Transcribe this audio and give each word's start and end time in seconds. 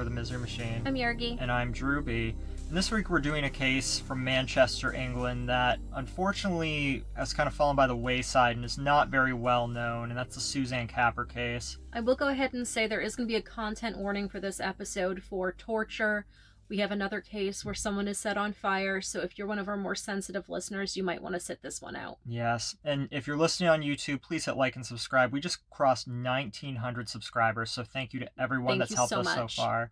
for 0.00 0.04
the 0.04 0.10
Misery 0.10 0.38
Machine. 0.38 0.80
I'm 0.86 0.94
Yergy. 0.94 1.36
And 1.42 1.52
I'm 1.52 1.72
Drew 1.72 2.00
B. 2.00 2.34
And 2.68 2.74
this 2.74 2.90
week 2.90 3.10
we're 3.10 3.20
doing 3.20 3.44
a 3.44 3.50
case 3.50 3.98
from 3.98 4.24
Manchester, 4.24 4.94
England 4.94 5.50
that 5.50 5.78
unfortunately 5.94 7.04
has 7.12 7.34
kind 7.34 7.46
of 7.46 7.52
fallen 7.52 7.76
by 7.76 7.86
the 7.86 7.94
wayside 7.94 8.56
and 8.56 8.64
is 8.64 8.78
not 8.78 9.10
very 9.10 9.34
well 9.34 9.68
known, 9.68 10.08
and 10.08 10.18
that's 10.18 10.36
the 10.36 10.40
Suzanne 10.40 10.86
Capper 10.86 11.26
case. 11.26 11.76
I 11.92 12.00
will 12.00 12.16
go 12.16 12.28
ahead 12.28 12.54
and 12.54 12.66
say 12.66 12.86
there 12.86 13.02
is 13.02 13.14
going 13.14 13.28
to 13.28 13.30
be 13.30 13.36
a 13.36 13.42
content 13.42 13.98
warning 13.98 14.30
for 14.30 14.40
this 14.40 14.58
episode 14.58 15.22
for 15.22 15.52
torture. 15.52 16.24
We 16.70 16.78
have 16.78 16.92
another 16.92 17.20
case 17.20 17.64
where 17.64 17.74
someone 17.74 18.06
is 18.06 18.16
set 18.16 18.36
on 18.38 18.52
fire, 18.52 19.00
so 19.00 19.20
if 19.22 19.36
you're 19.36 19.48
one 19.48 19.58
of 19.58 19.66
our 19.66 19.76
more 19.76 19.96
sensitive 19.96 20.48
listeners, 20.48 20.96
you 20.96 21.02
might 21.02 21.20
want 21.20 21.34
to 21.34 21.40
sit 21.40 21.62
this 21.62 21.82
one 21.82 21.96
out. 21.96 22.18
Yes, 22.24 22.76
and 22.84 23.08
if 23.10 23.26
you're 23.26 23.36
listening 23.36 23.68
on 23.68 23.80
YouTube, 23.82 24.22
please 24.22 24.44
hit 24.44 24.56
like 24.56 24.76
and 24.76 24.86
subscribe. 24.86 25.32
We 25.32 25.40
just 25.40 25.68
crossed 25.70 26.06
1,900 26.06 27.08
subscribers, 27.08 27.72
so 27.72 27.82
thank 27.82 28.12
you 28.12 28.20
to 28.20 28.30
everyone 28.38 28.74
Thank 28.74 28.78
that's 28.82 28.90
you 28.92 28.96
helped 28.98 29.10
so 29.10 29.18
us 29.18 29.24
much. 29.24 29.56
so 29.56 29.62
far. 29.62 29.90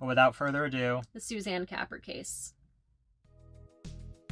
But 0.00 0.06
without 0.06 0.34
further 0.34 0.64
ado, 0.64 1.02
The 1.12 1.20
Suzanne 1.20 1.66
Capper 1.66 1.98
case. 1.98 2.54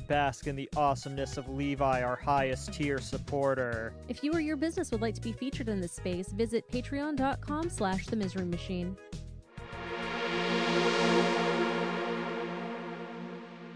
bask 0.09 0.47
in 0.47 0.57
the 0.57 0.71
awesomeness 0.75 1.37
of 1.37 1.47
Levi, 1.51 2.03
our 2.03 2.17
highest 2.17 2.73
tier 2.73 2.99
supporter. 2.99 3.93
If 4.09 4.25
you 4.25 4.33
or 4.33 4.41
your 4.41 4.57
business 4.57 4.91
would 4.93 5.03
like 5.03 5.15
to 5.17 5.21
be 5.21 5.33
featured 5.33 5.69
in 5.69 5.81
this 5.81 5.93
space, 5.93 6.29
visit 6.33 6.67
patreon.com 6.71 7.69
slash 7.69 8.07
the 8.07 8.17
misery 8.17 8.47
machine. 8.47 8.97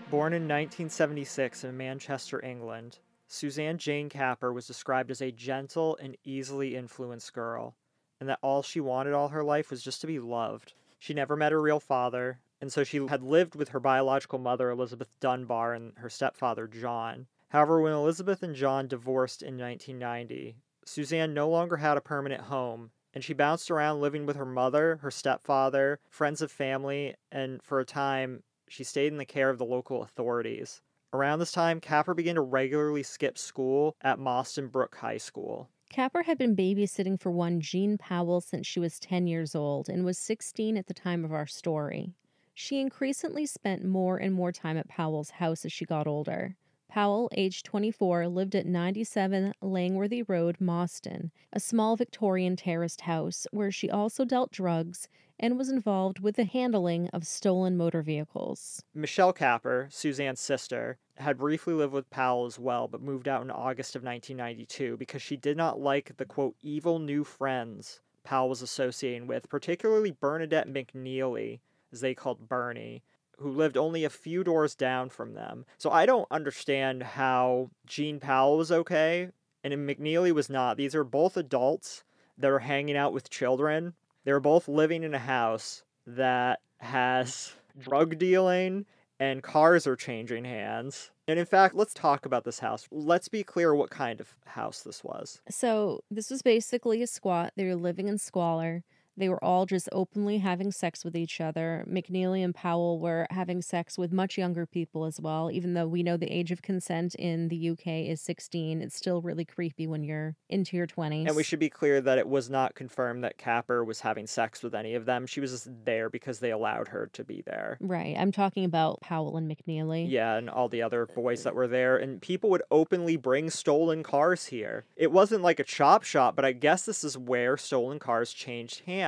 Born 0.09 0.33
in 0.33 0.43
1976 0.43 1.65
in 1.65 1.77
Manchester, 1.77 2.41
England, 2.45 3.01
Suzanne 3.27 3.77
Jane 3.77 4.09
Capper 4.09 4.53
was 4.53 4.69
described 4.69 5.11
as 5.11 5.21
a 5.21 5.33
gentle 5.33 5.99
and 6.01 6.17
easily 6.23 6.77
influenced 6.77 7.33
girl, 7.33 7.75
and 8.21 8.29
that 8.29 8.39
all 8.41 8.63
she 8.63 8.79
wanted 8.79 9.15
all 9.15 9.31
her 9.31 9.43
life 9.43 9.69
was 9.69 9.83
just 9.83 10.01
to 10.03 10.07
be 10.07 10.21
loved. 10.21 10.75
She 11.01 11.13
never 11.13 11.35
met 11.35 11.51
her 11.51 11.61
real 11.61 11.81
father, 11.81 12.39
and 12.61 12.73
so 12.73 12.85
she 12.85 13.05
had 13.09 13.25
lived 13.25 13.57
with 13.57 13.71
her 13.71 13.81
biological 13.81 14.39
mother, 14.39 14.71
Elizabeth 14.71 15.19
Dunbar, 15.19 15.75
and 15.75 15.93
her 15.97 16.09
stepfather, 16.09 16.69
John. 16.69 17.27
However, 17.49 17.81
when 17.81 17.93
Elizabeth 17.93 18.45
and 18.45 18.55
John 18.55 18.87
divorced 18.87 19.43
in 19.43 19.59
1990, 19.59 20.55
Suzanne 20.85 21.35
no 21.35 21.49
longer 21.49 21.79
had 21.79 21.97
a 21.97 22.01
permanent 22.01 22.43
home, 22.43 22.93
and 23.13 23.25
she 23.25 23.35
bounced 23.35 23.73
around 23.73 24.01
living 24.01 24.25
with 24.25 24.37
her 24.37 24.47
mother, 24.47 25.01
her 25.03 25.11
stepfather, 25.11 25.99
friends 26.09 26.41
of 26.41 26.53
family, 26.53 27.17
and 27.33 27.61
for 27.61 27.81
a 27.81 27.85
time, 27.85 28.45
she 28.69 28.85
stayed 28.85 29.13
in 29.13 29.19
the 29.19 29.25
care 29.25 29.51
of 29.51 29.59
the 29.59 29.65
local 29.65 30.03
authorities. 30.03 30.81
Around 31.13 31.39
this 31.39 31.53
time, 31.53 31.81
Capper 31.81 32.15
began 32.15 32.35
to 32.35 32.41
regularly 32.41 33.03
skip 33.03 33.39
school 33.39 33.97
at 34.01 34.19
Moston 34.19 34.71
Brook 34.71 34.97
High 34.97 35.19
School. 35.19 35.71
Capper 35.89 36.25
had 36.25 36.37
been 36.37 36.57
babysitting 36.57 37.19
for 37.19 37.31
one 37.31 37.61
Jean 37.61 37.97
Powell 37.97 38.41
since 38.41 38.67
she 38.67 38.81
was 38.81 38.99
10 38.99 39.27
years 39.27 39.55
old 39.55 39.89
and 39.89 40.05
was 40.05 40.19
16 40.19 40.77
at 40.77 40.89
the 40.89 40.95
time 40.95 41.25
of 41.25 41.33
our 41.33 41.47
story. 41.47 42.13
She 42.55 42.81
increasingly 42.81 43.47
spent 43.47 43.85
more 43.85 44.17
and 44.17 44.35
more 44.35 44.51
time 44.51 44.77
at 44.77 44.89
Powell's 44.89 45.31
house 45.31 45.65
as 45.65 45.73
she 45.73 45.85
got 45.85 46.07
older. 46.07 46.57
Powell, 46.89 47.29
aged 47.33 47.67
24, 47.67 48.29
lived 48.29 48.55
at 48.55 48.65
97 48.65 49.53
Langworthy 49.61 50.23
Road, 50.23 50.57
Moston, 50.59 51.31
a 51.53 51.61
small 51.61 51.97
Victorian 51.97 52.57
terraced 52.57 53.03
house 53.03 53.47
where 53.51 53.71
she 53.71 53.91
also 53.91 54.25
dealt 54.25 54.51
drugs 54.51 55.09
and 55.39 55.59
was 55.59 55.69
involved 55.69 56.21
with 56.21 56.37
the 56.37 56.45
handling 56.45 57.09
of 57.09 57.27
stolen 57.27 57.77
motor 57.77 58.03
vehicles. 58.03 58.83
Michelle 58.95 59.33
Capper, 59.33 59.89
Suzanne's 59.91 60.41
sister, 60.41 60.99
had 61.17 61.39
briefly 61.39 61.75
lived 61.75 61.93
with 61.93 62.11
Powell 62.11 62.47
as 62.47 62.59
well, 62.59 62.89
but 62.89 63.03
moved 63.03 63.29
out 63.29 63.43
in 63.43 63.51
August 63.51 63.97
of 63.97 64.03
1992 64.03 64.97
because 64.97 65.23
she 65.23 65.37
did 65.37 65.57
not 65.57 65.81
like 65.81 66.17
the 66.17 66.25
quote, 66.25 66.57
evil 66.63 66.99
new 66.99 67.25
friends 67.25 68.01
Powell 68.27 68.49
was 68.49 68.61
associating 68.61 69.27
with, 69.27 69.49
particularly 69.49 70.11
Bernadette 70.11 70.69
McNeilly, 70.69 71.61
as 71.93 72.01
they 72.01 72.13
called 72.13 72.49
Bernie, 72.49 73.03
who 73.39 73.51
lived 73.51 73.77
only 73.77 74.05
a 74.05 74.11
few 74.11 74.43
doors 74.43 74.75
down 74.75 75.09
from 75.09 75.35
them. 75.35 75.65
So 75.79 75.91
I 75.91 76.05
don't 76.05 76.27
understand 76.31 77.03
how 77.03 77.71
Jean 77.87 78.19
Powell 78.19 78.59
was 78.59 78.73
okay 78.73 79.29
and 79.63 79.73
McNeilly 79.89 80.33
was 80.33 80.51
not. 80.51 80.77
These 80.77 80.95
are 80.95 81.05
both 81.05 81.37
adults 81.37 82.03
that 82.37 82.51
are 82.51 82.59
hanging 82.59 82.97
out 82.97 83.13
with 83.13 83.31
children. 83.31 83.95
They're 84.27 84.41
both 84.41 84.67
living 84.67 85.05
in 85.05 85.15
a 85.15 85.21
house 85.21 85.85
that 86.05 86.59
has 86.79 87.53
drug 87.79 88.19
dealing 88.19 88.85
and 89.21 89.41
cars 89.41 89.87
are 89.87 89.95
changing 89.95 90.45
hands. 90.45 91.13
And 91.29 91.39
in 91.39 91.47
fact, 91.47 91.77
let's 91.77 91.95
talk 91.95 92.27
about 92.27 92.43
this 92.43 92.59
house. 92.59 92.89
Let's 92.91 93.29
be 93.29 93.45
clear 93.45 93.73
what 93.73 93.91
kind 93.91 94.21
of 94.21 94.35
house 94.45 94.83
this 94.83 95.05
was. 95.05 95.41
So, 95.49 96.03
this 96.11 96.29
was 96.29 96.43
basically 96.43 97.03
a 97.03 97.07
squat. 97.07 97.53
They 97.57 97.67
were 97.67 97.77
living 97.77 98.09
in 98.09 98.19
squalor. 98.19 98.83
They 99.17 99.29
were 99.29 99.43
all 99.43 99.65
just 99.67 99.89
openly 99.93 100.39
having 100.39 100.71
sex 100.73 101.05
with 101.05 101.17
each 101.17 101.41
other. 101.41 101.87
McNeilly 101.89 102.45
and 102.45 102.55
Powell 102.55 103.01
were 103.01 103.27
having 103.31 103.63
sex 103.63 103.97
with 103.97 104.13
much 104.13 104.37
younger 104.37 104.67
people 104.67 105.05
as 105.05 105.21
well. 105.21 105.51
Even 105.51 105.75
though 105.75 105.87
we 105.87 106.03
know 106.03 106.17
the 106.17 106.31
age 106.31 106.53
of 106.53 106.61
consent 106.61 107.15
in 107.15 107.49
the 107.49 107.71
UK 107.71 107.87
is 108.09 108.21
16, 108.21 108.83
it's 108.83 108.95
still 108.95 109.23
really 109.23 109.45
creepy 109.45 109.87
when 109.87 110.05
you're 110.05 110.37
into 110.49 110.77
your 110.77 110.87
20s. 110.87 111.27
And 111.27 111.37
we 111.37 111.43
should 111.43 111.59
be 111.59 111.71
clear 111.71 112.01
that 112.03 112.19
it 112.19 112.29
was 112.29 112.51
not 112.51 112.75
confirmed 112.75 113.25
that 113.25 113.39
Capper 113.39 113.85
was 113.85 114.01
having 114.01 114.27
sex 114.27 114.63
with 114.63 114.75
any 114.75 114.95
of 114.95 115.07
them. 115.07 115.27
She 115.27 115.41
was 115.41 115.53
just 115.53 115.69
there 115.85 116.11
because 116.11 116.41
they 116.41 116.51
allowed 116.51 116.89
her 116.89 117.09
to 117.15 117.25
be 117.25 117.43
there. 117.47 117.79
Right. 117.81 118.17
I'm 118.19 118.33
talking 118.33 118.65
about 118.65 119.01
Powell 119.01 119.37
and 119.39 119.51
McNeilly. 119.51 120.11
Yeah, 120.11 120.37
and 120.37 120.51
all 120.51 120.69
the 120.69 120.83
other 120.83 121.07
boys 121.07 121.45
that 121.45 121.55
were 121.55 121.69
there. 121.69 121.97
And 121.97 122.21
people 122.21 122.51
would 122.51 122.63
openly 122.71 123.17
bring 123.17 123.49
stolen 123.49 124.03
cars 124.03 124.47
here. 124.47 124.85
It 124.95 125.11
wasn't 125.11 125.43
like 125.43 125.59
a 125.59 125.65
chop 125.65 126.03
shop, 126.03 126.37
but 126.37 126.45
I 126.45 126.53
guess 126.53 126.85
this 126.85 127.03
is 127.03 127.17
where 127.17 127.57
stolen 127.57 127.99
cars 127.99 128.33
changed 128.33 128.83
hands. 128.85 129.06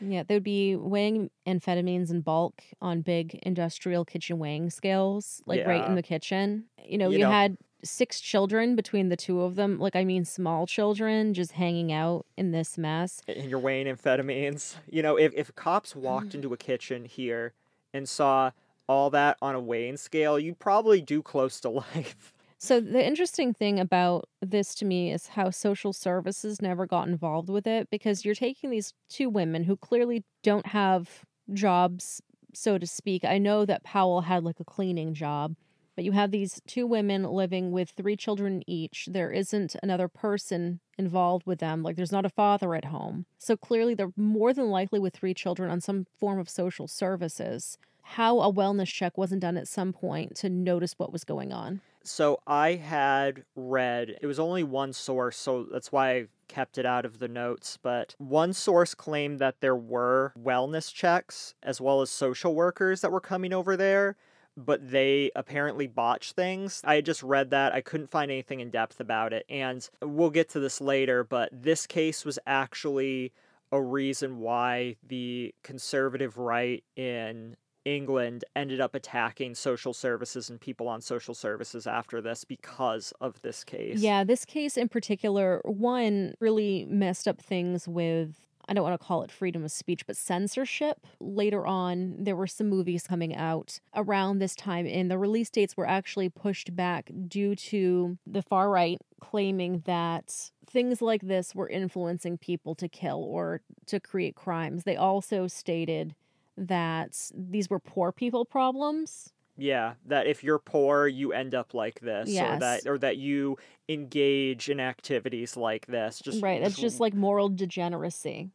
Yeah, 0.00 0.22
they 0.22 0.34
would 0.34 0.42
be 0.42 0.76
weighing 0.76 1.30
amphetamines 1.46 2.10
in 2.10 2.20
bulk 2.20 2.62
on 2.80 3.02
big 3.02 3.34
industrial 3.42 4.04
kitchen 4.04 4.38
weighing 4.38 4.70
scales, 4.70 5.42
like 5.46 5.66
right 5.66 5.86
in 5.86 5.94
the 5.94 6.02
kitchen. 6.02 6.64
You 6.84 6.98
know, 6.98 7.08
You 7.10 7.18
you, 7.18 7.24
know- 7.24 7.30
had 7.30 7.56
six 7.84 8.20
children 8.20 8.76
between 8.76 9.08
the 9.08 9.16
two 9.16 9.40
of 9.40 9.54
them. 9.54 9.78
Like, 9.78 9.96
I 9.96 10.04
mean, 10.04 10.24
small 10.24 10.66
children 10.66 11.34
just 11.34 11.52
hanging 11.52 11.92
out 11.92 12.26
in 12.36 12.50
this 12.50 12.76
mess. 12.76 13.22
and 13.28 13.48
you're 13.48 13.58
weighing 13.58 13.86
amphetamines. 13.86 14.74
You 14.90 15.02
know, 15.02 15.16
if, 15.16 15.32
if 15.34 15.54
cops 15.54 15.94
walked 15.94 16.30
mm. 16.30 16.36
into 16.36 16.52
a 16.52 16.56
kitchen 16.56 17.04
here 17.04 17.52
and 17.94 18.08
saw 18.08 18.50
all 18.88 19.10
that 19.10 19.36
on 19.40 19.54
a 19.54 19.60
weighing 19.60 19.96
scale, 19.96 20.38
you'd 20.38 20.58
probably 20.58 21.00
do 21.00 21.22
close 21.22 21.60
to 21.60 21.68
life. 21.94 22.32
So, 22.58 22.80
the 22.80 23.04
interesting 23.06 23.52
thing 23.52 23.78
about 23.78 24.28
this 24.40 24.74
to 24.76 24.86
me 24.86 25.12
is 25.12 25.28
how 25.28 25.50
social 25.50 25.92
services 25.92 26.62
never 26.62 26.86
got 26.86 27.06
involved 27.06 27.50
with 27.50 27.66
it 27.66 27.90
because 27.90 28.24
you're 28.24 28.34
taking 28.34 28.70
these 28.70 28.94
two 29.10 29.28
women 29.28 29.64
who 29.64 29.76
clearly 29.76 30.24
don't 30.42 30.66
have 30.66 31.24
jobs, 31.52 32.22
so 32.54 32.78
to 32.78 32.86
speak. 32.86 33.24
I 33.24 33.36
know 33.36 33.66
that 33.66 33.84
Powell 33.84 34.22
had 34.22 34.42
like 34.42 34.58
a 34.58 34.64
cleaning 34.64 35.12
job, 35.12 35.54
but 35.96 36.04
you 36.04 36.12
have 36.12 36.30
these 36.30 36.62
two 36.66 36.86
women 36.86 37.24
living 37.24 37.72
with 37.72 37.90
three 37.90 38.16
children 38.16 38.62
each. 38.66 39.06
There 39.10 39.30
isn't 39.30 39.76
another 39.82 40.08
person 40.08 40.80
involved 40.96 41.46
with 41.46 41.58
them. 41.58 41.82
Like, 41.82 41.96
there's 41.96 42.12
not 42.12 42.24
a 42.24 42.30
father 42.30 42.74
at 42.74 42.86
home. 42.86 43.26
So, 43.36 43.58
clearly, 43.58 43.94
they're 43.94 44.12
more 44.16 44.54
than 44.54 44.70
likely 44.70 44.98
with 44.98 45.14
three 45.14 45.34
children 45.34 45.70
on 45.70 45.82
some 45.82 46.06
form 46.18 46.38
of 46.38 46.48
social 46.48 46.88
services. 46.88 47.76
How 48.02 48.40
a 48.40 48.50
wellness 48.50 48.86
check 48.86 49.18
wasn't 49.18 49.42
done 49.42 49.58
at 49.58 49.68
some 49.68 49.92
point 49.92 50.36
to 50.36 50.48
notice 50.48 50.94
what 50.96 51.12
was 51.12 51.24
going 51.24 51.52
on. 51.52 51.82
So 52.06 52.40
I 52.46 52.74
had 52.74 53.44
read, 53.56 54.16
it 54.22 54.26
was 54.26 54.38
only 54.38 54.62
one 54.62 54.92
source, 54.92 55.36
so 55.36 55.64
that's 55.64 55.90
why 55.90 56.10
I 56.12 56.26
kept 56.48 56.78
it 56.78 56.86
out 56.86 57.04
of 57.04 57.18
the 57.18 57.28
notes. 57.28 57.78
But 57.82 58.14
one 58.18 58.52
source 58.52 58.94
claimed 58.94 59.40
that 59.40 59.60
there 59.60 59.76
were 59.76 60.32
wellness 60.40 60.92
checks 60.92 61.54
as 61.62 61.80
well 61.80 62.00
as 62.00 62.10
social 62.10 62.54
workers 62.54 63.00
that 63.00 63.12
were 63.12 63.20
coming 63.20 63.52
over 63.52 63.76
there, 63.76 64.16
but 64.56 64.90
they 64.90 65.30
apparently 65.34 65.86
botched 65.86 66.34
things. 66.34 66.80
I 66.84 66.94
had 66.94 67.04
just 67.04 67.22
read 67.22 67.50
that. 67.50 67.74
I 67.74 67.80
couldn't 67.80 68.10
find 68.10 68.30
anything 68.30 68.60
in 68.60 68.70
depth 68.70 69.00
about 69.00 69.32
it. 69.32 69.44
And 69.48 69.88
we'll 70.00 70.30
get 70.30 70.48
to 70.50 70.60
this 70.60 70.80
later, 70.80 71.24
but 71.24 71.50
this 71.52 71.86
case 71.86 72.24
was 72.24 72.38
actually 72.46 73.32
a 73.72 73.82
reason 73.82 74.38
why 74.38 74.96
the 75.06 75.52
conservative 75.64 76.38
right 76.38 76.84
in 76.94 77.56
England 77.86 78.44
ended 78.56 78.80
up 78.80 78.94
attacking 78.94 79.54
social 79.54 79.94
services 79.94 80.50
and 80.50 80.60
people 80.60 80.88
on 80.88 81.00
social 81.00 81.34
services 81.34 81.86
after 81.86 82.20
this 82.20 82.44
because 82.44 83.12
of 83.20 83.40
this 83.42 83.62
case. 83.62 84.00
Yeah, 84.00 84.24
this 84.24 84.44
case 84.44 84.76
in 84.76 84.88
particular, 84.88 85.62
one 85.64 86.34
really 86.40 86.84
messed 86.88 87.28
up 87.28 87.40
things 87.40 87.86
with. 87.86 88.40
I 88.68 88.74
don't 88.74 88.82
want 88.82 89.00
to 89.00 89.06
call 89.06 89.22
it 89.22 89.30
freedom 89.30 89.62
of 89.64 89.70
speech, 89.70 90.04
but 90.08 90.16
censorship. 90.16 91.06
Later 91.20 91.64
on, 91.64 92.16
there 92.18 92.34
were 92.34 92.48
some 92.48 92.68
movies 92.68 93.06
coming 93.06 93.36
out 93.36 93.78
around 93.94 94.40
this 94.40 94.56
time, 94.56 94.88
and 94.88 95.08
the 95.08 95.18
release 95.18 95.50
dates 95.50 95.76
were 95.76 95.86
actually 95.86 96.28
pushed 96.28 96.74
back 96.74 97.12
due 97.28 97.54
to 97.54 98.18
the 98.26 98.42
far 98.42 98.68
right 98.68 99.00
claiming 99.20 99.82
that 99.86 100.50
things 100.68 101.00
like 101.00 101.22
this 101.22 101.54
were 101.54 101.68
influencing 101.68 102.38
people 102.38 102.74
to 102.74 102.88
kill 102.88 103.22
or 103.22 103.60
to 103.86 104.00
create 104.00 104.34
crimes. 104.34 104.82
They 104.82 104.96
also 104.96 105.46
stated 105.46 106.16
that 106.56 107.30
these 107.34 107.68
were 107.70 107.78
poor 107.78 108.12
people 108.12 108.44
problems. 108.44 109.32
Yeah, 109.58 109.94
that 110.04 110.26
if 110.26 110.44
you're 110.44 110.58
poor, 110.58 111.06
you 111.06 111.32
end 111.32 111.54
up 111.54 111.72
like 111.72 112.00
this, 112.00 112.28
or 112.28 112.58
that 112.58 112.86
or 112.86 112.98
that 112.98 113.16
you 113.16 113.56
engage 113.88 114.68
in 114.68 114.80
activities 114.80 115.56
like 115.56 115.86
this. 115.86 116.20
Just 116.20 116.42
right, 116.42 116.60
it's 116.62 116.76
just 116.76 117.00
like 117.00 117.14
moral 117.14 117.48
degeneracy. 117.48 118.50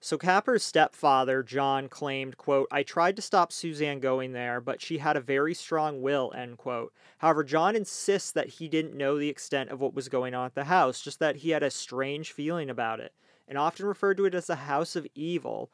So 0.00 0.16
Capper's 0.16 0.62
stepfather, 0.62 1.42
John, 1.42 1.88
claimed, 1.88 2.36
quote, 2.36 2.68
I 2.70 2.84
tried 2.84 3.16
to 3.16 3.22
stop 3.22 3.52
Suzanne 3.52 3.98
going 3.98 4.32
there, 4.32 4.60
but 4.60 4.80
she 4.80 4.98
had 4.98 5.16
a 5.16 5.20
very 5.20 5.54
strong 5.54 6.02
will, 6.02 6.32
end 6.36 6.56
quote. 6.56 6.92
However, 7.18 7.42
John 7.42 7.74
insists 7.74 8.30
that 8.30 8.48
he 8.48 8.68
didn't 8.68 8.96
know 8.96 9.18
the 9.18 9.28
extent 9.28 9.70
of 9.70 9.80
what 9.80 9.94
was 9.94 10.08
going 10.08 10.34
on 10.34 10.46
at 10.46 10.54
the 10.54 10.64
house, 10.64 11.02
just 11.02 11.18
that 11.18 11.36
he 11.36 11.50
had 11.50 11.64
a 11.64 11.70
strange 11.70 12.30
feeling 12.30 12.70
about 12.70 13.00
it, 13.00 13.12
and 13.48 13.58
often 13.58 13.86
referred 13.86 14.18
to 14.18 14.24
it 14.24 14.36
as 14.36 14.46
the 14.46 14.54
house 14.54 14.94
of 14.94 15.06
evil. 15.16 15.68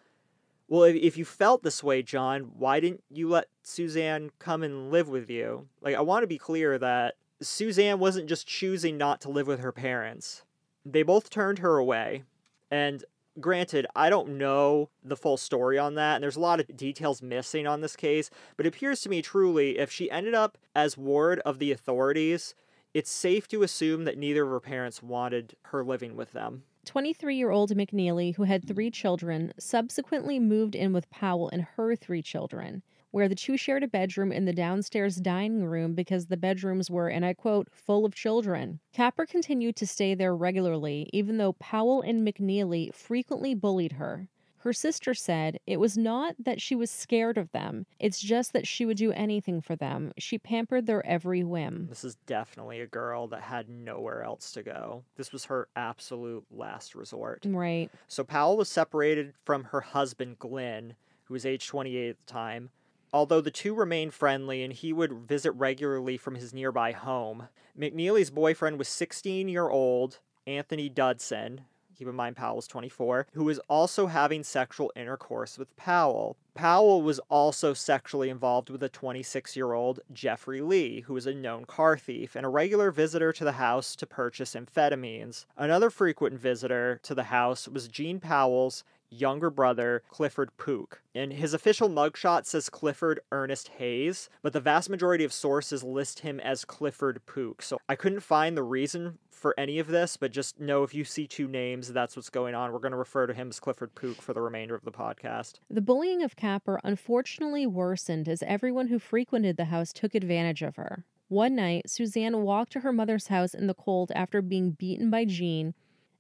Well, 0.69 0.85
if, 0.85 0.97
if 0.97 1.17
you 1.17 1.25
felt 1.25 1.63
this 1.63 1.83
way, 1.83 2.03
John, 2.03 2.53
why 2.57 2.81
didn't 2.81 3.05
you 3.11 3.29
let 3.29 3.49
Suzanne 3.63 4.31
come 4.39 4.63
and 4.63 4.91
live 4.91 5.09
with 5.09 5.29
you? 5.29 5.69
Like, 5.81 5.95
I 5.95 6.01
want 6.01 6.23
to 6.23 6.29
be 6.29 6.39
clear 6.39 6.79
that 6.79 7.15
Suzanne 7.43 7.99
wasn't 7.99 8.29
just 8.29 8.47
choosing 8.47 8.97
not 8.97 9.21
to 9.23 9.31
live 9.31 9.47
with 9.47 9.61
her 9.61 9.73
parents. 9.73 10.43
They 10.85 11.03
both 11.03 11.31
turned 11.31 11.59
her 11.59 11.77
away. 11.77 12.25
And 12.71 13.05
granted, 13.41 13.87
I 13.95 14.11
don't 14.11 14.39
know 14.39 14.91
the 15.03 15.17
full 15.17 15.37
story 15.37 15.79
on 15.79 15.95
that, 15.97 16.17
and 16.17 16.23
there's 16.23 16.37
a 16.37 16.41
lot 16.41 16.61
of 16.61 16.77
details 16.77 17.23
missing 17.23 17.67
on 17.67 17.81
this 17.81 17.97
case, 17.97 18.31
but 18.57 18.67
it 18.67 18.75
appears 18.75 19.01
to 19.03 19.09
me 19.09 19.23
truly 19.23 19.79
if 19.79 19.91
she 19.91 20.11
ended 20.11 20.35
up 20.35 20.57
as 20.75 20.97
ward 20.97 21.41
of 21.41 21.59
the 21.59 21.73
authorities, 21.73 22.55
it's 22.93 23.11
safe 23.11 23.49
to 23.49 23.63
assume 23.63 24.05
that 24.05 24.19
neither 24.19 24.45
of 24.45 24.51
her 24.51 24.61
parents 24.61 25.03
wanted 25.03 25.57
her 25.65 25.85
living 25.85 26.17
with 26.17 26.33
them. 26.33 26.63
23 26.85 27.37
year 27.37 27.51
old 27.51 27.75
McNeilly, 27.75 28.35
who 28.37 28.45
had 28.45 28.67
three 28.67 28.91
children, 28.91 29.53
subsequently 29.59 30.39
moved 30.39 30.75
in 30.75 30.93
with 30.93 31.11
Powell 31.11 31.49
and 31.49 31.63
her 31.63 31.97
three 31.97 32.23
children 32.23 32.83
where 33.15 33.29
the 33.29 33.35
two 33.37 33.57
shared 33.57 33.85
a 33.85 33.87
bedroom 33.87 34.33
in 34.33 34.45
the 34.45 34.53
downstairs 34.53 35.15
dining 35.15 35.65
room 35.65 35.95
because 35.95 36.27
the 36.27 36.37
bedrooms 36.37 36.91
were, 36.91 37.07
and 37.07 37.25
I 37.25 37.33
quote, 37.33 37.69
full 37.71 38.05
of 38.05 38.13
children. 38.13 38.81
Capper 38.93 39.25
continued 39.25 39.77
to 39.77 39.87
stay 39.87 40.17
there 40.17 40.35
regularly, 40.35 41.09
even 41.13 41.39
though 41.39 41.53
Powell 41.53 42.03
and 42.03 42.27
McNeilly 42.27 42.93
frequently 42.93 43.55
bullied 43.55 43.93
her. 43.93 44.27
Her 44.65 44.73
sister 44.73 45.13
said 45.13 45.61
it 45.67 45.79
was 45.79 45.99
not 45.99 46.37
that 46.39 46.59
she 46.59 46.75
was 46.75 46.91
scared 46.91 47.37
of 47.37 47.53
them, 47.53 47.85
it's 48.01 48.19
just 48.19 48.55
that 48.55 48.67
she 48.67 48.87
would 48.87 48.97
do 48.97 49.13
anything 49.13 49.61
for 49.61 49.77
them. 49.77 50.15
She 50.17 50.39
pampered 50.39 50.87
their 50.87 51.05
every 51.05 51.45
whim. 51.45 51.89
This 51.91 52.03
is 52.03 52.17
definitely 52.25 52.81
a 52.81 52.87
girl 52.87 53.29
that 53.29 53.43
had 53.43 53.69
nowhere 53.69 54.23
else 54.23 54.53
to 54.53 54.63
go. 54.63 55.05
This 55.17 55.33
was 55.33 55.45
her 55.45 55.69
absolute 55.77 56.47
last 56.51 56.95
resort. 56.95 57.43
Right. 57.45 57.91
So 58.09 58.25
Powell 58.25 58.57
was 58.57 58.71
separated 58.71 59.35
from 59.45 59.65
her 59.65 59.83
husband, 59.83 60.39
Glenn, 60.39 60.95
who 61.25 61.35
was 61.35 61.45
age 61.45 61.67
28 61.67 62.09
at 62.09 62.27
the 62.27 62.33
time. 62.33 62.71
Although 63.13 63.43
the 63.43 63.51
two 63.51 63.75
remained 63.75 64.15
friendly 64.15 64.63
and 64.63 64.73
he 64.73 64.95
would 64.95 65.13
visit 65.13 65.51
regularly 65.53 66.17
from 66.17 66.37
his 66.37 66.55
nearby 66.55 66.93
home, 66.93 67.49
McNeilly's 67.79 68.31
boyfriend 68.31 68.79
was 68.79 68.89
16 68.89 69.47
year 69.47 69.69
old 69.69 70.21
Anthony 70.47 70.89
Dudson, 70.89 71.67
keep 71.95 72.09
in 72.09 72.15
mind 72.15 72.37
Powell 72.37 72.57
was 72.57 72.67
24, 72.67 73.29
who 73.33 73.45
was 73.45 73.59
also 73.69 74.07
having 74.07 74.43
sexual 74.43 74.93
intercourse 74.97 75.59
with 75.59 75.75
Powell. 75.77 76.37
Powell 76.55 77.03
was 77.03 77.19
also 77.29 77.75
sexually 77.75 78.31
involved 78.31 78.71
with 78.71 78.83
a 78.83 78.89
26 78.89 79.57
year 79.57 79.73
old 79.73 80.01
Jeffrey 80.13 80.61
Leigh, 80.61 81.01
who 81.01 81.15
was 81.15 81.27
a 81.27 81.35
known 81.35 81.65
car 81.65 81.99
thief 81.99 82.37
and 82.37 82.47
a 82.47 82.49
regular 82.49 82.93
visitor 82.93 83.33
to 83.33 83.45
the 83.45 83.53
house 83.53 83.97
to 83.97 84.07
purchase 84.07 84.55
amphetamines. 84.55 85.47
Another 85.57 85.91
frequent 85.91 86.39
visitor 86.39 87.01
to 87.03 87.15
the 87.15 87.25
house 87.25 87.67
was 87.67 87.89
Jean 87.89 88.21
Powell's 88.21 88.85
younger 89.15 89.51
brother, 89.51 90.03
Clifford 90.09 90.57
Pook. 90.57 91.03
And 91.15 91.33
his 91.33 91.55
official 91.55 91.89
mugshot 91.89 92.47
says 92.47 92.69
Clifford 92.69 93.21
Ernest 93.31 93.69
Hayes, 93.79 94.29
but 94.43 94.53
the 94.53 94.61
vast 94.61 94.91
majority 94.91 95.25
of 95.25 95.33
sources 95.33 95.83
list 95.85 96.21
him 96.21 96.41
as 96.41 96.65
Clifford 96.65 97.25
Pook. 97.27 97.63
So 97.63 97.79
I 97.89 97.95
couldn't 97.95 98.21
find 98.21 98.57
the 98.57 98.63
reason 98.63 99.19
for 99.31 99.55
any 99.59 99.79
of 99.79 99.89
this, 99.89 100.17
but 100.17 100.33
just 100.33 100.59
know 100.59 100.83
if 100.83 100.95
you 100.95 101.05
see 101.05 101.27
two 101.27 101.47
names, 101.47 101.93
that's 101.93 102.17
what's 102.17 102.31
going 102.31 102.55
on. 102.55 102.73
We're 102.73 102.79
going 102.79 102.93
to 102.93 102.99
refer 102.99 103.27
to 103.27 103.35
him 103.35 103.49
as 103.51 103.61
Clifford 103.61 103.95
Pook 103.95 104.23
for 104.23 104.33
the 104.33 104.41
remainder 104.41 104.75
of 104.75 104.85
the 104.85 104.91
podcast. 104.91 105.61
The 105.71 105.83
bullying 105.83 106.23
of 106.23 106.35
Capper 106.35 106.81
unfortunately 106.83 107.67
worsened 107.67 108.29
as 108.29 108.43
everyone 108.43 108.89
who 108.89 108.99
frequented 108.99 109.57
the 109.57 109.67
house 109.67 109.93
took 109.93 110.15
advantage 110.15 110.63
of 110.63 110.77
her. 110.77 111.05
One 111.29 111.57
night, 111.57 111.91
Suzanne 111.91 112.43
walked 112.43 112.73
to 112.73 112.81
her 112.81 112.93
mother's 112.93 113.29
house 113.29 113.55
in 113.55 113.67
the 113.67 113.75
cold 113.75 114.13
after 114.15 114.41
being 114.41 114.73
beaten 114.73 115.11
by 115.11 115.25
Jean 115.25 115.75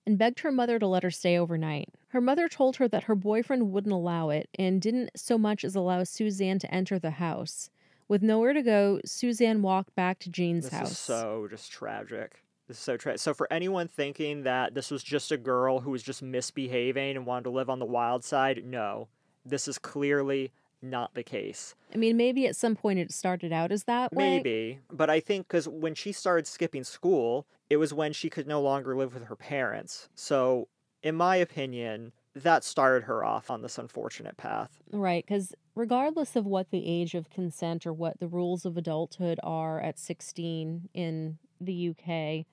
and 0.07 0.19
begged 0.19 0.41
her 0.41 0.53
mother 0.53 0.79
to 0.79 0.87
let 0.87 1.03
her 1.03 1.11
stay 1.11 1.39
overnight. 1.39 1.89
Her 2.09 2.21
mother 2.21 2.49
told 2.49 2.77
her 2.77 2.89
that 2.89 3.05
her 3.05 3.15
boyfriend 3.15 3.73
wouldn't 3.73 3.93
allow 3.93 4.31
it 4.31 4.49
and 4.59 4.81
didn't 4.81 5.11
so 5.17 5.39
much 5.39 5.65
as 5.65 5.75
allow 5.75 6.05
Suzanne 6.05 6.59
to 6.61 6.73
enter 6.73 6.99
the 6.99 7.13
house. 7.13 7.71
With 8.07 8.23
nowhere 8.23 8.53
to 8.53 8.63
go, 8.63 9.01
Suzanne 9.05 9.63
walked 9.63 9.95
back 9.95 10.19
to 10.21 10.31
Jean's 10.31 10.65
this 10.65 10.73
house. 10.73 10.91
Is 10.93 10.99
so 10.99 11.47
just 11.51 11.73
tragic. 11.73 12.43
This 12.69 12.77
is 12.77 12.83
so 12.83 12.97
tragic. 12.97 13.21
So 13.21 13.35
for 13.35 13.51
anyone 13.53 13.89
thinking 13.89 14.43
that 14.43 14.75
this 14.75 14.91
was 14.91 15.03
just 15.03 15.33
a 15.33 15.37
girl 15.37 15.81
who 15.81 15.91
was 15.91 16.03
just 16.03 16.23
misbehaving 16.23 17.17
and 17.17 17.27
wanted 17.27 17.45
to 17.45 17.51
live 17.51 17.71
on 17.71 17.79
the 17.79 17.87
wild 17.87 18.23
side, 18.23 18.63
no. 18.65 19.09
This 19.45 19.69
is 19.69 19.79
clearly 19.79 20.53
not 20.81 21.15
the 21.15 21.23
case. 21.23 21.75
I 21.95 21.97
mean, 21.97 22.17
maybe 22.17 22.47
at 22.47 22.57
some 22.57 22.77
point 22.77 22.99
it 22.99 23.11
started 23.11 23.53
out 23.53 23.73
as 23.73 23.85
that 23.85 24.13
way. 24.13 24.37
Maybe, 24.37 24.81
but 24.93 25.09
I 25.11 25.21
think 25.21 25.49
because 25.49 25.67
when 25.67 25.95
she 25.95 26.13
started 26.13 26.47
skipping 26.47 26.85
school, 26.85 27.47
it 27.71 27.77
was 27.77 27.95
when 27.95 28.13
she 28.13 28.31
could 28.31 28.47
no 28.47 28.61
longer 28.61 28.97
live 28.97 29.15
with 29.15 29.25
her 29.25 29.37
parents. 29.37 30.09
So, 30.15 30.69
in 31.03 31.15
my 31.15 31.37
opinion, 31.37 32.13
that 32.35 32.65
started 32.65 33.05
her 33.05 33.25
off 33.25 33.51
on 33.51 33.63
this 33.63 33.79
unfortunate 33.79 34.37
path. 34.37 34.83
Right, 34.93 35.25
because 35.27 35.55
regardless 35.75 36.37
of 36.37 36.47
what 36.47 36.71
the 36.71 36.87
age 36.87 37.15
of 37.15 37.31
consent 37.31 37.87
or 37.87 37.93
what 37.93 38.19
the 38.19 38.27
rules 38.27 38.65
of 38.65 38.77
adulthood 38.77 39.39
are 39.43 39.81
at 39.81 39.99
16 39.99 40.89
in 40.95 41.39
the 41.61 41.91
UK, 41.91 42.47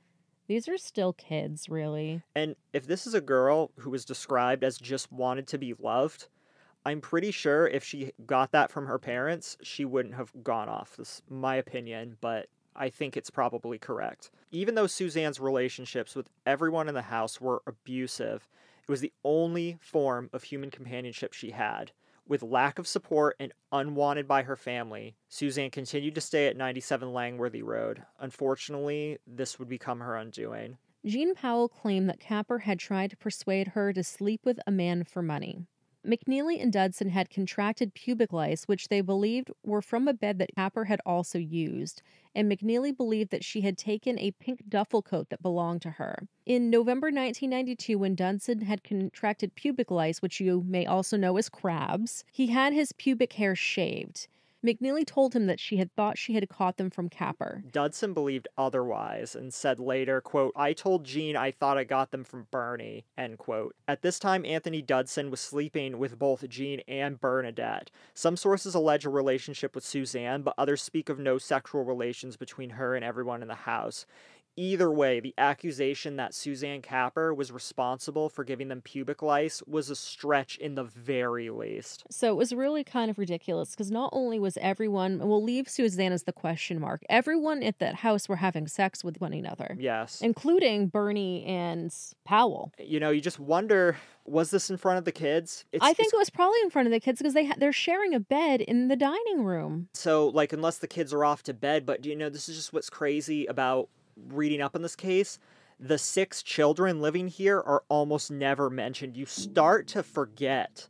these 0.47 0.67
are 0.67 0.77
still 0.77 1.13
kids, 1.13 1.69
really. 1.69 2.21
And 2.35 2.55
if 2.73 2.85
this 2.85 3.07
is 3.07 3.13
a 3.13 3.21
girl 3.21 3.71
who 3.77 3.89
was 3.89 4.05
described 4.05 4.63
as 4.63 4.77
just 4.77 5.11
wanted 5.11 5.47
to 5.47 5.57
be 5.57 5.73
loved, 5.79 6.27
I'm 6.85 7.01
pretty 7.01 7.31
sure 7.31 7.67
if 7.67 7.83
she 7.83 8.11
got 8.25 8.51
that 8.51 8.71
from 8.71 8.87
her 8.87 8.99
parents, 8.99 9.57
she 9.61 9.85
wouldn't 9.85 10.15
have 10.15 10.31
gone 10.43 10.67
off. 10.67 10.95
This 10.97 11.15
is 11.15 11.21
my 11.29 11.55
opinion, 11.55 12.17
but 12.21 12.47
I 12.75 12.89
think 12.89 13.15
it's 13.15 13.29
probably 13.29 13.77
correct. 13.77 14.31
Even 14.51 14.75
though 14.75 14.87
Suzanne's 14.87 15.39
relationships 15.39 16.15
with 16.15 16.29
everyone 16.45 16.87
in 16.87 16.95
the 16.95 17.03
house 17.03 17.39
were 17.39 17.61
abusive, 17.67 18.47
it 18.81 18.89
was 18.89 19.01
the 19.01 19.13
only 19.23 19.77
form 19.81 20.29
of 20.33 20.43
human 20.43 20.71
companionship 20.71 21.33
she 21.33 21.51
had. 21.51 21.91
With 22.27 22.43
lack 22.43 22.79
of 22.79 22.87
support 22.87 23.35
and 23.39 23.51
unwanted 23.71 24.27
by 24.27 24.43
her 24.43 24.55
family, 24.55 25.15
Suzanne 25.27 25.69
continued 25.69 26.15
to 26.15 26.21
stay 26.21 26.47
at 26.47 26.55
97 26.55 27.11
Langworthy 27.11 27.61
Road. 27.61 28.03
Unfortunately, 28.19 29.17
this 29.27 29.59
would 29.59 29.67
become 29.67 29.99
her 29.99 30.15
undoing. 30.15 30.77
Jean 31.05 31.33
Powell 31.33 31.67
claimed 31.67 32.07
that 32.09 32.19
Capper 32.19 32.59
had 32.59 32.79
tried 32.79 33.09
to 33.09 33.17
persuade 33.17 33.69
her 33.69 33.91
to 33.91 34.03
sleep 34.03 34.41
with 34.45 34.59
a 34.67 34.71
man 34.71 35.03
for 35.03 35.21
money. 35.21 35.65
McNeilly 36.05 36.61
and 36.61 36.73
Dudson 36.73 37.09
had 37.09 37.29
contracted 37.29 37.93
pubic 37.93 38.33
lice, 38.33 38.63
which 38.63 38.87
they 38.87 39.01
believed 39.01 39.51
were 39.63 39.81
from 39.81 40.07
a 40.07 40.13
bed 40.13 40.39
that 40.39 40.55
Capper 40.55 40.85
had 40.85 40.99
also 41.05 41.37
used, 41.37 42.01
and 42.33 42.51
McNeilly 42.51 42.95
believed 42.95 43.29
that 43.29 43.43
she 43.43 43.61
had 43.61 43.77
taken 43.77 44.17
a 44.17 44.31
pink 44.31 44.63
duffel 44.67 45.03
coat 45.03 45.29
that 45.29 45.43
belonged 45.43 45.83
to 45.83 45.91
her. 45.91 46.27
In 46.45 46.71
November 46.71 47.07
1992, 47.07 47.99
when 47.99 48.15
Dudson 48.15 48.61
had 48.61 48.83
contracted 48.83 49.53
pubic 49.53 49.91
lice, 49.91 50.21
which 50.21 50.39
you 50.39 50.63
may 50.65 50.85
also 50.85 51.17
know 51.17 51.37
as 51.37 51.49
crabs, 51.49 52.25
he 52.31 52.47
had 52.47 52.73
his 52.73 52.93
pubic 52.93 53.33
hair 53.33 53.55
shaved. 53.55 54.27
McNeilly 54.63 55.05
told 55.05 55.35
him 55.35 55.47
that 55.47 55.59
she 55.59 55.77
had 55.77 55.93
thought 55.95 56.17
she 56.17 56.33
had 56.33 56.47
caught 56.47 56.77
them 56.77 56.89
from 56.91 57.09
Capper. 57.09 57.63
Dudson 57.71 58.13
believed 58.13 58.47
otherwise 58.57 59.35
and 59.35 59.51
said 59.53 59.79
later, 59.79 60.21
quote, 60.21 60.53
I 60.55 60.73
told 60.73 61.03
Jean 61.03 61.35
I 61.35 61.51
thought 61.51 61.77
I 61.77 61.83
got 61.83 62.11
them 62.11 62.23
from 62.23 62.47
Bernie, 62.51 63.05
end 63.17 63.39
quote. 63.39 63.75
At 63.87 64.03
this 64.03 64.19
time, 64.19 64.45
Anthony 64.45 64.81
Dudson 64.81 65.31
was 65.31 65.39
sleeping 65.39 65.97
with 65.97 66.19
both 66.19 66.47
Jean 66.47 66.81
and 66.87 67.19
Bernadette. 67.19 67.89
Some 68.13 68.37
sources 68.37 68.75
allege 68.75 69.05
a 69.05 69.09
relationship 69.09 69.73
with 69.73 69.83
Suzanne, 69.83 70.43
but 70.43 70.53
others 70.57 70.81
speak 70.81 71.09
of 71.09 71.17
no 71.17 71.39
sexual 71.39 71.83
relations 71.83 72.37
between 72.37 72.71
her 72.71 72.95
and 72.95 73.03
everyone 73.03 73.41
in 73.41 73.47
the 73.47 73.55
house 73.55 74.05
either 74.55 74.91
way, 74.91 75.19
the 75.19 75.33
accusation 75.37 76.15
that 76.17 76.33
Suzanne 76.33 76.81
Capper 76.81 77.33
was 77.33 77.51
responsible 77.51 78.29
for 78.29 78.43
giving 78.43 78.67
them 78.67 78.81
pubic 78.81 79.21
lice 79.21 79.61
was 79.67 79.89
a 79.89 79.95
stretch 79.95 80.57
in 80.57 80.75
the 80.75 80.83
very 80.83 81.49
least. 81.49 82.03
So 82.09 82.31
it 82.31 82.35
was 82.35 82.53
really 82.53 82.83
kind 82.83 83.09
of 83.09 83.17
ridiculous 83.17 83.71
because 83.71 83.91
not 83.91 84.09
only 84.13 84.39
was 84.39 84.57
everyone, 84.61 85.19
we'll 85.19 85.43
leave 85.43 85.69
Suzanne 85.69 86.11
as 86.11 86.23
the 86.23 86.33
question 86.33 86.79
mark, 86.79 87.01
everyone 87.09 87.63
at 87.63 87.79
that 87.79 87.95
house 87.95 88.27
were 88.27 88.37
having 88.37 88.67
sex 88.67 89.03
with 89.03 89.19
one 89.21 89.33
another. 89.33 89.75
Yes. 89.79 90.21
Including 90.21 90.87
Bernie 90.87 91.43
and 91.45 91.93
Powell. 92.25 92.71
You 92.79 92.99
know, 92.99 93.09
you 93.09 93.21
just 93.21 93.39
wonder 93.39 93.97
was 94.25 94.51
this 94.51 94.69
in 94.69 94.77
front 94.77 94.97
of 94.97 95.05
the 95.05 95.11
kids? 95.11 95.65
It's, 95.71 95.83
I 95.83 95.93
think 95.93 96.13
it 96.13 96.17
was 96.17 96.29
probably 96.29 96.59
in 96.63 96.69
front 96.69 96.87
of 96.87 96.91
the 96.91 96.99
kids 96.99 97.19
because 97.19 97.33
they 97.33 97.45
ha- 97.45 97.55
they're 97.57 97.73
sharing 97.73 98.13
a 98.13 98.19
bed 98.19 98.61
in 98.61 98.87
the 98.87 98.95
dining 98.95 99.43
room. 99.43 99.89
So, 99.93 100.27
like, 100.27 100.53
unless 100.53 100.77
the 100.77 100.87
kids 100.87 101.11
are 101.11 101.25
off 101.25 101.43
to 101.43 101.53
bed, 101.53 101.85
but 101.85 102.05
you 102.05 102.15
know, 102.15 102.29
this 102.29 102.47
is 102.47 102.55
just 102.55 102.73
what's 102.73 102.89
crazy 102.89 103.45
about 103.45 103.89
reading 104.15 104.61
up 104.61 104.75
on 104.75 104.81
this 104.81 104.95
case, 104.95 105.39
the 105.79 105.97
six 105.97 106.43
children 106.43 107.01
living 107.01 107.27
here 107.27 107.57
are 107.59 107.83
almost 107.89 108.29
never 108.31 108.69
mentioned. 108.69 109.17
You 109.17 109.25
start 109.25 109.87
to 109.89 110.03
forget 110.03 110.87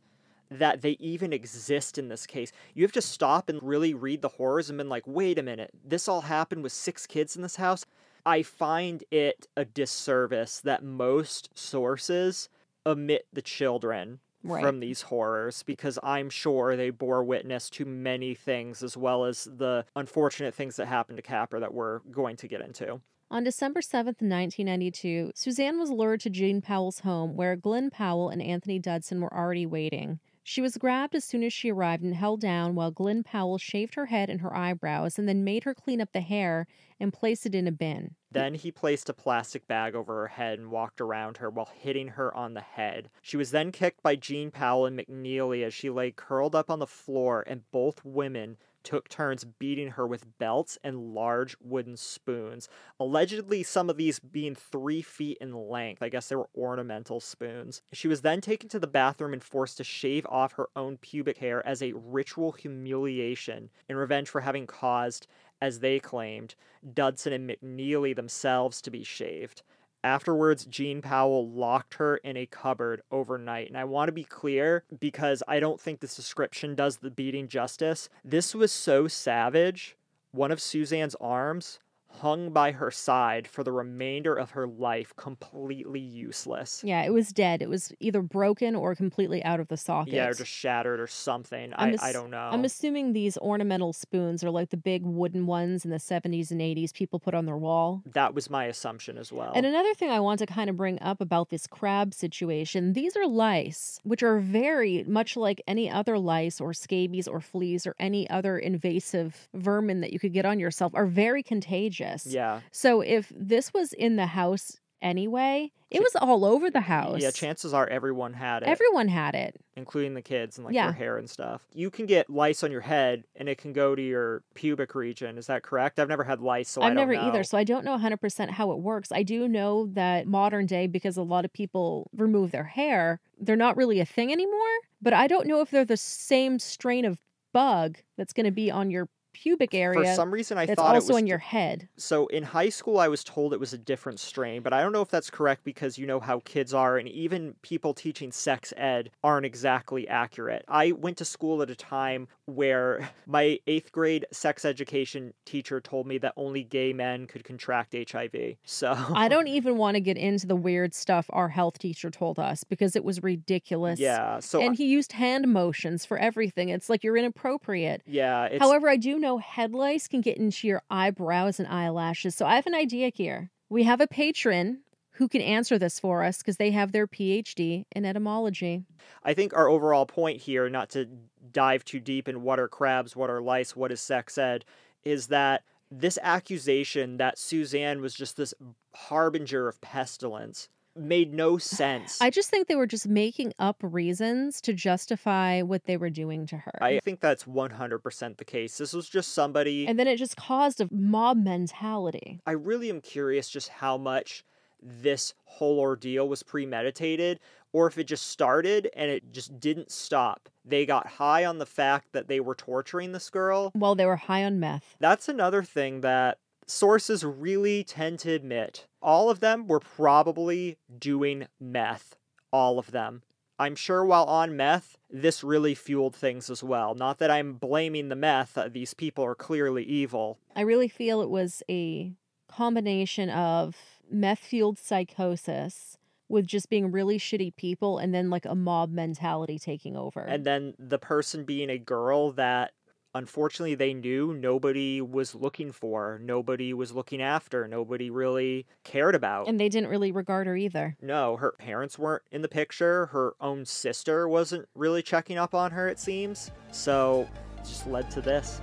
that 0.50 0.82
they 0.82 0.92
even 1.00 1.32
exist 1.32 1.96
in 1.96 2.08
this 2.08 2.26
case. 2.26 2.52
You 2.74 2.84
have 2.84 2.92
to 2.92 3.00
stop 3.02 3.48
and 3.48 3.62
really 3.62 3.94
read 3.94 4.20
the 4.20 4.28
horrors 4.28 4.68
and 4.68 4.76
been 4.76 4.90
like, 4.90 5.04
wait 5.06 5.38
a 5.38 5.42
minute, 5.42 5.70
this 5.82 6.08
all 6.08 6.20
happened 6.22 6.62
with 6.62 6.72
six 6.72 7.06
kids 7.06 7.36
in 7.36 7.42
this 7.42 7.56
house. 7.56 7.86
I 8.26 8.42
find 8.42 9.02
it 9.10 9.46
a 9.56 9.64
disservice 9.64 10.60
that 10.60 10.84
most 10.84 11.48
sources 11.58 12.48
omit 12.86 13.26
the 13.32 13.42
children 13.42 14.20
Right. 14.44 14.60
from 14.60 14.80
these 14.80 15.02
horrors 15.02 15.62
because 15.62 16.00
I'm 16.02 16.28
sure 16.28 16.74
they 16.76 16.90
bore 16.90 17.22
witness 17.22 17.70
to 17.70 17.84
many 17.84 18.34
things 18.34 18.82
as 18.82 18.96
well 18.96 19.24
as 19.24 19.44
the 19.44 19.84
unfortunate 19.94 20.52
things 20.52 20.74
that 20.76 20.86
happened 20.86 21.16
to 21.18 21.22
Capper 21.22 21.60
that 21.60 21.72
we're 21.72 22.00
going 22.10 22.34
to 22.38 22.48
get 22.48 22.60
into. 22.60 23.00
On 23.32 23.42
December 23.42 23.80
7, 23.80 24.08
1992, 24.08 25.32
Suzanne 25.34 25.78
was 25.80 25.88
lured 25.88 26.20
to 26.20 26.28
Jean 26.28 26.60
Powell's 26.60 26.98
home 26.98 27.34
where 27.34 27.56
Glenn 27.56 27.88
Powell 27.88 28.28
and 28.28 28.42
Anthony 28.42 28.78
Dudson 28.78 29.22
were 29.22 29.32
already 29.32 29.64
waiting. 29.64 30.20
She 30.42 30.60
was 30.60 30.76
grabbed 30.76 31.14
as 31.14 31.24
soon 31.24 31.42
as 31.42 31.50
she 31.50 31.72
arrived 31.72 32.02
and 32.02 32.14
held 32.14 32.42
down 32.42 32.74
while 32.74 32.90
Glenn 32.90 33.22
Powell 33.22 33.56
shaved 33.56 33.94
her 33.94 34.04
head 34.04 34.28
and 34.28 34.42
her 34.42 34.54
eyebrows 34.54 35.18
and 35.18 35.26
then 35.26 35.44
made 35.44 35.64
her 35.64 35.72
clean 35.72 35.98
up 35.98 36.12
the 36.12 36.20
hair 36.20 36.66
and 37.00 37.10
place 37.10 37.46
it 37.46 37.54
in 37.54 37.66
a 37.66 37.72
bin. 37.72 38.16
Then 38.30 38.54
he 38.54 38.70
placed 38.70 39.08
a 39.08 39.14
plastic 39.14 39.66
bag 39.66 39.94
over 39.94 40.14
her 40.20 40.28
head 40.28 40.58
and 40.58 40.70
walked 40.70 41.00
around 41.00 41.38
her 41.38 41.48
while 41.48 41.70
hitting 41.74 42.08
her 42.08 42.36
on 42.36 42.52
the 42.52 42.60
head. 42.60 43.08
She 43.22 43.38
was 43.38 43.50
then 43.50 43.72
kicked 43.72 44.02
by 44.02 44.14
Jean 44.14 44.50
Powell 44.50 44.84
and 44.84 44.98
McNeilly 44.98 45.64
as 45.64 45.72
she 45.72 45.88
lay 45.88 46.10
curled 46.10 46.54
up 46.54 46.70
on 46.70 46.80
the 46.80 46.86
floor, 46.86 47.42
and 47.46 47.70
both 47.70 48.04
women 48.04 48.58
took 48.82 49.08
turns 49.08 49.44
beating 49.44 49.92
her 49.92 50.06
with 50.06 50.38
belts 50.38 50.78
and 50.82 51.14
large 51.14 51.56
wooden 51.60 51.96
spoons. 51.96 52.68
Allegedly, 52.98 53.62
some 53.62 53.88
of 53.88 53.96
these 53.96 54.18
being 54.18 54.54
three 54.54 55.02
feet 55.02 55.38
in 55.40 55.52
length. 55.52 56.02
I 56.02 56.08
guess 56.08 56.28
they 56.28 56.36
were 56.36 56.48
ornamental 56.56 57.20
spoons. 57.20 57.82
She 57.92 58.08
was 58.08 58.22
then 58.22 58.40
taken 58.40 58.68
to 58.70 58.78
the 58.78 58.86
bathroom 58.86 59.32
and 59.32 59.42
forced 59.42 59.76
to 59.78 59.84
shave 59.84 60.26
off 60.26 60.52
her 60.52 60.68
own 60.76 60.96
pubic 60.96 61.38
hair 61.38 61.64
as 61.66 61.82
a 61.82 61.92
ritual 61.92 62.52
humiliation 62.52 63.70
in 63.88 63.96
revenge 63.96 64.28
for 64.28 64.40
having 64.40 64.66
caused, 64.66 65.26
as 65.60 65.80
they 65.80 66.00
claimed, 66.00 66.54
Dudson 66.94 67.32
and 67.32 67.48
McNeilly 67.48 68.16
themselves 68.16 68.82
to 68.82 68.90
be 68.90 69.04
shaved. 69.04 69.62
Afterwards, 70.04 70.64
Jean 70.64 71.00
Powell 71.00 71.48
locked 71.48 71.94
her 71.94 72.16
in 72.18 72.36
a 72.36 72.46
cupboard 72.46 73.02
overnight. 73.10 73.68
And 73.68 73.76
I 73.76 73.84
want 73.84 74.08
to 74.08 74.12
be 74.12 74.24
clear 74.24 74.84
because 74.98 75.42
I 75.46 75.60
don't 75.60 75.80
think 75.80 76.00
this 76.00 76.16
description 76.16 76.74
does 76.74 76.96
the 76.98 77.10
beating 77.10 77.48
justice. 77.48 78.08
This 78.24 78.54
was 78.54 78.72
so 78.72 79.06
savage. 79.06 79.96
One 80.32 80.50
of 80.50 80.60
Suzanne's 80.60 81.14
arms 81.20 81.78
hung 82.20 82.50
by 82.50 82.72
her 82.72 82.90
side 82.90 83.46
for 83.48 83.64
the 83.64 83.72
remainder 83.72 84.34
of 84.34 84.50
her 84.52 84.66
life, 84.66 85.14
completely 85.16 86.00
useless. 86.00 86.82
Yeah, 86.84 87.02
it 87.02 87.10
was 87.12 87.32
dead. 87.32 87.62
It 87.62 87.68
was 87.68 87.92
either 88.00 88.22
broken 88.22 88.74
or 88.76 88.94
completely 88.94 89.42
out 89.44 89.60
of 89.60 89.68
the 89.68 89.76
socket. 89.76 90.12
Yeah, 90.14 90.28
or 90.28 90.34
just 90.34 90.50
shattered 90.50 91.00
or 91.00 91.06
something. 91.06 91.72
I, 91.74 91.86
I'm 91.86 91.90
I 92.00 92.08
ass- 92.08 92.12
don't 92.12 92.30
know. 92.30 92.48
I'm 92.52 92.64
assuming 92.64 93.12
these 93.12 93.36
ornamental 93.38 93.92
spoons 93.92 94.44
are 94.44 94.50
like 94.50 94.70
the 94.70 94.76
big 94.76 95.02
wooden 95.04 95.46
ones 95.46 95.84
in 95.84 95.90
the 95.90 95.98
70s 95.98 96.50
and 96.50 96.60
80s 96.60 96.92
people 96.92 97.18
put 97.18 97.34
on 97.34 97.46
their 97.46 97.56
wall. 97.56 98.02
that 98.12 98.34
was 98.34 98.50
my 98.50 98.66
assumption 98.66 99.16
as 99.18 99.32
well. 99.32 99.52
And 99.54 99.64
another 99.66 99.94
thing 99.94 100.10
I 100.10 100.20
want 100.20 100.38
to 100.40 100.46
kind 100.46 100.68
of 100.70 100.76
bring 100.76 101.00
up 101.00 101.20
about 101.20 101.48
this 101.50 101.66
crab 101.66 102.14
situation 102.14 102.92
these 102.92 103.16
are 103.16 103.26
lice, 103.26 104.00
which 104.04 104.22
are 104.22 104.38
very 104.38 105.04
much 105.04 105.36
like 105.36 105.60
any 105.66 105.90
other 105.90 106.18
lice 106.18 106.60
or 106.60 106.74
scabies 106.74 107.26
or 107.26 107.40
fleas 107.40 107.86
or 107.86 107.94
any 107.98 108.28
other 108.28 108.58
invasive 108.58 109.48
vermin 109.54 110.00
that 110.00 110.12
you 110.12 110.18
could 110.18 110.32
get 110.32 110.44
on 110.44 110.58
yourself, 110.58 110.94
are 110.94 111.06
very 111.06 111.42
contagious. 111.42 112.01
Yeah. 112.26 112.60
So 112.70 113.00
if 113.00 113.32
this 113.34 113.72
was 113.72 113.92
in 113.92 114.16
the 114.16 114.26
house 114.26 114.78
anyway, 115.00 115.70
it 115.90 116.00
was 116.00 116.14
all 116.16 116.44
over 116.44 116.70
the 116.70 116.80
house. 116.82 117.20
Yeah, 117.20 117.30
chances 117.32 117.74
are 117.74 117.86
everyone 117.88 118.32
had 118.34 118.62
it. 118.62 118.68
Everyone 118.68 119.08
had 119.08 119.34
it. 119.34 119.56
including 119.74 120.12
the 120.14 120.22
kids 120.22 120.58
and 120.58 120.64
like 120.66 120.74
Yeah. 120.74 120.84
their 120.86 120.92
hair 120.92 121.16
and 121.18 121.28
stuff. 121.28 121.66
You 121.74 121.90
can 121.90 122.04
get 122.06 122.28
lice 122.30 122.62
on 122.62 122.70
your 122.70 122.82
head 122.82 123.24
and 123.34 123.48
it 123.48 123.56
can 123.58 123.72
go 123.72 123.94
to 123.94 124.02
your 124.02 124.42
pubic 124.54 124.94
region. 124.94 125.38
Is 125.38 125.46
that 125.48 125.62
correct? 125.62 125.98
I've 125.98 126.08
never 126.10 126.24
had 126.24 126.40
lice, 126.40 126.68
so 126.68 126.82
I 126.82 126.88
I've 126.88 126.94
never 126.94 127.14
know. 127.14 127.22
either, 127.22 127.42
so 127.42 127.56
I 127.58 127.64
don't 127.64 127.84
know 127.84 127.96
100% 127.96 128.50
how 128.50 128.70
it 128.70 128.78
works. 128.78 129.10
I 129.10 129.22
do 129.22 129.48
know 129.48 129.86
that 129.94 130.26
modern 130.26 130.66
day, 130.66 130.86
because 130.86 131.16
a 131.16 131.22
lot 131.22 131.44
of 131.46 131.52
people 131.54 132.10
remove 132.14 132.50
their 132.52 132.64
hair, 132.64 133.18
they're 133.40 133.56
not 133.56 133.76
really 133.78 133.98
a 133.98 134.04
thing 134.04 134.30
anymore. 134.30 134.58
But 135.00 135.14
I 135.14 135.26
don't 135.26 135.46
know 135.48 135.60
if 135.62 135.70
they're 135.70 135.84
the 135.86 135.96
same 135.96 136.58
strain 136.58 137.04
of 137.06 137.18
bug 137.54 137.98
that's 138.16 138.32
going 138.34 138.46
to 138.46 138.52
be 138.52 138.70
on 138.70 138.90
your 138.90 139.08
pubic 139.32 139.74
area. 139.74 140.10
For 140.10 140.14
some 140.14 140.32
reason, 140.32 140.58
I 140.58 140.66
that's 140.66 140.76
thought 140.76 140.86
also 140.86 140.94
it 140.94 140.96
was 140.96 141.10
also 141.10 141.18
in 141.18 141.26
your 141.26 141.38
head. 141.38 141.88
So 141.96 142.26
in 142.28 142.42
high 142.42 142.68
school, 142.68 142.98
I 142.98 143.08
was 143.08 143.24
told 143.24 143.52
it 143.52 143.60
was 143.60 143.72
a 143.72 143.78
different 143.78 144.20
strain, 144.20 144.62
but 144.62 144.72
I 144.72 144.82
don't 144.82 144.92
know 144.92 145.02
if 145.02 145.08
that's 145.08 145.30
correct 145.30 145.64
because 145.64 145.98
you 145.98 146.06
know 146.06 146.20
how 146.20 146.40
kids 146.44 146.74
are, 146.74 146.98
and 146.98 147.08
even 147.08 147.54
people 147.62 147.94
teaching 147.94 148.32
sex 148.32 148.72
ed 148.76 149.10
aren't 149.22 149.46
exactly 149.46 150.08
accurate. 150.08 150.64
I 150.68 150.92
went 150.92 151.16
to 151.18 151.24
school 151.24 151.62
at 151.62 151.70
a 151.70 151.76
time 151.76 152.28
where 152.46 153.10
my 153.26 153.58
eighth 153.66 153.92
grade 153.92 154.26
sex 154.32 154.64
education 154.64 155.32
teacher 155.44 155.80
told 155.80 156.06
me 156.06 156.18
that 156.18 156.32
only 156.36 156.64
gay 156.64 156.92
men 156.92 157.26
could 157.26 157.44
contract 157.44 157.94
HIV. 157.94 158.56
So 158.64 158.96
I 159.14 159.28
don't 159.28 159.48
even 159.48 159.76
want 159.76 159.96
to 159.96 160.00
get 160.00 160.16
into 160.16 160.46
the 160.46 160.56
weird 160.56 160.94
stuff 160.94 161.26
our 161.30 161.48
health 161.48 161.78
teacher 161.78 162.10
told 162.10 162.38
us 162.38 162.64
because 162.64 162.96
it 162.96 163.04
was 163.04 163.22
ridiculous. 163.22 163.98
yeah, 163.98 164.40
so 164.40 164.60
and 164.60 164.76
he 164.76 164.86
used 164.86 165.12
hand 165.12 165.48
motions 165.48 166.04
for 166.04 166.18
everything. 166.18 166.68
It's 166.68 166.88
like 166.88 167.02
you're 167.04 167.16
inappropriate. 167.16 168.02
yeah, 168.06 168.44
it's 168.44 168.62
However, 168.62 168.88
I 168.88 168.96
do 168.96 169.18
know 169.22 169.38
head 169.38 169.72
lice 169.72 170.08
can 170.08 170.20
get 170.20 170.36
into 170.36 170.66
your 170.66 170.82
eyebrows 170.90 171.58
and 171.58 171.68
eyelashes. 171.68 172.34
So 172.34 172.44
I 172.44 172.56
have 172.56 172.66
an 172.66 172.74
idea 172.74 173.10
here. 173.14 173.50
We 173.70 173.84
have 173.84 174.02
a 174.02 174.06
patron 174.06 174.82
who 175.12 175.28
can 175.28 175.40
answer 175.40 175.78
this 175.78 176.00
for 176.00 176.24
us 176.24 176.38
because 176.38 176.56
they 176.56 176.70
have 176.70 176.92
their 176.92 177.06
PhD 177.06 177.84
in 177.94 178.04
etymology. 178.04 178.84
I 179.22 179.34
think 179.34 179.54
our 179.54 179.68
overall 179.68 180.06
point 180.06 180.40
here, 180.40 180.68
not 180.68 180.90
to 180.90 181.08
dive 181.52 181.84
too 181.84 182.00
deep 182.00 182.28
in 182.28 182.42
what 182.42 182.58
are 182.58 182.68
crabs, 182.68 183.14
what 183.14 183.30
are 183.30 183.40
lice, 183.40 183.76
what 183.76 183.92
is 183.92 184.00
sex 184.00 184.36
ed, 184.38 184.64
is 185.04 185.28
that 185.28 185.64
this 185.90 186.18
accusation 186.22 187.18
that 187.18 187.38
Suzanne 187.38 188.00
was 188.00 188.14
just 188.14 188.36
this 188.36 188.54
harbinger 188.94 189.68
of 189.68 189.80
pestilence 189.80 190.68
made 190.96 191.32
no 191.32 191.58
sense. 191.58 192.20
I 192.20 192.30
just 192.30 192.50
think 192.50 192.68
they 192.68 192.76
were 192.76 192.86
just 192.86 193.08
making 193.08 193.52
up 193.58 193.76
reasons 193.80 194.60
to 194.62 194.72
justify 194.72 195.62
what 195.62 195.84
they 195.84 195.96
were 195.96 196.10
doing 196.10 196.46
to 196.46 196.56
her. 196.58 196.82
I 196.82 197.00
think 197.00 197.20
that's 197.20 197.44
100% 197.44 198.36
the 198.36 198.44
case. 198.44 198.78
This 198.78 198.92
was 198.92 199.08
just 199.08 199.32
somebody. 199.32 199.86
and 199.86 199.98
then 199.98 200.06
it 200.08 200.16
just 200.16 200.36
caused 200.36 200.80
a 200.80 200.88
mob 200.90 201.36
mentality. 201.38 202.40
I 202.46 202.52
really 202.52 202.90
am 202.90 203.00
curious 203.00 203.48
just 203.48 203.68
how 203.68 203.96
much 203.96 204.44
this 204.82 205.34
whole 205.44 205.78
ordeal 205.78 206.28
was 206.28 206.42
premeditated 206.42 207.38
or 207.72 207.86
if 207.86 207.96
it 207.96 208.04
just 208.04 208.26
started 208.26 208.90
and 208.94 209.10
it 209.10 209.32
just 209.32 209.58
didn't 209.60 209.90
stop. 209.90 210.48
They 210.64 210.84
got 210.84 211.06
high 211.06 211.44
on 211.44 211.58
the 211.58 211.66
fact 211.66 212.12
that 212.12 212.28
they 212.28 212.40
were 212.40 212.54
torturing 212.54 213.12
this 213.12 213.30
girl. 213.30 213.72
Well, 213.74 213.94
they 213.94 214.06
were 214.06 214.16
high 214.16 214.44
on 214.44 214.60
meth. 214.60 214.96
That's 215.00 215.28
another 215.28 215.62
thing 215.62 216.02
that 216.02 216.38
sources 216.66 217.24
really 217.24 217.84
tend 217.84 218.18
to 218.20 218.32
admit. 218.32 218.86
All 219.00 219.30
of 219.30 219.40
them 219.40 219.66
were 219.66 219.80
probably 219.80 220.78
doing 220.98 221.46
meth. 221.60 222.16
All 222.52 222.78
of 222.78 222.90
them. 222.90 223.22
I'm 223.58 223.76
sure 223.76 224.04
while 224.04 224.24
on 224.24 224.56
meth, 224.56 224.98
this 225.10 225.44
really 225.44 225.74
fueled 225.74 226.16
things 226.16 226.50
as 226.50 226.62
well. 226.62 226.94
Not 226.94 227.18
that 227.18 227.30
I'm 227.30 227.54
blaming 227.54 228.08
the 228.08 228.16
meth, 228.16 228.58
uh, 228.58 228.68
these 228.68 228.94
people 228.94 229.24
are 229.24 229.34
clearly 229.34 229.84
evil. 229.84 230.38
I 230.56 230.62
really 230.62 230.88
feel 230.88 231.20
it 231.20 231.30
was 231.30 231.62
a 231.68 232.12
combination 232.48 233.30
of 233.30 233.76
meth 234.10 234.40
fueled 234.40 234.78
psychosis 234.78 235.96
with 236.28 236.46
just 236.46 236.70
being 236.70 236.90
really 236.90 237.18
shitty 237.18 237.54
people 237.56 237.98
and 237.98 238.14
then 238.14 238.30
like 238.30 238.46
a 238.46 238.54
mob 238.54 238.90
mentality 238.90 239.58
taking 239.58 239.96
over. 239.96 240.20
And 240.20 240.44
then 240.44 240.74
the 240.78 240.98
person 240.98 241.44
being 241.44 241.70
a 241.70 241.78
girl 241.78 242.32
that 242.32 242.72
unfortunately 243.14 243.74
they 243.74 243.94
knew 243.94 244.32
nobody 244.34 245.00
was 245.00 245.34
looking 245.34 245.72
for, 245.72 246.20
nobody 246.22 246.72
was 246.72 246.92
looking 246.92 247.20
after, 247.22 247.68
nobody 247.68 248.10
really 248.10 248.66
cared 248.84 249.14
about. 249.14 249.48
And 249.48 249.58
they 249.58 249.68
didn't 249.68 249.90
really 249.90 250.12
regard 250.12 250.46
her 250.46 250.56
either. 250.56 250.96
No, 251.00 251.36
her 251.36 251.52
parents 251.52 251.98
weren't 251.98 252.22
in 252.30 252.42
the 252.42 252.48
picture. 252.48 253.06
Her 253.06 253.34
own 253.40 253.64
sister 253.64 254.28
wasn't 254.28 254.68
really 254.74 255.02
checking 255.02 255.38
up 255.38 255.54
on 255.54 255.70
her, 255.72 255.88
it 255.88 255.98
seems. 255.98 256.50
So, 256.70 257.28
it 257.58 257.64
just 257.64 257.86
led 257.86 258.10
to 258.12 258.20
this. 258.20 258.60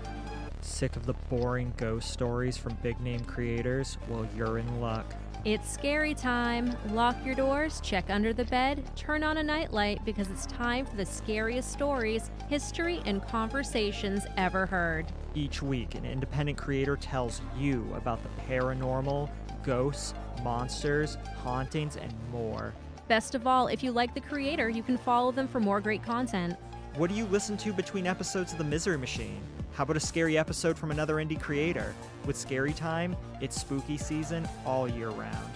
Sick 0.62 0.96
of 0.96 1.06
the 1.06 1.14
boring 1.30 1.74
ghost 1.78 2.12
stories 2.12 2.58
from 2.58 2.74
big 2.84 3.00
name 3.00 3.22
creators? 3.22 3.98
Well, 4.10 4.28
you're 4.36 4.58
in 4.58 4.82
luck. 4.82 5.06
It's 5.46 5.72
scary 5.72 6.14
time. 6.14 6.76
Lock 6.90 7.16
your 7.26 7.34
doors, 7.34 7.80
check 7.80 8.10
under 8.10 8.34
the 8.34 8.44
bed, 8.44 8.84
turn 8.98 9.24
on 9.24 9.38
a 9.38 9.44
nightlight 9.44 10.04
because 10.04 10.30
it's 10.30 10.46
time 10.46 10.86
for 10.86 10.98
the 10.98 11.06
scariest 11.06 11.72
stories, 11.72 12.30
history, 12.50 13.02
and 13.06 13.26
conversations 13.26 14.26
ever 14.36 14.66
heard. 14.66 15.06
Each 15.36 15.62
week, 15.62 15.96
an 15.96 16.04
independent 16.04 16.58
creator 16.58 16.98
tells 16.98 17.42
you 17.58 17.90
about 17.96 18.20
the 18.22 18.30
paranormal, 18.50 19.30
ghosts, 19.64 20.14
monsters, 20.44 21.18
hauntings, 21.42 21.96
and 21.96 22.14
more. 22.34 22.74
Best 23.08 23.34
of 23.34 23.48
all, 23.48 23.68
if 23.68 23.82
you 23.82 23.94
like 23.94 24.14
the 24.14 24.20
creator, 24.20 24.68
you 24.68 24.84
can 24.84 24.98
follow 24.98 25.32
them 25.32 25.48
for 25.48 25.62
more 25.62 25.80
great 25.80 26.04
content. 26.04 26.58
What 26.96 27.10
do 27.10 27.16
you 27.16 27.26
listen 27.28 27.56
to 27.60 27.72
between 27.72 28.08
episodes 28.08 28.52
of 28.52 28.58
The 28.58 28.66
Misery 28.66 28.98
Machine? 28.98 29.42
How 29.80 29.84
about 29.84 29.96
a 29.96 30.02
scary 30.02 30.38
episode 30.38 30.78
from 30.78 30.92
another 30.92 31.16
indie 31.16 31.40
creator? 31.40 31.96
With 32.26 32.36
Scary 32.36 32.74
Time, 32.74 33.16
it's 33.40 33.62
spooky 33.62 33.96
season 33.96 34.46
all 34.66 34.90
year 34.90 35.08
round. 35.08 35.54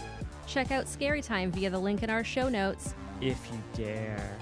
Check 0.48 0.72
out 0.72 0.88
Scary 0.88 1.22
Time 1.22 1.51
via 1.51 1.70
the 1.70 1.77
link 1.77 2.03
in 2.03 2.10
our 2.10 2.24
show 2.24 2.48
notes. 2.48 2.96
If 3.20 3.38
you 3.51 3.62
dare. 3.74 4.38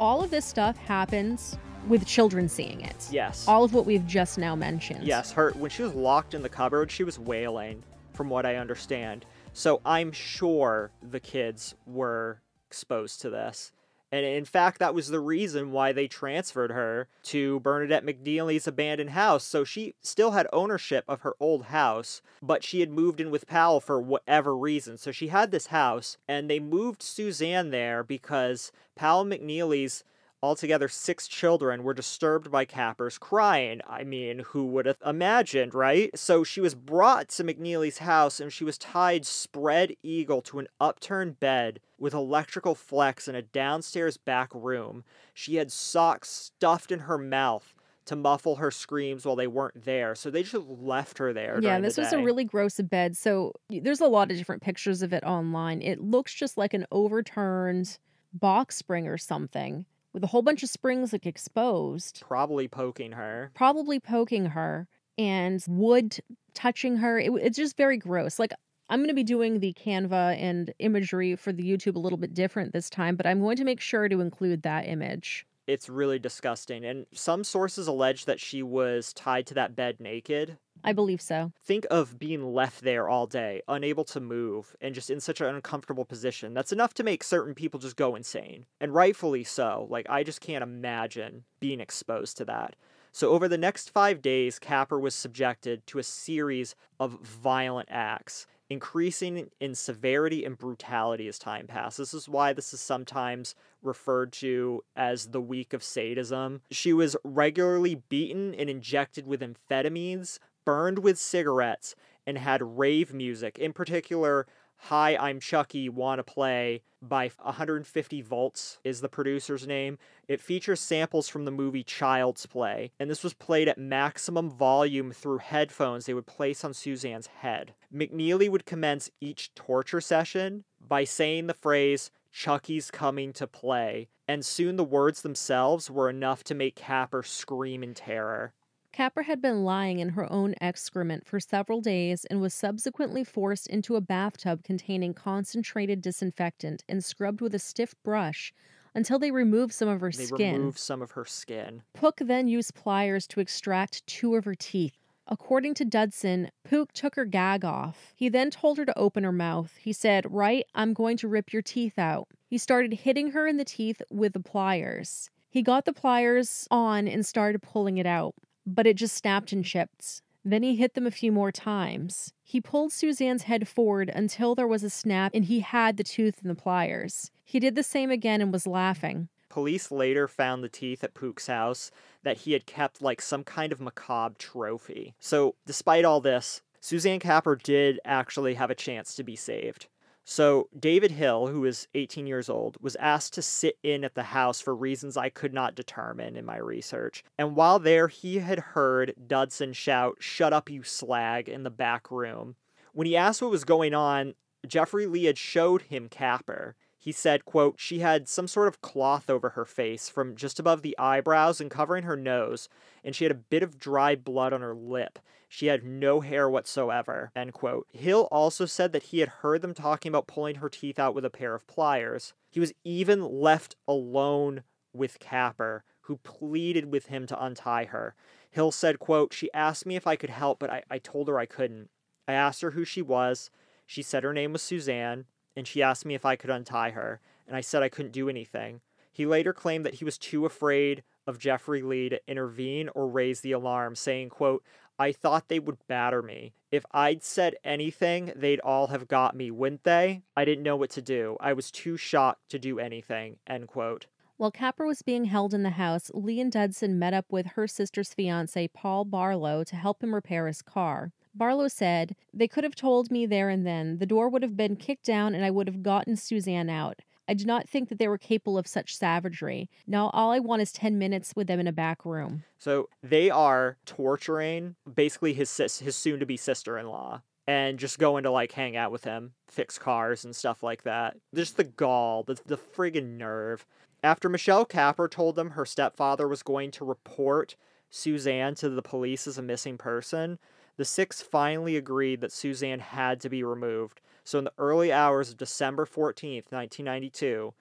All 0.00 0.24
of 0.24 0.30
this 0.30 0.46
stuff 0.46 0.78
happens 0.78 1.58
with 1.86 2.06
children 2.06 2.48
seeing 2.48 2.80
it. 2.80 3.08
Yes. 3.10 3.46
All 3.46 3.62
of 3.62 3.74
what 3.74 3.84
we've 3.84 4.06
just 4.06 4.38
now 4.38 4.54
mentioned. 4.54 5.04
Yes, 5.04 5.32
her 5.32 5.50
when 5.50 5.70
she 5.70 5.82
was 5.82 5.92
locked 5.92 6.32
in 6.32 6.40
the 6.40 6.48
cupboard, 6.48 6.90
she 6.90 7.04
was 7.04 7.18
wailing, 7.18 7.82
from 8.14 8.30
what 8.30 8.46
I 8.46 8.56
understand. 8.56 9.26
So 9.52 9.82
I'm 9.84 10.12
sure 10.12 10.92
the 11.02 11.20
kids 11.20 11.74
were 11.86 12.40
exposed 12.70 13.20
to 13.20 13.28
this. 13.28 13.72
And 14.14 14.24
in 14.24 14.44
fact, 14.44 14.78
that 14.78 14.94
was 14.94 15.08
the 15.08 15.18
reason 15.18 15.72
why 15.72 15.90
they 15.90 16.06
transferred 16.06 16.70
her 16.70 17.08
to 17.24 17.58
Bernadette 17.58 18.06
McNeilly's 18.06 18.68
abandoned 18.68 19.10
house. 19.10 19.42
So 19.42 19.64
she 19.64 19.96
still 20.02 20.30
had 20.30 20.46
ownership 20.52 21.04
of 21.08 21.22
her 21.22 21.34
old 21.40 21.64
house, 21.64 22.22
but 22.40 22.62
she 22.62 22.78
had 22.78 22.90
moved 22.92 23.20
in 23.20 23.32
with 23.32 23.48
Powell 23.48 23.80
for 23.80 24.00
whatever 24.00 24.56
reason. 24.56 24.98
So 24.98 25.10
she 25.10 25.28
had 25.28 25.50
this 25.50 25.66
house, 25.66 26.16
and 26.28 26.48
they 26.48 26.60
moved 26.60 27.02
Suzanne 27.02 27.70
there 27.70 28.04
because 28.04 28.70
Powell 28.94 29.24
McNeilly's 29.24 30.04
Altogether, 30.44 30.88
six 30.88 31.26
children 31.26 31.82
were 31.82 31.94
disturbed 31.94 32.50
by 32.50 32.66
Capper's 32.66 33.16
crying. 33.16 33.80
I 33.88 34.04
mean, 34.04 34.40
who 34.48 34.66
would 34.66 34.84
have 34.84 34.98
imagined, 35.02 35.72
right? 35.72 36.10
So 36.18 36.44
she 36.44 36.60
was 36.60 36.74
brought 36.74 37.30
to 37.30 37.44
McNeilly's 37.44 37.96
house 37.96 38.40
and 38.40 38.52
she 38.52 38.62
was 38.62 38.76
tied 38.76 39.24
spread 39.24 39.96
eagle 40.02 40.42
to 40.42 40.58
an 40.58 40.68
upturned 40.78 41.40
bed 41.40 41.80
with 41.98 42.12
electrical 42.12 42.74
flex 42.74 43.26
in 43.26 43.34
a 43.34 43.40
downstairs 43.40 44.18
back 44.18 44.50
room. 44.52 45.02
She 45.32 45.54
had 45.54 45.72
socks 45.72 46.28
stuffed 46.28 46.92
in 46.92 46.98
her 46.98 47.16
mouth 47.16 47.74
to 48.04 48.14
muffle 48.14 48.56
her 48.56 48.70
screams 48.70 49.24
while 49.24 49.36
they 49.36 49.46
weren't 49.46 49.86
there. 49.86 50.14
So 50.14 50.30
they 50.30 50.42
just 50.42 50.68
left 50.68 51.16
her 51.16 51.32
there. 51.32 51.58
Yeah, 51.62 51.80
this 51.80 51.96
the 51.96 52.02
was 52.02 52.12
a 52.12 52.22
really 52.22 52.44
gross 52.44 52.78
bed. 52.82 53.16
So 53.16 53.52
there's 53.70 54.02
a 54.02 54.08
lot 54.08 54.30
of 54.30 54.36
different 54.36 54.60
pictures 54.60 55.00
of 55.00 55.14
it 55.14 55.24
online. 55.24 55.80
It 55.80 56.02
looks 56.02 56.34
just 56.34 56.58
like 56.58 56.74
an 56.74 56.84
overturned 56.92 57.98
box 58.34 58.76
spring 58.76 59.08
or 59.08 59.16
something 59.16 59.86
with 60.14 60.24
a 60.24 60.28
whole 60.28 60.42
bunch 60.42 60.62
of 60.62 60.70
springs 60.70 61.12
like 61.12 61.26
exposed, 61.26 62.22
probably 62.26 62.68
poking 62.68 63.12
her. 63.12 63.50
probably 63.52 64.00
poking 64.00 64.46
her 64.46 64.88
and 65.18 65.62
wood 65.68 66.18
touching 66.54 66.96
her. 66.96 67.18
It, 67.18 67.32
it's 67.34 67.58
just 67.58 67.76
very 67.76 67.98
gross. 67.98 68.38
Like 68.38 68.52
I'm 68.88 69.00
going 69.00 69.08
to 69.08 69.14
be 69.14 69.24
doing 69.24 69.60
the 69.60 69.74
Canva 69.74 70.36
and 70.40 70.72
imagery 70.78 71.36
for 71.36 71.52
the 71.52 71.64
YouTube 71.64 71.96
a 71.96 71.98
little 71.98 72.18
bit 72.18 72.32
different 72.32 72.72
this 72.72 72.88
time, 72.88 73.16
but 73.16 73.26
I'm 73.26 73.40
going 73.40 73.56
to 73.56 73.64
make 73.64 73.80
sure 73.80 74.08
to 74.08 74.20
include 74.20 74.62
that 74.62 74.86
image. 74.86 75.46
It's 75.66 75.88
really 75.88 76.18
disgusting. 76.18 76.84
And 76.84 77.06
some 77.12 77.44
sources 77.44 77.86
allege 77.86 78.24
that 78.26 78.40
she 78.40 78.62
was 78.62 79.12
tied 79.12 79.46
to 79.48 79.54
that 79.54 79.74
bed 79.74 80.00
naked. 80.00 80.58
I 80.82 80.92
believe 80.92 81.22
so. 81.22 81.52
Think 81.62 81.86
of 81.90 82.18
being 82.18 82.52
left 82.52 82.82
there 82.82 83.08
all 83.08 83.26
day, 83.26 83.62
unable 83.68 84.04
to 84.04 84.20
move, 84.20 84.76
and 84.82 84.94
just 84.94 85.08
in 85.08 85.20
such 85.20 85.40
an 85.40 85.54
uncomfortable 85.54 86.04
position. 86.04 86.52
That's 86.52 86.72
enough 86.72 86.92
to 86.94 87.02
make 87.02 87.24
certain 87.24 87.54
people 87.54 87.80
just 87.80 87.96
go 87.96 88.14
insane. 88.14 88.66
And 88.80 88.94
rightfully 88.94 89.44
so. 89.44 89.86
Like, 89.88 90.06
I 90.10 90.22
just 90.22 90.42
can't 90.42 90.62
imagine 90.62 91.44
being 91.58 91.80
exposed 91.80 92.36
to 92.36 92.44
that. 92.46 92.76
So, 93.12 93.30
over 93.30 93.46
the 93.46 93.56
next 93.56 93.90
five 93.90 94.20
days, 94.20 94.58
Capper 94.58 94.98
was 94.98 95.14
subjected 95.14 95.86
to 95.86 96.00
a 96.00 96.02
series 96.02 96.74
of 96.98 97.20
violent 97.22 97.88
acts, 97.90 98.46
increasing 98.70 99.50
in 99.60 99.74
severity 99.74 100.44
and 100.44 100.56
brutality 100.56 101.28
as 101.28 101.38
time 101.38 101.66
passed. 101.66 101.98
This 101.98 102.14
is 102.14 102.28
why 102.28 102.52
this 102.52 102.72
is 102.72 102.80
sometimes 102.80 103.54
referred 103.82 104.32
to 104.32 104.82
as 104.96 105.26
the 105.28 105.40
week 105.40 105.72
of 105.72 105.82
sadism. 105.82 106.62
She 106.70 106.92
was 106.92 107.16
regularly 107.24 107.96
beaten 108.08 108.54
and 108.54 108.70
injected 108.70 109.26
with 109.26 109.42
amphetamines, 109.42 110.38
burned 110.64 111.00
with 111.00 111.18
cigarettes, 111.18 111.94
and 112.26 112.38
had 112.38 112.62
rave 112.62 113.12
music, 113.12 113.58
in 113.58 113.72
particular, 113.72 114.46
Hi, 114.88 115.16
I'm 115.16 115.40
Chucky, 115.40 115.88
Wanna 115.88 116.22
Play 116.22 116.82
by 117.00 117.30
150 117.40 118.20
Volts 118.20 118.78
is 118.84 119.00
the 119.00 119.08
producer's 119.08 119.66
name. 119.66 119.96
It 120.28 120.42
features 120.42 120.78
samples 120.78 121.26
from 121.26 121.46
the 121.46 121.50
movie 121.50 121.82
Child's 121.82 122.44
Play, 122.44 122.92
and 123.00 123.10
this 123.10 123.24
was 123.24 123.32
played 123.32 123.66
at 123.66 123.78
maximum 123.78 124.50
volume 124.50 125.10
through 125.10 125.38
headphones 125.38 126.04
they 126.04 126.12
would 126.12 126.26
place 126.26 126.64
on 126.64 126.74
Suzanne's 126.74 127.28
head. 127.28 127.74
McNeilly 127.92 128.50
would 128.50 128.66
commence 128.66 129.10
each 129.22 129.54
torture 129.54 130.02
session 130.02 130.64
by 130.86 131.04
saying 131.04 131.46
the 131.46 131.54
phrase, 131.54 132.10
Chucky's 132.30 132.90
coming 132.90 133.32
to 133.32 133.46
play, 133.46 134.08
and 134.28 134.44
soon 134.44 134.76
the 134.76 134.84
words 134.84 135.22
themselves 135.22 135.90
were 135.90 136.10
enough 136.10 136.44
to 136.44 136.54
make 136.54 136.74
Capper 136.74 137.22
scream 137.22 137.82
in 137.82 137.94
terror. 137.94 138.52
Capper 138.94 139.22
had 139.22 139.42
been 139.42 139.64
lying 139.64 139.98
in 139.98 140.10
her 140.10 140.32
own 140.32 140.54
excrement 140.60 141.26
for 141.26 141.40
several 141.40 141.80
days 141.80 142.24
and 142.26 142.40
was 142.40 142.54
subsequently 142.54 143.24
forced 143.24 143.66
into 143.66 143.96
a 143.96 144.00
bathtub 144.00 144.62
containing 144.62 145.12
concentrated 145.12 146.00
disinfectant 146.00 146.84
and 146.88 147.04
scrubbed 147.04 147.40
with 147.40 147.56
a 147.56 147.58
stiff 147.58 147.96
brush 148.04 148.52
until 148.94 149.18
they 149.18 149.32
removed 149.32 149.72
some 149.72 149.88
of 149.88 150.00
her 150.00 150.12
They 150.12 150.26
skin. 150.26 150.54
removed 150.54 150.78
some 150.78 151.02
of 151.02 151.10
her 151.10 151.24
skin. 151.24 151.82
Pook 151.92 152.18
then 152.20 152.46
used 152.46 152.76
pliers 152.76 153.26
to 153.26 153.40
extract 153.40 154.06
two 154.06 154.36
of 154.36 154.44
her 154.44 154.54
teeth. 154.54 154.96
According 155.26 155.74
to 155.74 155.84
Dudson, 155.84 156.52
Pook 156.62 156.92
took 156.92 157.16
her 157.16 157.24
gag 157.24 157.64
off. 157.64 158.12
He 158.14 158.28
then 158.28 158.48
told 158.48 158.78
her 158.78 158.86
to 158.86 158.96
open 158.96 159.24
her 159.24 159.32
mouth. 159.32 159.74
He 159.76 159.92
said, 159.92 160.24
Right, 160.32 160.66
I'm 160.72 160.94
going 160.94 161.16
to 161.16 161.26
rip 161.26 161.52
your 161.52 161.62
teeth 161.62 161.98
out. 161.98 162.28
He 162.46 162.58
started 162.58 162.92
hitting 162.92 163.32
her 163.32 163.48
in 163.48 163.56
the 163.56 163.64
teeth 163.64 164.02
with 164.08 164.34
the 164.34 164.40
pliers. 164.40 165.30
He 165.50 165.62
got 165.62 165.84
the 165.84 165.92
pliers 165.92 166.68
on 166.70 167.08
and 167.08 167.26
started 167.26 167.60
pulling 167.60 167.98
it 167.98 168.06
out, 168.06 168.34
but 168.66 168.86
it 168.86 168.96
just 168.96 169.16
snapped 169.16 169.52
and 169.52 169.64
chipped. 169.64 170.22
Then 170.44 170.62
he 170.62 170.76
hit 170.76 170.94
them 170.94 171.06
a 171.06 171.10
few 171.10 171.32
more 171.32 171.50
times. 171.50 172.32
He 172.42 172.60
pulled 172.60 172.92
Suzanne's 172.92 173.44
head 173.44 173.66
forward 173.66 174.10
until 174.14 174.54
there 174.54 174.66
was 174.66 174.84
a 174.84 174.90
snap 174.90 175.32
and 175.34 175.46
he 175.46 175.60
had 175.60 175.96
the 175.96 176.04
tooth 176.04 176.40
in 176.42 176.48
the 176.48 176.54
pliers. 176.54 177.30
He 177.44 177.58
did 177.58 177.74
the 177.74 177.82
same 177.82 178.10
again 178.10 178.42
and 178.42 178.52
was 178.52 178.66
laughing. 178.66 179.28
Police 179.48 179.90
later 179.90 180.28
found 180.28 180.62
the 180.62 180.68
teeth 180.68 181.02
at 181.04 181.14
Pook's 181.14 181.46
house 181.46 181.90
that 182.24 182.38
he 182.38 182.52
had 182.52 182.66
kept 182.66 183.00
like 183.00 183.22
some 183.22 183.44
kind 183.44 183.72
of 183.72 183.80
macabre 183.80 184.34
trophy. 184.36 185.14
So, 185.20 185.54
despite 185.64 186.04
all 186.04 186.20
this, 186.20 186.60
Suzanne 186.80 187.20
Capper 187.20 187.56
did 187.56 187.98
actually 188.04 188.54
have 188.54 188.70
a 188.70 188.74
chance 188.74 189.14
to 189.14 189.22
be 189.22 189.36
saved. 189.36 189.86
So, 190.26 190.68
David 190.78 191.10
Hill, 191.10 191.48
who 191.48 191.60
was 191.60 191.86
18 191.94 192.26
years 192.26 192.48
old, 192.48 192.78
was 192.80 192.96
asked 192.96 193.34
to 193.34 193.42
sit 193.42 193.76
in 193.82 194.04
at 194.04 194.14
the 194.14 194.22
house 194.22 194.58
for 194.58 194.74
reasons 194.74 195.18
I 195.18 195.28
could 195.28 195.52
not 195.52 195.74
determine 195.74 196.34
in 196.34 196.46
my 196.46 196.56
research. 196.56 197.22
And 197.38 197.54
while 197.54 197.78
there, 197.78 198.08
he 198.08 198.38
had 198.38 198.58
heard 198.58 199.14
Dudson 199.26 199.74
shout, 199.74 200.16
Shut 200.20 200.54
up, 200.54 200.70
you 200.70 200.82
slag, 200.82 201.48
in 201.48 201.62
the 201.62 201.70
back 201.70 202.10
room. 202.10 202.56
When 202.94 203.06
he 203.06 203.16
asked 203.16 203.42
what 203.42 203.50
was 203.50 203.64
going 203.64 203.92
on, 203.92 204.34
Jeffrey 204.66 205.06
Leigh 205.06 205.24
had 205.24 205.36
showed 205.36 205.82
him 205.82 206.08
Capper. 206.08 206.74
He 207.04 207.12
said, 207.12 207.44
quote, 207.44 207.74
she 207.78 207.98
had 207.98 208.30
some 208.30 208.48
sort 208.48 208.66
of 208.66 208.80
cloth 208.80 209.28
over 209.28 209.50
her 209.50 209.66
face 209.66 210.08
from 210.08 210.34
just 210.34 210.58
above 210.58 210.80
the 210.80 210.96
eyebrows 210.98 211.60
and 211.60 211.70
covering 211.70 212.04
her 212.04 212.16
nose, 212.16 212.66
and 213.04 213.14
she 213.14 213.26
had 213.26 213.30
a 213.30 213.34
bit 213.34 213.62
of 213.62 213.78
dry 213.78 214.14
blood 214.14 214.54
on 214.54 214.62
her 214.62 214.74
lip. 214.74 215.18
She 215.46 215.66
had 215.66 215.84
no 215.84 216.20
hair 216.22 216.48
whatsoever, 216.48 217.30
end 217.36 217.52
quote. 217.52 217.86
Hill 217.92 218.26
also 218.32 218.64
said 218.64 218.92
that 218.92 219.02
he 219.02 219.18
had 219.18 219.28
heard 219.28 219.60
them 219.60 219.74
talking 219.74 220.08
about 220.08 220.26
pulling 220.26 220.54
her 220.54 220.70
teeth 220.70 220.98
out 220.98 221.14
with 221.14 221.26
a 221.26 221.30
pair 221.30 221.54
of 221.54 221.66
pliers. 221.66 222.32
He 222.50 222.58
was 222.58 222.72
even 222.84 223.20
left 223.20 223.76
alone 223.86 224.62
with 224.94 225.20
Capper, 225.20 225.84
who 226.04 226.16
pleaded 226.16 226.90
with 226.90 227.08
him 227.08 227.26
to 227.26 227.44
untie 227.44 227.84
her. 227.84 228.14
Hill 228.50 228.72
said, 228.72 228.98
quote, 228.98 229.34
She 229.34 229.52
asked 229.52 229.84
me 229.84 229.94
if 229.94 230.06
I 230.06 230.16
could 230.16 230.30
help, 230.30 230.58
but 230.58 230.70
I, 230.70 230.82
I 230.90 231.00
told 231.00 231.28
her 231.28 231.38
I 231.38 231.44
couldn't. 231.44 231.90
I 232.26 232.32
asked 232.32 232.62
her 232.62 232.70
who 232.70 232.86
she 232.86 233.02
was. 233.02 233.50
She 233.84 234.00
said 234.00 234.24
her 234.24 234.32
name 234.32 234.54
was 234.54 234.62
Suzanne, 234.62 235.26
and 235.56 235.66
she 235.66 235.82
asked 235.82 236.04
me 236.04 236.14
if 236.14 236.24
I 236.24 236.36
could 236.36 236.50
untie 236.50 236.90
her, 236.90 237.20
and 237.46 237.56
I 237.56 237.60
said 237.60 237.82
I 237.82 237.88
couldn't 237.88 238.12
do 238.12 238.28
anything. 238.28 238.80
He 239.12 239.26
later 239.26 239.52
claimed 239.52 239.86
that 239.86 239.94
he 239.94 240.04
was 240.04 240.18
too 240.18 240.44
afraid 240.44 241.02
of 241.26 241.38
Jeffrey 241.38 241.82
Leigh 241.82 242.08
to 242.08 242.20
intervene 242.26 242.88
or 242.94 243.06
raise 243.06 243.40
the 243.40 243.52
alarm, 243.52 243.94
saying, 243.94 244.30
quote, 244.30 244.64
I 244.98 245.12
thought 245.12 245.48
they 245.48 245.58
would 245.58 245.78
batter 245.88 246.22
me. 246.22 246.54
If 246.70 246.84
I'd 246.92 247.22
said 247.22 247.56
anything, 247.64 248.32
they'd 248.36 248.60
all 248.60 248.88
have 248.88 249.08
got 249.08 249.36
me, 249.36 249.50
wouldn't 249.50 249.84
they? 249.84 250.22
I 250.36 250.44
didn't 250.44 250.64
know 250.64 250.76
what 250.76 250.90
to 250.90 251.02
do. 251.02 251.36
I 251.40 251.52
was 251.52 251.70
too 251.70 251.96
shocked 251.96 252.48
to 252.50 252.58
do 252.58 252.78
anything, 252.78 253.38
end 253.46 253.68
quote. 253.68 254.06
While 254.36 254.50
Capper 254.50 254.84
was 254.84 255.02
being 255.02 255.26
held 255.26 255.54
in 255.54 255.62
the 255.62 255.70
house, 255.70 256.10
Leigh 256.12 256.40
and 256.40 256.50
Dudson 256.50 256.98
met 256.98 257.14
up 257.14 257.26
with 257.30 257.46
her 257.54 257.68
sister's 257.68 258.12
fiance, 258.12 258.68
Paul 258.68 259.04
Barlow, 259.04 259.62
to 259.64 259.76
help 259.76 260.02
him 260.02 260.14
repair 260.14 260.48
his 260.48 260.60
car. 260.60 261.12
Barlow 261.34 261.68
said, 261.68 262.16
They 262.32 262.48
could 262.48 262.64
have 262.64 262.74
told 262.74 263.10
me 263.10 263.26
there 263.26 263.48
and 263.48 263.66
then. 263.66 263.98
The 263.98 264.06
door 264.06 264.28
would 264.28 264.42
have 264.42 264.56
been 264.56 264.76
kicked 264.76 265.04
down 265.04 265.34
and 265.34 265.44
I 265.44 265.50
would 265.50 265.66
have 265.66 265.82
gotten 265.82 266.16
Suzanne 266.16 266.70
out. 266.70 267.00
I 267.26 267.34
do 267.34 267.44
not 267.46 267.68
think 267.68 267.88
that 267.88 267.98
they 267.98 268.08
were 268.08 268.18
capable 268.18 268.58
of 268.58 268.66
such 268.66 268.96
savagery. 268.96 269.70
Now 269.86 270.10
all 270.12 270.30
I 270.30 270.38
want 270.38 270.62
is 270.62 270.72
10 270.72 270.98
minutes 270.98 271.32
with 271.34 271.46
them 271.46 271.60
in 271.60 271.66
a 271.66 271.72
back 271.72 272.04
room. 272.04 272.44
So 272.58 272.88
they 273.02 273.30
are 273.30 273.78
torturing 273.86 274.76
basically 274.92 275.32
his 275.32 275.50
sis- 275.50 275.80
his 275.80 275.96
soon 275.96 276.20
to 276.20 276.26
be 276.26 276.36
sister 276.36 276.78
in 276.78 276.88
law 276.88 277.22
and 277.46 277.78
just 277.78 277.98
going 277.98 278.22
to 278.24 278.30
like 278.30 278.52
hang 278.52 278.76
out 278.76 278.92
with 278.92 279.04
him, 279.04 279.32
fix 279.48 279.78
cars 279.78 280.24
and 280.24 280.34
stuff 280.36 280.62
like 280.62 280.82
that. 280.82 281.16
Just 281.34 281.56
the 281.56 281.64
gall, 281.64 282.22
the, 282.22 282.38
the 282.46 282.56
friggin' 282.56 283.16
nerve. 283.16 283.66
After 284.02 284.28
Michelle 284.28 284.66
Capper 284.66 285.08
told 285.08 285.36
them 285.36 285.50
her 285.50 285.64
stepfather 285.64 286.28
was 286.28 286.42
going 286.42 286.70
to 286.72 286.84
report 286.84 287.56
Suzanne 287.90 288.54
to 288.56 288.68
the 288.68 288.82
police 288.82 289.26
as 289.26 289.38
a 289.38 289.42
missing 289.42 289.78
person, 289.78 290.38
the 290.76 290.84
six 290.84 291.22
finally 291.22 291.76
agreed 291.76 292.20
that 292.20 292.32
Suzanne 292.32 292.80
had 292.80 293.20
to 293.20 293.28
be 293.28 293.42
removed. 293.42 294.00
So 294.24 294.38
in 294.38 294.44
the 294.44 294.52
early 294.58 294.92
hours 294.92 295.30
of 295.30 295.36
December 295.36 295.84
14th, 295.84 296.50
1992, 296.50 297.52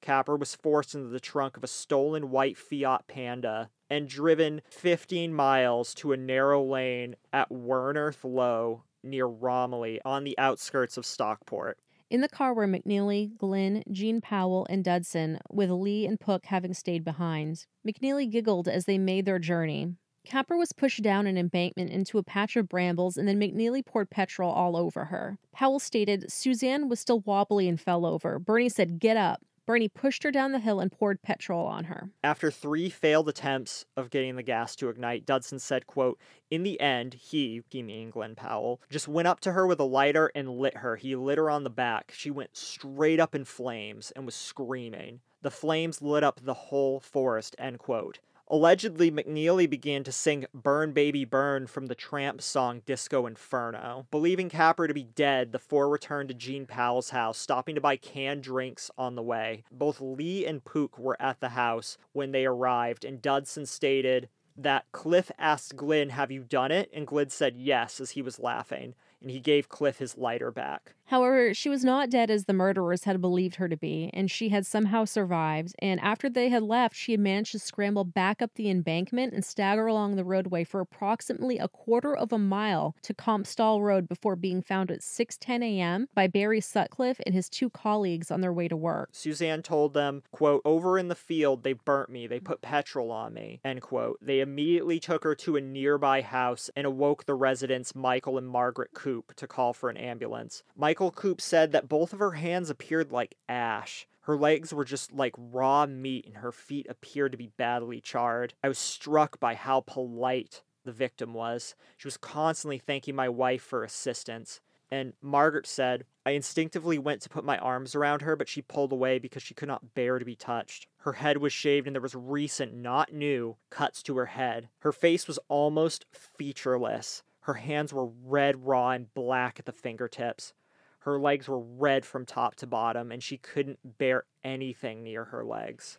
Capper 0.00 0.36
was 0.36 0.54
forced 0.54 0.94
into 0.94 1.08
the 1.08 1.20
trunk 1.20 1.56
of 1.56 1.64
a 1.64 1.68
stolen 1.68 2.30
white 2.30 2.58
Fiat 2.58 3.06
Panda 3.06 3.70
and 3.88 4.08
driven 4.08 4.62
15 4.68 5.32
miles 5.32 5.94
to 5.94 6.12
a 6.12 6.16
narrow 6.16 6.62
lane 6.62 7.14
at 7.32 7.50
Werneth 7.50 8.24
Low 8.24 8.84
near 9.02 9.28
Romiley 9.28 9.98
on 10.04 10.24
the 10.24 10.38
outskirts 10.38 10.96
of 10.96 11.06
Stockport. 11.06 11.78
In 12.10 12.20
the 12.20 12.28
car 12.28 12.52
were 12.52 12.68
McNeilly, 12.68 13.36
Glyn, 13.38 13.82
Jean 13.90 14.20
Powell, 14.20 14.66
and 14.68 14.84
Dudson, 14.84 15.38
with 15.50 15.70
Leigh 15.70 16.04
and 16.04 16.20
Pook 16.20 16.44
having 16.46 16.74
stayed 16.74 17.04
behind. 17.04 17.64
McNeilly 17.86 18.30
giggled 18.30 18.68
as 18.68 18.84
they 18.84 18.98
made 18.98 19.24
their 19.24 19.38
journey. 19.38 19.94
Capper 20.24 20.56
was 20.56 20.72
pushed 20.72 21.02
down 21.02 21.26
an 21.26 21.36
embankment 21.36 21.90
into 21.90 22.18
a 22.18 22.22
patch 22.22 22.56
of 22.56 22.68
brambles, 22.68 23.16
and 23.16 23.26
then 23.26 23.40
McNeilly 23.40 23.84
poured 23.84 24.10
petrol 24.10 24.50
all 24.50 24.76
over 24.76 25.06
her. 25.06 25.38
Powell 25.52 25.78
stated 25.78 26.30
Suzanne 26.30 26.88
was 26.88 27.00
still 27.00 27.20
wobbly 27.20 27.68
and 27.68 27.80
fell 27.80 28.06
over. 28.06 28.38
Bernie 28.38 28.68
said, 28.68 28.98
Get 28.98 29.16
up. 29.16 29.42
Bernie 29.64 29.88
pushed 29.88 30.24
her 30.24 30.32
down 30.32 30.50
the 30.50 30.58
hill 30.58 30.80
and 30.80 30.90
poured 30.90 31.22
petrol 31.22 31.66
on 31.66 31.84
her. 31.84 32.10
After 32.24 32.50
three 32.50 32.90
failed 32.90 33.28
attempts 33.28 33.84
of 33.96 34.10
getting 34.10 34.34
the 34.34 34.42
gas 34.42 34.74
to 34.76 34.88
ignite, 34.88 35.24
Dudson 35.24 35.60
said, 35.60 35.86
quote, 35.86 36.18
In 36.50 36.64
the 36.64 36.80
end, 36.80 37.14
he, 37.14 37.62
he 37.70 37.82
meaning 37.82 38.10
Glenn 38.10 38.34
Powell, 38.34 38.80
just 38.90 39.06
went 39.06 39.28
up 39.28 39.38
to 39.40 39.52
her 39.52 39.66
with 39.66 39.78
a 39.78 39.84
lighter 39.84 40.32
and 40.34 40.58
lit 40.58 40.78
her. 40.78 40.96
He 40.96 41.14
lit 41.14 41.38
her 41.38 41.48
on 41.48 41.62
the 41.62 41.70
back. 41.70 42.12
She 42.14 42.30
went 42.30 42.56
straight 42.56 43.20
up 43.20 43.34
in 43.34 43.44
flames 43.44 44.12
and 44.16 44.26
was 44.26 44.34
screaming. 44.34 45.20
The 45.42 45.50
flames 45.50 46.00
lit 46.00 46.22
up 46.22 46.40
the 46.42 46.54
whole 46.54 47.00
forest, 47.00 47.56
end 47.58 47.80
quote. 47.80 48.20
Allegedly, 48.48 49.10
McNeilly 49.10 49.68
began 49.68 50.04
to 50.04 50.12
sing 50.12 50.46
Burn 50.52 50.92
Baby 50.92 51.24
Burn 51.24 51.66
from 51.66 51.86
the 51.86 51.94
Trammps 51.94 52.42
song 52.42 52.82
Disco 52.84 53.26
Inferno. 53.26 54.06
Believing 54.10 54.48
Capper 54.48 54.86
to 54.86 54.94
be 54.94 55.04
dead, 55.04 55.52
the 55.52 55.58
four 55.58 55.88
returned 55.88 56.28
to 56.28 56.34
Jean 56.34 56.66
Powell's 56.66 57.10
house, 57.10 57.38
stopping 57.38 57.74
to 57.74 57.80
buy 57.80 57.96
canned 57.96 58.42
drinks 58.42 58.90
on 58.98 59.14
the 59.14 59.22
way. 59.22 59.64
Both 59.72 60.00
Leigh 60.00 60.44
and 60.46 60.64
Pook 60.64 60.98
were 60.98 61.20
at 61.20 61.40
the 61.40 61.50
house 61.50 61.96
when 62.12 62.32
they 62.32 62.44
arrived, 62.44 63.04
and 63.04 63.22
Dudson 63.22 63.64
stated 63.64 64.28
that 64.56 64.84
Cliff 64.92 65.30
asked 65.38 65.76
Glyn, 65.76 66.10
Have 66.10 66.30
you 66.30 66.44
done 66.44 66.70
it? 66.70 66.90
And 66.92 67.06
Glyn 67.06 67.30
said 67.30 67.56
yes 67.56 68.00
as 68.00 68.10
he 68.10 68.22
was 68.22 68.38
laughing, 68.38 68.94
and 69.22 69.30
he 69.30 69.40
gave 69.40 69.68
Cliff 69.68 69.98
his 69.98 70.18
lighter 70.18 70.50
back. 70.50 70.94
However, 71.12 71.52
she 71.52 71.68
was 71.68 71.84
not 71.84 72.08
dead 72.08 72.30
as 72.30 72.46
the 72.46 72.54
murderers 72.54 73.04
had 73.04 73.20
believed 73.20 73.56
her 73.56 73.68
to 73.68 73.76
be, 73.76 74.08
and 74.14 74.30
she 74.30 74.48
had 74.48 74.64
somehow 74.64 75.04
survived. 75.04 75.74
And 75.78 76.00
after 76.00 76.30
they 76.30 76.48
had 76.48 76.62
left, 76.62 76.96
she 76.96 77.12
had 77.12 77.20
managed 77.20 77.52
to 77.52 77.58
scramble 77.58 78.04
back 78.04 78.40
up 78.40 78.54
the 78.54 78.70
embankment 78.70 79.34
and 79.34 79.44
stagger 79.44 79.86
along 79.86 80.16
the 80.16 80.24
roadway 80.24 80.64
for 80.64 80.80
approximately 80.80 81.58
a 81.58 81.68
quarter 81.68 82.16
of 82.16 82.32
a 82.32 82.38
mile 82.38 82.96
to 83.02 83.12
Compstall 83.12 83.82
Road 83.82 84.08
before 84.08 84.36
being 84.36 84.62
found 84.62 84.90
at 84.90 85.00
6:10 85.00 85.62
a.m. 85.62 86.08
by 86.14 86.28
Barry 86.28 86.62
Sutcliffe 86.62 87.20
and 87.26 87.34
his 87.34 87.50
two 87.50 87.68
colleagues 87.68 88.30
on 88.30 88.40
their 88.40 88.52
way 88.52 88.66
to 88.68 88.76
work. 88.76 89.10
Suzanne 89.12 89.62
told 89.62 89.92
them, 89.92 90.22
quote, 90.32 90.62
over 90.64 90.98
in 90.98 91.08
the 91.08 91.14
field 91.14 91.62
they 91.62 91.74
burnt 91.74 92.08
me, 92.08 92.26
they 92.26 92.40
put 92.40 92.62
petrol 92.62 93.10
on 93.10 93.34
me, 93.34 93.60
end 93.62 93.82
quote. 93.82 94.18
They 94.22 94.40
immediately 94.40 94.98
took 94.98 95.24
her 95.24 95.34
to 95.34 95.56
a 95.56 95.60
nearby 95.60 96.22
house 96.22 96.70
and 96.74 96.86
awoke 96.86 97.26
the 97.26 97.34
residents 97.34 97.94
Michael 97.94 98.38
and 98.38 98.48
Margaret 98.48 98.94
Coop 99.12 99.34
to 99.34 99.46
call 99.46 99.74
for 99.74 99.90
an 99.90 99.98
ambulance. 99.98 100.62
Michael 100.74 101.10
Coop 101.10 101.38
said 101.38 101.72
that 101.72 101.88
both 101.88 102.14
of 102.14 102.18
her 102.18 102.32
hands 102.32 102.70
appeared 102.70 103.12
like 103.12 103.36
ash. 103.46 104.06
Her 104.22 104.38
legs 104.38 104.72
were 104.72 104.86
just 104.86 105.12
like 105.12 105.34
raw 105.36 105.84
meat, 105.84 106.24
and 106.24 106.36
her 106.36 106.50
feet 106.50 106.86
appeared 106.88 107.32
to 107.32 107.38
be 107.38 107.50
badly 107.58 108.00
charred. 108.00 108.54
I 108.64 108.68
was 108.68 108.78
struck 108.78 109.38
by 109.38 109.54
how 109.54 109.80
polite 109.80 110.62
the 110.86 110.92
victim 110.92 111.34
was. 111.34 111.74
She 111.98 112.06
was 112.06 112.16
constantly 112.16 112.78
thanking 112.78 113.14
my 113.14 113.28
wife 113.28 113.62
for 113.62 113.84
assistance. 113.84 114.60
And 114.90 115.12
Margaret 115.20 115.66
said, 115.66 116.04
I 116.24 116.30
instinctively 116.30 116.98
went 116.98 117.20
to 117.22 117.28
put 117.28 117.44
my 117.44 117.58
arms 117.58 117.94
around 117.94 118.22
her, 118.22 118.34
but 118.34 118.48
she 118.48 118.62
pulled 118.62 118.92
away 118.92 119.18
because 119.18 119.42
she 119.42 119.54
could 119.54 119.68
not 119.68 119.94
bear 119.94 120.18
to 120.18 120.24
be 120.24 120.36
touched. 120.36 120.86
Her 120.98 121.14
head 121.14 121.36
was 121.38 121.52
shaved, 121.52 121.86
and 121.86 121.94
there 121.94 122.00
was 122.00 122.14
recent, 122.14 122.74
not 122.74 123.12
new, 123.12 123.56
cuts 123.68 124.02
to 124.04 124.16
her 124.16 124.26
head. 124.26 124.68
Her 124.80 124.92
face 124.92 125.26
was 125.26 125.38
almost 125.48 126.06
featureless. 126.12 127.22
Her 127.42 127.54
hands 127.54 127.92
were 127.92 128.06
red, 128.24 128.64
raw, 128.64 128.90
and 128.90 129.12
black 129.14 129.58
at 129.58 129.66
the 129.66 129.72
fingertips. 129.72 130.54
Her 131.00 131.18
legs 131.18 131.48
were 131.48 131.58
red 131.58 132.04
from 132.04 132.24
top 132.24 132.54
to 132.56 132.66
bottom, 132.66 133.10
and 133.10 133.22
she 133.22 133.36
couldn't 133.36 133.98
bear 133.98 134.24
anything 134.44 135.02
near 135.02 135.24
her 135.26 135.44
legs. 135.44 135.98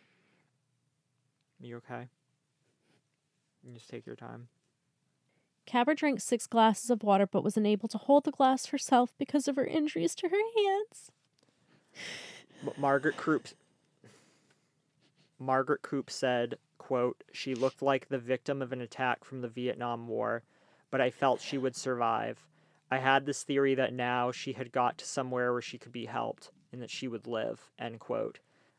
You 1.60 1.76
okay? 1.76 2.08
You 3.62 3.74
just 3.74 3.90
take 3.90 4.06
your 4.06 4.16
time. 4.16 4.48
Capper 5.66 5.94
drank 5.94 6.20
six 6.20 6.46
glasses 6.46 6.90
of 6.90 7.02
water 7.02 7.26
but 7.26 7.44
was 7.44 7.56
unable 7.56 7.88
to 7.88 7.98
hold 7.98 8.24
the 8.24 8.30
glass 8.30 8.66
herself 8.66 9.14
because 9.18 9.48
of 9.48 9.56
her 9.56 9.66
injuries 9.66 10.14
to 10.16 10.28
her 10.28 10.36
hands. 10.56 11.10
Margaret 12.78 13.16
Coop 13.16 13.48
Margaret 15.38 15.82
Coop 15.82 16.10
said, 16.10 16.56
quote, 16.78 17.22
she 17.32 17.54
looked 17.54 17.82
like 17.82 18.08
the 18.08 18.18
victim 18.18 18.62
of 18.62 18.72
an 18.72 18.80
attack 18.80 19.24
from 19.24 19.40
the 19.40 19.48
Vietnam 19.48 20.06
War, 20.06 20.42
but 20.94 21.00
I 21.00 21.10
felt 21.10 21.40
she 21.40 21.58
would 21.58 21.74
survive. 21.74 22.46
I 22.88 22.98
had 22.98 23.26
this 23.26 23.42
theory 23.42 23.74
that 23.74 23.92
now 23.92 24.30
she 24.30 24.52
had 24.52 24.70
got 24.70 24.96
to 24.98 25.04
somewhere 25.04 25.52
where 25.52 25.60
she 25.60 25.76
could 25.76 25.90
be 25.90 26.04
helped 26.04 26.52
and 26.72 26.80
that 26.80 26.88
she 26.88 27.08
would 27.08 27.26
live, 27.26 27.72
end 27.80 27.98
quote. 27.98 28.38